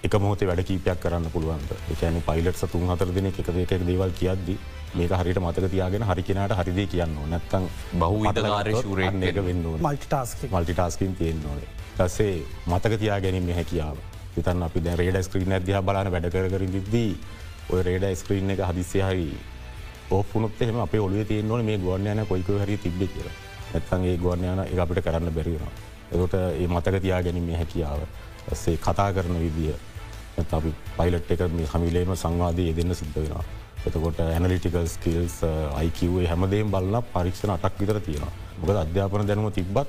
එක 0.06 0.14
මොහොතේ 0.24 0.48
වැඩ 0.48 0.62
කීපයක් 0.68 1.00
කරන්න 1.02 1.26
පුළුවන්ද? 1.34 1.70
එකන 1.92 2.22
පයිලට 2.28 2.62
තුන් 2.72 2.86
හතර 2.90 3.10
දෙන 3.16 3.26
එක 3.30 3.38
එක 3.40 3.82
දේවල් 3.90 4.12
කියද්දි 4.20 4.54
මේක 4.94 5.12
හරිට 5.12 5.38
මතක 5.38 5.70
තියාගෙන 5.70 6.02
හරි 6.02 6.22
කෙනට 6.22 6.54
හරිදේ 6.58 6.86
කියන්න 6.86 7.18
නැත්තං 7.32 7.66
බහුවිධකාරය 8.00 8.72
ශූරයෙන් 8.82 9.22
එක 9.22 9.36
වෙන්න. 9.48 9.66
මල්ටිටාස්ක 9.78 10.46
මල්ටිටාස්කින් 10.54 11.14
තියෙන්න 11.16 11.44
ඕනේ. 11.50 11.68
තස්සේ 11.98 12.32
මතක 12.66 12.98
තියා 13.02 13.20
ගැනීම 13.20 13.52
හැකියාව. 13.58 13.96
හිතන් 14.36 14.62
අපි 14.62 14.80
දැ 14.80 14.96
රේඩ 14.96 15.22
ස්ක්‍රීන් 15.22 15.52
ඇදදිහ 15.52 15.82
බලන 15.82 16.10
වැඩ 16.14 16.30
කර 16.32 16.66
දිද්දී 16.74 17.12
ඔය 17.70 17.82
රේඩ 17.82 18.06
ස්ක්‍රීන් 18.22 18.50
එක 18.54 18.64
හදිස්සේ 18.70 19.04
හරි 19.08 19.28
ඔපුනොත් 20.10 20.62
එහම 20.62 20.80
අප 20.86 20.94
ඔලුව 20.94 21.22
තියන්නවන 21.28 21.64
මේ 21.68 21.78
ගුවන්යන 21.78 22.24
කොයික 22.26 22.50
හරි 22.64 22.76
තිබ්බ 22.86 23.06
කියල. 23.14 23.30
ඇත්තන්ගේ 23.74 24.16
ගුවන්යන 24.18 24.64
එක 24.64 24.78
අපිට 24.78 25.04
කරන්න 25.04 25.34
බැරිවෙනවා. 25.38 25.72
එකොට 26.12 26.34
ඒ 26.34 26.66
මතක 26.66 27.02
තියා 27.06 27.22
ගැනීම 27.22 27.54
හැකියාව. 27.62 28.02
ඇසේ 28.50 28.76
කතා 28.76 29.12
කරන 29.12 29.38
විදිිය. 29.38 29.78
අපි 30.52 30.74
පයිලට් 30.98 31.30
එක 31.30 31.40
මේ 31.52 31.66
හමිලේම 31.72 32.16
සංවාදී 32.16 32.76
දෙන්න 32.76 32.94
සිද්ධ 32.94 33.16
වෙනවා. 33.16 33.44
එතකොට 33.80 34.20
ඇනලිටිකල් 34.20 34.86
ස්කිල්ස් 34.86 35.40
අයිකිවේ 35.74 36.28
හැමදේම් 36.28 36.70
බලන්න 36.70 37.04
පරීක්ෂණ 37.08 37.52
අටක් 37.52 37.80
විතර 37.80 38.00
තියෙනවා. 38.00 38.32
මොකද 38.58 38.76
අධ්‍යාපන 38.76 39.26
දැනුම 39.26 39.52
තිබ්බත් 39.52 39.88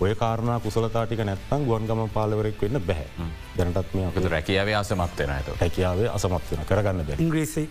ඔය 0.00 0.14
කාරණ 0.14 0.60
කුසලතාටික 0.60 1.20
නැත්තන් 1.20 1.64
ගුවන්ගම 1.64 2.02
පාලවරෙක් 2.10 2.60
වෙන්න 2.62 2.80
බැහැ. 2.82 3.08
දැනටත් 3.56 3.94
මේ 3.94 4.06
අප 4.06 4.18
රැකියාවේ 4.26 4.76
අසමත්වන 4.76 5.30
ඇත 5.30 5.48
හැකියාවේ 5.60 6.08
අසමත්වන 6.10 6.66
කරගන්න 6.66 7.06
බැ 7.06 7.16
ඉංග්‍රීසි. 7.18 7.64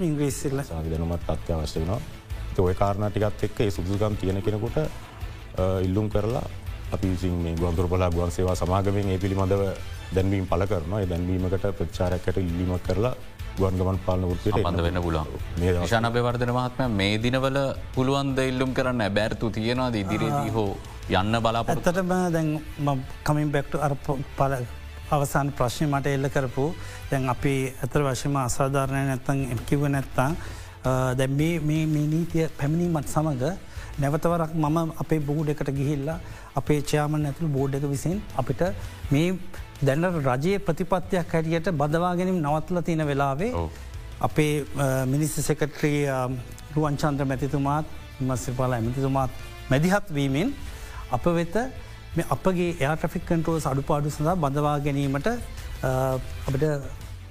ඉංග්‍රීසිල්ල 0.00 0.60
දැනුමත් 0.84 1.28
අත්‍යවශ්‍ය 1.28 1.80
වෙනවා. 1.80 2.00
ඔය 2.58 2.74
කාරණටිකත් 2.74 3.44
එක්ක 3.44 3.60
ඒ 3.60 3.70
සුදුසුකම් 3.70 4.16
තියෙන 4.16 4.42
කෙනකොට 4.42 4.78
ඉල්ලුම් 5.82 6.08
කරලා 6.10 6.46
අපි 6.92 7.06
විසින් 7.08 7.36
මේ 7.38 7.56
ගොන්තුර 7.56 7.88
පලා 7.88 8.10
ගුවන් 8.10 8.30
සේවා 8.30 8.54
සමාගමෙන් 8.56 9.08
ඒ 9.08 9.18
පිළිබඳව 9.18 9.62
දැන්වීම් 10.14 10.46
පල 10.46 10.66
කරනවා. 10.66 11.06
දැන්වීමකට 11.06 11.70
ප්‍රචාරකට 11.78 12.36
ඉල්ලීමක් 12.38 12.82
කරලා 12.82 13.14
ගුවන්ගමන් 13.58 13.98
පාලන 14.06 14.24
ෘතියට 14.30 14.60
පඳ 14.60 14.86
වෙන්න 14.86 15.02
පුලුවන් 15.02 15.86
ශන 15.86 16.08
බවර්ධන 16.12 16.54
මහත්ම 16.56 16.96
මේ 17.00 17.18
දිනවල 17.18 17.58
පුළුවන්ද 17.94 18.38
ඉල්ලුම් 18.44 18.72
කරන්න 18.72 19.04
බැර්තු 19.18 19.50
තියෙනවාද 19.50 19.96
ඉදිරිදී 19.96 20.54
හෝ 20.56 20.70
යන්න 21.12 21.36
බලාපොරත් 21.40 21.76
ඇත්තටම 21.82 22.16
දැන් 22.32 22.48
කමින් 23.24 23.52
බෙක්ට 23.52 23.76
අර 23.80 23.94
පල 24.38 24.54
අවසාන 25.10 25.52
ප්‍රශ්නය 25.52 25.86
මට 25.88 26.06
එල්ල 26.16 26.28
කරපු. 26.28 26.66
දැන් 27.10 27.28
අපි 27.28 27.54
ඇතර 27.82 28.02
වශයම 28.02 28.36
අසාධාරණය 28.38 29.02
නැත්තං 29.06 29.40
එකිව 29.54 29.82
නැත්තා 29.88 30.30
දැ 31.14 31.28
මේ 31.28 32.04
නීතිය 32.06 32.48
පැමිණීමත් 32.58 33.08
සමඟ 33.08 33.44
නැවතවරක් 34.00 34.54
මම 34.56 34.78
අපේ 35.02 35.20
බෝඩ් 35.20 35.48
එකට 35.48 35.70
ගිහිල්ලා 35.70 36.18
අපේ 36.56 36.80
චයාමන් 36.82 37.26
ඇතුළ 37.26 37.52
බෝඩ් 37.56 37.74
එක 37.74 37.86
විසින් 37.86 38.16
අපිට 38.36 38.62
මේ 39.12 39.28
දැන්න 39.82 40.04
රජයේ 40.26 40.58
ප්‍රතිපත්තියක් 40.66 41.34
හැටියට 41.34 41.72
බදවාගෙනම් 41.80 42.38
නවත්ල 42.42 42.80
තියෙන 42.88 43.06
වෙලාවේ 43.06 43.52
අපේ 44.20 44.64
මිනිස්ස 45.12 45.34
සෙකට්‍රී 45.48 45.98
රුවන්චන්ද්‍ර 46.76 47.26
මැතිතුමාත් 47.32 47.86
මස්සිපාල 48.20 48.72
ඇමතිතුමාත් 48.72 49.30
මැදිහත් 49.70 50.14
වීමෙන් 50.18 50.54
අප 51.10 51.24
වෙත 51.38 51.56
අපගේ 52.36 52.70
එයාට්‍රික් 52.80 53.24
කන්ටරෝස් 53.30 53.66
අඩුපාඩු 53.66 54.10
සඳහා 54.10 54.36
බඳවා 54.36 54.78
ගැනීමට 54.86 55.28
අපට 56.48 56.64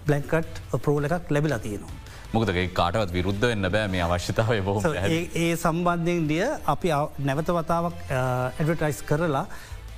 බ්ලැන්කට් 0.07 0.55
ප්‍රෝල 0.83 1.05
එකක් 1.07 1.31
ලැබිලා 1.31 1.59
තියෙනවා. 1.65 1.93
මොකදගේ 2.33 2.67
කාටවත් 2.79 3.13
විරුද්ධ 3.15 3.45
වෙන්න 3.49 3.69
බෑ 3.75 3.87
මේ 3.93 4.01
අවශ්‍යතාවය 4.05 4.61
බොහ 4.67 4.81
ඒ 5.09 5.55
සම්බන්ධයෙන් 5.55 6.27
දිය 6.31 6.45
අපි 6.73 6.89
නැවත 7.29 7.51
වතාවක් 7.57 7.95
ඇඩටයිස් 8.11 8.99
කරලා 9.09 9.45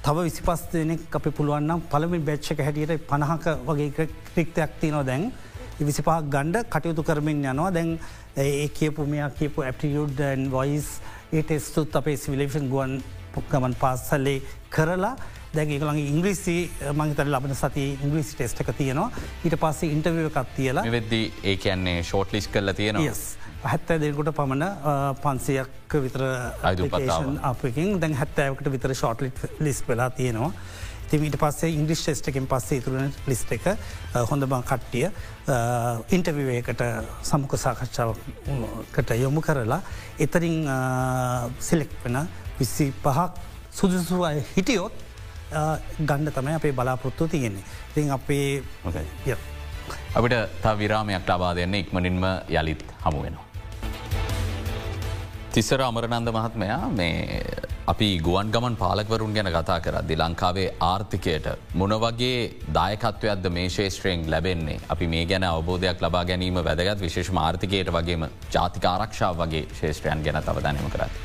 තව 0.05 0.23
විසිපස් 0.25 0.61
දෙනෙක් 0.71 1.15
අපි 1.17 1.29
පුළුවන්නම් 1.37 1.79
පළමි 1.91 2.17
බැච්චක 2.25 2.59
හැටියට 2.65 3.05
පණහක 3.09 3.45
වගේ 3.67 4.07
ක්‍රික්තයක් 4.27 4.73
තියනො 4.81 4.99
දැන්. 5.07 5.23
විසිපා 5.87 6.17
ගණ්ඩ 6.33 6.67
කටයුතු 6.73 7.03
කරමින් 7.07 7.39
යනවා. 7.43 7.71
දැන් 7.77 7.89
ඒ 8.43 8.67
කියපු 8.79 9.05
මෙයා 9.13 9.29
කියපු 9.39 9.63
ඇපටියුඩ්න් 9.63 10.43
වයිස් 10.51 10.89
ඒටෙස්තුත් 11.33 11.95
අපේ 11.99 12.17
සිවිලේෂන් 12.23 12.67
ගුවන් 12.73 12.93
පුක්කමන් 13.33 13.75
පාස්සල්ලේ 13.83 14.37
කරලා 14.75 15.15
දැගේකළගේ 15.55 16.05
ඉංග්‍රීසි 16.13 16.57
මංතර 16.99 17.27
ලබන 17.33 17.57
සති 17.63 17.87
ඉංග්‍රීසි 18.05 18.37
ටෙස්ට 18.37 18.61
එක 18.61 18.69
තියෙනවා. 18.81 19.09
ඊට 19.45 19.57
පස්සේ 19.63 19.89
ඉන්ටවියකත් 19.95 20.53
තියලා 20.59 20.85
වෙද්දී 20.97 21.25
ඒ 21.43 21.57
කියන්නේ 21.65 21.97
ෂෝට් 22.03 22.37
ලිස් 22.37 22.51
කල්ල 22.53 22.75
තියෙනවා 22.81 23.44
හැත්තෑ 23.71 23.99
දෙකුට 24.03 24.31
පමණ 24.37 24.63
පන්සියක් 25.23 25.99
විතර 26.05 26.23
අපකින් 27.51 27.99
දැන් 28.01 28.17
හැත්තෑවකට 28.21 28.71
විතර 28.75 28.93
ෂෝට්ලිට් 28.95 29.39
ලිස් 29.59 29.83
වෙලා 29.87 30.09
තියෙනවා. 30.09 30.51
තිමීට 31.09 31.37
පස්සේ 31.41 31.69
ඉංග්‍රිස් 31.77 32.01
ටෙස්ට 32.01 32.27
එකෙන් 32.31 32.47
පස්සේ 32.51 32.81
තුරන 32.81 33.11
ලිස්ට 33.29 33.51
එක 33.55 33.65
හොඳ 34.29 34.47
බං 34.51 34.63
කට්ටිය 34.69 35.05
ඉන්ටවිවේකට 36.17 36.81
සමුක 37.29 37.53
සාකච්ඡාවකට 37.63 39.13
යොමු 39.21 39.43
කරලා 39.47 39.81
එතරින් 40.25 40.57
සිලෙක් 41.69 41.93
වෙන 42.03 42.17
විස්සි 42.59 42.91
පහක් 43.03 43.29
සුදුසු 43.79 44.23
අය 44.29 44.41
හිටියොත් 44.55 45.03
ගණ්ඩ 45.99 46.33
තමයි 46.37 46.57
අපේ 46.59 46.73
බලාපොරොත්තු 46.73 47.27
තියෙන්නේ. 47.27 47.65
ඉතින් 47.91 48.11
අපේ 48.17 48.63
අපිට 50.15 50.35
තා 50.61 50.77
විරාමයක් 50.77 51.29
ලබා 51.29 51.55
දෙන්න 51.55 51.75
ඉක්මනින්ම 51.81 52.23
යළිත් 52.49 52.81
හමු 53.05 53.19
වෙනවා. 53.25 53.44
තිස්සර 55.55 55.81
අමරනන්ද 55.81 56.29
මහත්මයා 56.35 56.87
මේ 56.91 57.43
අපි 57.87 58.07
ගුවන් 58.25 58.49
ගමන් 58.53 58.73
පාලකවරුන් 58.81 59.35
ගැන 59.37 59.49
කතා 59.49 59.77
කරදදි 59.85 60.17
ලංකාවේ 60.21 60.65
ආර්ථිකයට 60.87 61.47
මොනවගේ 61.73 62.39
දායකත්වයක්ද 62.77 63.47
මේ 63.57 63.69
ශේෂත්‍රයෙන් 63.69 64.25
ලැබෙන්නේ 64.33 64.75
අපි 64.89 65.07
මේ 65.13 65.23
ගැන 65.29 65.45
අවබෝධයක් 65.45 66.03
ලබා 66.05 66.25
ගැනීම 66.31 66.59
වැදගත් 66.59 67.05
විශේෂ 67.05 67.31
ආර්ථිකයට 67.45 67.93
වගේම 67.97 68.27
ජාතික 68.51 68.89
ආරක්ෂාව 68.91 69.39
වගේ 69.43 69.63
ශේෂත්‍රයන් 69.79 70.27
ගැන 70.27 70.41
තවදනම 70.43 70.91
කරත්. 70.91 71.23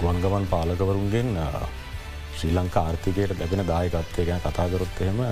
ගුවන්ගමන් 0.00 0.50
පාලකවරුන්ගෙන් 0.50 1.32
ශ්‍රී 2.36 2.54
ලංකා 2.54 2.84
ආර්ථිකයට 2.84 3.38
ලැබෙන 3.38 3.66
දායකත්වය 3.66 4.28
ගැන 4.28 4.42
කතාගරොත් 4.42 5.02
එහෙම 5.02 5.26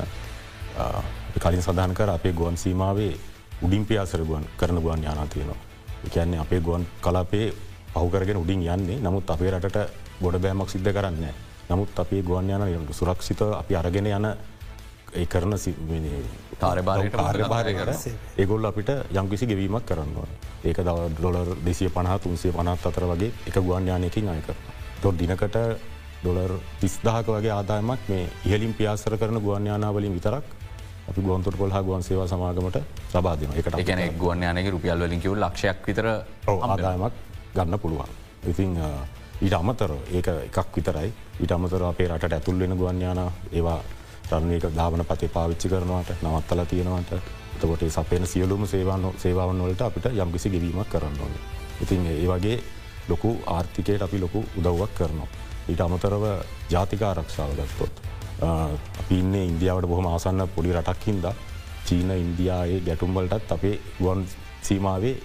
කලින් 1.40 1.62
සඳහන් 1.62 1.98
කර 1.98 2.18
අපේ 2.18 2.38
ගුවන් 2.42 2.64
සීමාවේ 2.64 3.14
උඩින් 3.62 3.86
පියාසර 3.86 4.24
ගුවන් 4.24 4.50
කරන 4.56 4.82
ගුවන් 4.82 5.02
යානා 5.02 5.30
තියෙනවා. 5.34 5.62
එකන්නේ 6.06 6.40
අපේ 6.40 6.60
ගුවන් 6.60 6.92
කලාපේ 7.02 7.48
පහුකරගෙන 7.96 8.36
උඩින් 8.36 8.62
යන්නේ 8.68 8.98
නමුත් 9.00 9.30
අපේ 9.30 9.50
රටට 9.50 10.04
ගොඩ 10.20 10.36
බෑමක් 10.38 10.68
සිද්ධ 10.68 10.92
කරන්න. 10.92 11.24
නමුත් 11.68 11.98
අපේ 11.98 12.22
ගුවන් 12.22 12.50
යන 12.50 12.92
සුරක්ෂිත 12.92 13.40
අපි 13.42 13.76
අරගෙන 13.76 14.06
යන 14.08 14.26
ඒ 15.14 15.26
කරන 15.26 15.54
ආර්භාරයට 16.60 18.06
ඒගොල්ල 18.36 18.64
අපිට 18.64 18.90
යම්කිසි 19.12 19.46
ගෙවීමක් 19.46 19.84
කරන්නවා. 19.84 20.28
ඒක 20.64 20.78
දව 20.78 21.08
ඩොලර් 21.12 21.48
දෙසිය 21.64 21.90
පනහ 21.90 22.18
තුන්සේ 22.18 22.52
පනත් 22.52 22.86
අතර 22.86 23.04
වගේ 23.06 23.32
එක 23.46 23.56
ගුවන්යානයකින් 23.58 24.28
අයක. 24.28 24.48
තොත් 25.00 25.14
දිනකට 25.14 25.56
ඩොලර් 26.22 26.52
තිස්දාහක 26.80 27.26
වගේ 27.28 27.52
ආදායමක් 27.52 28.08
මේ 28.08 28.28
ඉහලින් 28.44 28.74
පියාසර 28.74 29.16
කරන 29.16 29.40
ගුවන්යානාවලින් 29.40 30.14
විතරක් 30.14 30.44
අපි 31.08 31.20
ගුවන්තුර 31.20 31.54
පොල් 31.54 31.70
ගුවන් 31.82 32.02
සේවා 32.02 32.26
සමාගමට 32.26 32.78
සබාධන 33.10 33.52
එකට 33.54 33.78
ගැන 33.82 34.18
ගුවන්යානක 34.18 34.70
රුපියල් 34.70 34.98
වලින්කිව 35.00 35.32
ලක්ෂයක් 35.36 35.86
විතර 35.86 36.06
ආදායමක් 36.48 37.25
ගන්න 37.56 37.78
පුළුවන්. 37.78 38.10
ඉතිං 38.46 38.76
ඊට 39.40 39.54
අමතර 39.54 39.92
ඒක 40.12 40.28
එකක් 40.28 40.76
විතරයි 40.76 41.10
ඊට 41.40 41.52
අමතර 41.52 41.82
අපේ 41.84 42.08
රට 42.08 42.32
ඇතුල් 42.32 42.58
වෙන 42.58 42.76
ගුවන්යාන 42.76 43.20
ඒවා 43.52 43.80
රන්නේක 44.30 44.64
ධාවන 44.74 45.04
පතේ 45.04 45.28
පාවිච්චි 45.28 45.68
කරනවට 45.68 46.22
නවත්තල 46.22 46.64
තියෙනවට 46.66 47.12
එතකොට 47.56 47.84
සපේන 47.88 48.26
සියලුම 48.26 48.66
සේවාන 48.66 49.04
සේවාවන් 49.18 49.62
වලට 49.62 49.82
අපිට 49.82 50.06
යම්කිසි 50.14 50.50
ගෙවීමක් 50.50 50.88
කරන්න 50.88 51.20
ඕන. 51.20 51.34
ඉතින් 51.82 52.06
ඒ 52.06 52.26
වගේ 52.26 52.58
ලොකු 53.08 53.36
ආර්ථිකයට 53.46 54.02
අපි 54.02 54.20
ලොකු 54.20 54.44
උදව්වක් 54.56 54.94
කරනවා. 54.94 55.28
ඊට 55.68 55.80
අමතරව 55.80 56.24
ජාතික 56.70 57.02
ආරක්ෂාව 57.02 57.50
ගත්තොත්. 57.52 57.94
අපින්නේ 59.00 59.44
ඉන්දියාවට 59.44 59.88
බොහොම 59.88 60.06
ආසන්න 60.06 60.48
පොඩි 60.54 60.72
රටක් 60.72 61.06
හින්ද 61.06 61.24
චීන 61.86 62.10
ඉන්දයායේ 62.10 62.80
ගැටුම්වලටත් 62.80 63.52
අපේ 63.52 63.80
ගුවන් 63.98 64.26
සීමාවේ 64.62 65.16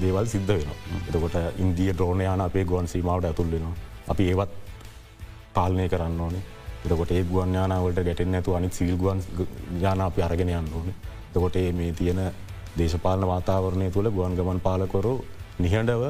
දේවල් 0.00 0.26
සිද්ධ 0.26 0.46
වෙන. 0.48 0.70
එතකොට 1.08 1.36
ඉන්දිය 1.58 1.92
ද්‍රෝණයාන 1.92 2.40
අපේ 2.40 2.64
ගුවන් 2.64 2.88
සීමාවට 2.88 3.24
ඇතුල් 3.24 3.50
වෙනවා. 3.50 3.74
අපි 4.08 4.30
ඒවත් 4.30 4.50
පාලනය 5.54 5.88
කරන්න 5.88 6.20
ඕනේ 6.20 6.42
එතකොට 6.84 7.10
ඒ 7.12 7.24
ගුවන් 7.24 7.54
යානාවට 7.54 8.00
ගැටෙන් 8.04 8.34
ඇතු 8.34 8.54
අනි 8.54 8.70
සිල් 8.72 8.96
ගුවන් 8.96 9.20
යාන 9.80 10.00
අපි 10.00 10.22
අරගෙන 10.22 10.48
යන්න 10.50 10.72
ඕනේ. 10.72 10.94
තකොට 11.32 11.56
මේ 11.74 11.92
තියෙන 11.92 12.20
දේශපාලන 12.78 13.26
වාතාවරණය 13.26 13.90
තුළ 13.90 14.10
ගුවන් 14.10 14.36
ගමන් 14.36 14.60
පාලකොරු 14.60 15.14
නිහඬව 15.58 16.04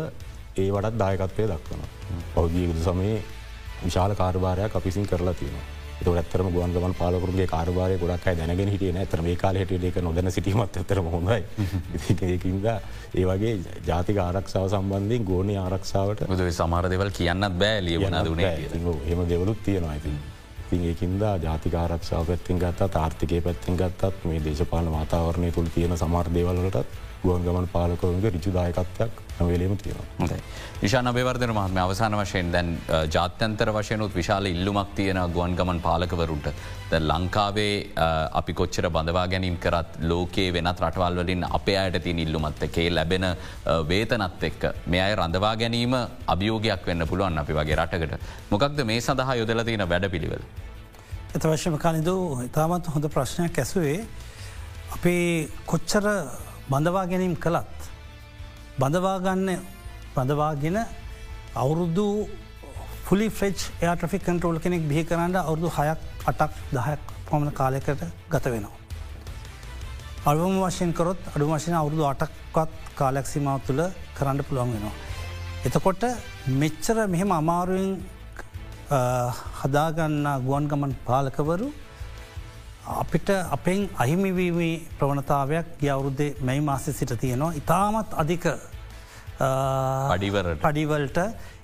ඒ 0.57 0.70
වටත් 0.70 0.98
දායකත්වය 0.98 1.48
දක්වන. 1.51 1.82
පෞද්ගී 2.34 2.66
යුද 2.66 2.80
සමයේ 2.84 3.18
විශාල 3.84 4.14
කාර්භාරයක් 4.14 4.76
අපිසින් 4.76 5.07
කරලා 5.07 5.34
තියෙනවා. 5.34 5.80
ඇත්තරම 6.07 6.48
ගුවන් 6.53 6.72
ගමන් 6.72 6.94
පාලකරුගේ 6.98 7.46
කාරවාරය 7.46 7.98
ගොඩක් 7.98 8.26
අයි 8.26 8.38
දැනගෙන 8.38 8.72
හිටිය 8.72 8.92
ඇතර 8.96 9.22
මේ 9.22 9.36
කාල 9.36 9.57
හිටිය 9.61 9.88
එක 9.88 10.01
නොදැන 10.03 10.32
සිටීමත් 10.32 10.76
ඇතර 10.80 11.03
හොඳයි. 11.05 11.44
ඒකින්ද 12.22 12.66
ඒ 12.66 13.24
වගේ 13.30 13.55
ජාතික 13.86 14.16
ආරක්ෂාව 14.18 14.68
සම්බන්ධයෙන් 14.72 15.24
ගෝනය 15.24 15.57
ආරක්ෂාවට 15.57 16.26
බුද 16.32 16.44
සමාර 16.59 16.88
දෙවල් 16.90 17.11
කියන්නත් 17.20 17.59
බෑ 17.62 17.84
ලියවන 17.84 18.18
දුනේ 18.24 18.55
හෙම 19.09 19.24
දෙවලුත් 19.28 19.62
තියෙනවා. 19.64 19.92
ඇති 19.92 20.14
ඉතින් 20.66 20.88
ඒකින්ද 20.88 21.22
ජාතික 21.42 21.74
ආරක්ෂාව 21.74 22.26
පැත්තිෙන් 22.26 22.59
ගත්තත් 22.59 22.96
ආර්ථිකය 22.96 23.40
පැත්තිෙන් 23.42 23.76
ගත්තත් 23.76 24.24
මේ 24.24 24.42
දේශපාල 24.44 24.90
වාතාවරණය 24.96 25.53
තුළ 25.53 25.70
තියෙන 25.74 25.96
සමාර්දේවල්ලටත් 25.98 27.10
ගුවන් 27.23 27.43
ගමන් 27.47 27.66
පාලකවන්ගේ 27.75 28.31
රිචුදායකත්වයක් 28.37 29.12
නවේලීම 29.41 29.77
තියෙනවා. 29.77 30.39
විශාන 30.83 31.11
අභවර්ධන 31.11 31.53
මහත්ම 31.57 31.79
අවසාන 31.83 32.16
වශයෙන් 32.21 32.53
දැන් 32.55 32.68
ජාත්‍යන්තර 33.14 33.71
වශයනුත් 33.77 34.14
විශාල 34.14 34.47
ඉල්ලුමක් 34.47 34.95
තියෙන 34.95 35.21
ගුවන් 35.35 35.57
ගමන් 35.59 35.81
පාලකවරුන්ට. 35.81 36.49
ද 36.91 37.01
ලංකාවේ 37.01 37.75
අපි 38.33 38.53
කොච්චර 38.53 38.89
බඳවා 38.97 39.27
ගැනීම් 39.29 39.59
කරත් 39.59 40.01
ලෝකයේ 40.03 40.53
වෙනත් 40.53 40.81
රටවල් 40.81 41.21
වලින් 41.23 41.45
අපේ 41.51 41.79
අයට 41.83 42.01
තින් 42.03 42.18
ඉල්ලුමත් 42.18 42.62
එකේ 42.68 42.89
ලැබෙන 42.91 43.27
වේතනත් 43.93 44.49
එක්ක 44.51 44.62
මේ 44.87 45.03
අය 45.03 45.14
රඳවා 45.14 45.55
ගැනීම 45.57 45.95
අභියෝගයක් 46.27 46.87
වෙන්න 46.87 47.07
පුළුවන් 47.07 47.39
අපි 47.39 47.59
වගේ 47.61 47.77
රටකට. 47.77 48.18
මොකක්ද 48.51 48.85
මේ 48.85 49.01
සඳහා 49.01 49.39
යොදල 49.43 49.64
තියෙන 49.64 49.89
වැඩ 49.89 50.11
පිළිවෙල. 50.11 50.45
එත 51.35 51.45
වශ්‍යම 51.45 51.79
කාලිදු 51.79 52.14
ඉතාමත් 52.45 52.95
හොඳ 52.95 53.05
ප්‍රශ්නයක් 53.09 53.59
ඇසුවේ 53.59 53.99
අපේ 54.93 55.49
කොච්චර 55.66 56.07
බඳවා 56.71 57.07
ගැනීම් 57.07 57.35
කළත්. 57.37 57.79
බඳවාගන්න 58.79 59.49
බඳවාගෙන 60.14 60.79
අවුරුදු 61.55 62.07
ෆුලි 63.07 63.27
ෆ්‍රෙච් 63.31 63.59
ඒට්‍රික් 63.83 64.23
කන්ටරෝල් 64.27 64.59
කෙනෙක් 64.59 64.83
බිහි 64.91 65.03
කරන්න 65.05 65.37
අවුදු 65.41 65.66
හයක් 65.68 66.01
අටක් 66.31 66.53
දහයක් 66.71 67.03
පමණ 67.27 67.53
කාලෙකට 67.53 68.03
ගත 68.31 68.45
වෙනවා. 68.47 68.77
අල්වම 70.23 70.55
වශයෙන් 70.61 70.91
කරොත් 70.93 71.21
අඩු 71.35 71.45
වශයෙන් 71.49 71.75
අවුරුදු 71.75 72.05
අටක්වත් 72.05 72.71
කාලයක් 72.97 73.27
සිමාව 73.27 73.59
තුළ 73.66 73.83
කරන්න 74.16 74.41
පුළුවන් 74.47 74.73
වෙනවා. 74.75 74.95
එතකොට 75.66 76.03
මෙච්චර 76.61 76.97
මෙහෙම 77.09 77.31
අමාරුවෙන් 77.33 77.93
හදාගන්න 79.61 80.27
ගුවන් 80.47 80.64
ගමන් 80.71 80.93
පාලකවරු 81.07 81.68
අපිට 83.03 83.28
අපෙන් 83.57 83.88
අහිමිවීමේ 83.99 84.74
ප්‍රවණතාවයක් 84.99 85.66
ගියවුරුද්දේ 85.80 86.34
මැයි 86.41 86.61
මාසි 86.61 86.93
සිට 86.93 87.12
තියෙනවා. 87.20 87.53
ඉතාමත් 87.61 88.14
අධික 88.14 88.45
පඩිවරට 88.47 88.70
පඩිවලට. 90.61 91.18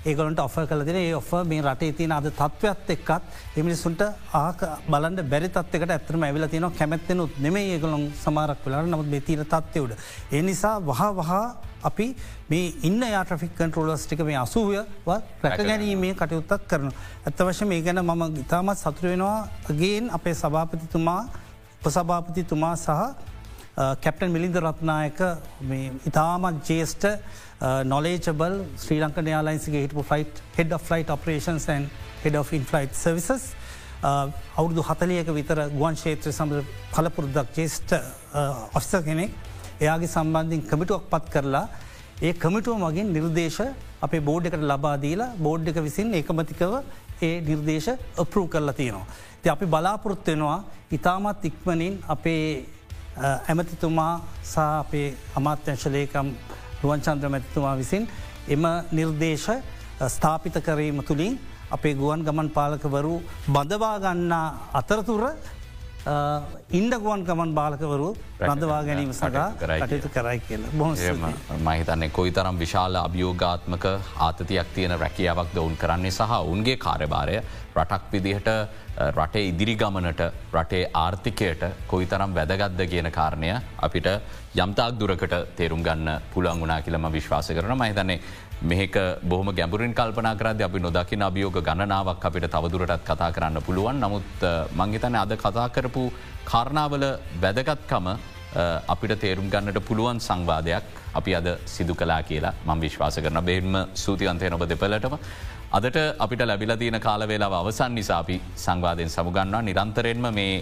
ඒගලට 0.04 0.40
ඔෆ 0.40 0.56
කල 0.64 0.84
දෙන. 0.84 0.96
ඒ 0.96 1.14
ඔෆ 1.14 1.30
මේ 1.44 1.60
රටේ 1.60 1.92
තියන 1.92 2.12
අද 2.12 2.28
තත්ත්වත් 2.30 2.90
එක්කත් 2.90 3.58
එමිනිසුන්ට 3.58 4.02
ආක 4.32 4.64
බලන්ට 4.86 5.28
බැරි 5.28 5.48
තත්කට 5.50 5.90
ඇතරම 5.90 6.22
ඇවිල 6.22 6.48
තියන 6.48 6.68
කැමැත්තෙනුත් 6.72 7.38
නෙම 7.38 7.56
ඒගලොන් 7.56 8.08
සමාරක් 8.16 8.64
වෙලාට 8.64 8.88
නමුත් 8.88 9.08
මේ 9.08 9.20
තීර 9.20 9.44
තත්වයවඩ. 9.44 9.96
ඒ 10.32 10.42
නිසා 10.42 10.80
වහ 10.80 11.02
වහා 11.12 11.44
අපි 11.82 12.06
මේ 12.48 12.72
ඉන්න 12.82 13.02
යාට්‍රික් 13.02 13.52
කන්ටරෝලස්ටික 13.52 14.24
මේ 14.24 14.38
අසූය 14.38 14.80
රැක 15.06 15.60
ගැනීමේ 15.60 16.14
කටයුත්තක් 16.14 16.66
කරන. 16.66 16.90
ඇත්ත 17.24 17.38
වශ 17.38 17.66
මේ 17.66 17.82
ගැන 17.82 18.00
මම 18.00 18.22
ඉතාමත් 18.38 18.78
සතුරුවෙනවා 18.78 19.48
ගේන් 19.74 20.10
අපේ 20.10 20.34
සභාපතිතුමා 20.34 21.22
උපසභාපතිතුමා 21.78 22.76
සහ 22.76 22.90
කැප්ටන් 23.76 24.30
මිලින්ද 24.30 24.56
රත්නායක 24.56 25.18
ඉතාමත් 26.06 26.64
ජේස්ට 26.64 27.04
නොලේජබල් 27.60 28.56
ශ්‍රී 28.78 29.00
ලංකන 29.00 29.28
යාලයින්සිගේ 29.28 29.82
හිටපු 29.82 30.02
flight 30.04 30.42
head 30.56 30.74
flight 30.78 31.10
operations 31.10 31.88
head 32.24 32.36
inflight 32.52 32.94
services 32.94 33.54
අවුරදු 34.02 34.82
හතලියක 34.82 35.28
විතර 35.30 35.62
ගුවන් 35.70 35.96
ශේත්‍ර 35.96 36.32
සම්බ 36.32 36.62
පලපුරුද්දක් 36.92 37.56
ජේස්ට 37.56 37.96
ඔස්ස 38.74 38.90
කෙනෙක් 39.04 39.32
එයාගේ 39.80 40.08
සම්බන්ධින් 40.08 40.62
කමිටුවක් 40.62 41.08
පත් 41.10 41.32
කරලා 41.32 41.66
ඒ 42.22 42.32
කමිටුව 42.34 42.76
මගින් 42.78 43.12
නිර්දේශ 43.12 43.62
අපේ 44.02 44.20
බෝඩ් 44.20 44.46
එකට 44.46 44.62
ලබාදීලා 44.62 45.32
බෝඩ් 45.38 45.68
එක 45.68 45.80
විසින් 45.82 46.12
ඒකමතිකව 46.14 46.76
ඒ 47.22 47.40
නිර්දේශ 47.40 47.88
අපරූ 48.18 48.46
කරලා 48.46 48.72
තියෙනවා. 48.74 49.06
ති 49.42 49.48
අපි 49.48 49.66
බලාපොරොත්වෙනවා 49.66 50.60
ඉතාමත් 50.92 51.44
ඉක්මනින් 51.44 51.94
අපේ 52.06 52.68
ඇමතිතුමා 53.18 54.14
සහ 54.44 54.58
අපේ 54.58 55.08
අමාත්‍යංශලයකම් 55.34 56.28
රුවන්චන්ද්‍ර 56.86 57.32
මැතිතුමා 57.34 57.76
විසින් 57.76 58.08
එම 58.48 58.64
නිර්දේශ 58.92 59.50
ස්ථාපිත 60.08 60.56
කරීම 60.62 61.02
තුළින් 61.02 61.36
අපේ 61.70 61.94
ගුවන් 61.94 62.24
ගමන් 62.24 62.48
පාලකවරු 62.50 63.14
බඳවාගන්නා 63.48 64.46
අතරතුර 64.74 65.22
ඉන්ඩගුවන් 66.72 67.24
ගමන් 67.24 67.52
බාලකවරු 67.54 68.08
රඳවා 68.40 68.82
ගැනීම 68.84 69.12
සඳහා 69.12 69.48
කටයුතු 69.80 70.08
කරයි 70.08 70.40
කියල. 70.40 70.62
බොහො 70.72 70.94
මහිතන්නේ 71.60 72.08
කොයි 72.10 72.32
තරම් 72.32 72.58
විශාල 72.58 72.94
අභියෝගාත්මක 72.96 73.86
ආතතියක් 74.18 74.68
තියෙන 74.74 74.94
රැකියාවක් 74.96 75.56
ඔවුන් 75.56 75.76
කරන්නේ 75.76 76.10
සහ 76.12 76.36
උන්ගේ 76.46 76.76
කාර්යභාරය 76.78 77.40
රටක් 77.76 78.12
විදිහට 78.12 78.48
රටේ 79.12 79.44
ඉදිරි 79.50 79.74
ගමනට 79.76 80.22
රටේ 80.52 80.82
ආර්ථිකයට 80.94 81.62
කොයි 81.86 82.06
තරම් 82.06 82.34
වැදගත්ද 82.34 82.82
කියන 82.92 83.10
කාරණය 83.10 83.52
අපිට 83.78 84.08
යම්තාක් 84.56 84.98
දුරකට 85.00 85.36
තේරුම් 85.56 85.82
ගන්න 85.82 86.28
පුළන් 86.34 86.60
වුනා 86.60 86.80
කියලම 86.82 87.08
විශ්වාස 87.12 87.50
කරන 87.50 87.78
මහිතන්නේ 87.78 88.20
මේක 88.62 88.94
බොහම 89.22 89.52
ගැඹුරින් 89.52 89.94
කල්පනා 89.94 90.34
කරද 90.34 90.62
අපි 90.62 90.80
නොදකින 90.80 91.22
අභියෝග 91.22 91.58
ගණනාවක් 91.62 92.24
අපිට 92.24 92.48
තවදුරටත් 92.48 93.04
කතා 93.04 93.30
කරන්න 93.30 93.62
පුළුවන්. 93.62 94.00
නමුත් 94.00 94.46
මංගේතන 94.74 95.16
අද 95.16 95.36
කතා 95.36 95.68
කරපු 95.70 96.04
කාරණාවල 96.44 97.04
වැදගත්කම 97.42 98.08
අපිට 98.88 99.20
තේරුම් 99.20 99.50
ගන්නට 99.50 99.80
පුළුවන් 99.82 100.20
සංවාදයක් 100.20 100.84
අපි 101.14 101.34
අද 101.34 101.48
සිදු 101.66 101.94
කලා 101.94 102.22
කියලා 102.22 102.54
මං 102.64 102.80
විශ්වාස 102.80 103.18
කරන 103.18 103.44
බෙන්ම 103.44 103.76
සූතියන්තය 103.94 104.50
නොබ 104.50 104.64
දෙපලටම 104.64 105.18
අදට 105.76 105.96
අපිට 106.18 106.40
ලැබිල 106.40 106.72
තියන 106.76 106.96
කාලවෙලා 107.00 107.58
අවසන් 107.58 107.94
නිසාපි 107.94 108.36
සංවාධයෙන් 108.56 109.10
සමුගන්නවා 109.10 109.62
නිරන්තරෙන්ම 109.62 110.26
මේ 110.38 110.54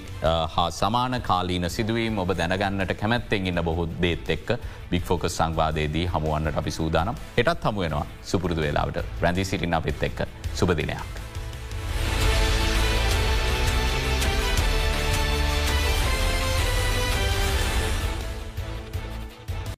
හා 0.54 0.66
සමාන 0.72 1.16
කාලීන 1.22 1.70
සිදුවීම 1.70 2.18
ඔබ 2.18 2.34
දැනගන්නට 2.34 2.94
කැමැත්තෙන් 2.96 3.46
ඉන්න 3.46 3.64
බොහෝ 3.64 3.88
දේත් 4.02 4.30
එක්ක 4.30 4.54
බික්‍ෆෝකස් 4.90 5.36
සංවාදයේදී 5.38 6.06
හමුවන්නට 6.06 6.58
අපි 6.58 6.70
සූදානම්. 6.72 7.20
එටත් 7.36 7.64
හමුවෙනවා. 7.64 8.06
සුපුරදු 8.22 8.62
වෙලාවට 8.62 9.04
රැඳී 9.20 9.44
සිටින්න 9.44 9.78
අපිත් 9.80 10.02
එක්ක. 10.02 10.26
සුපදිනයක්. 10.54 11.23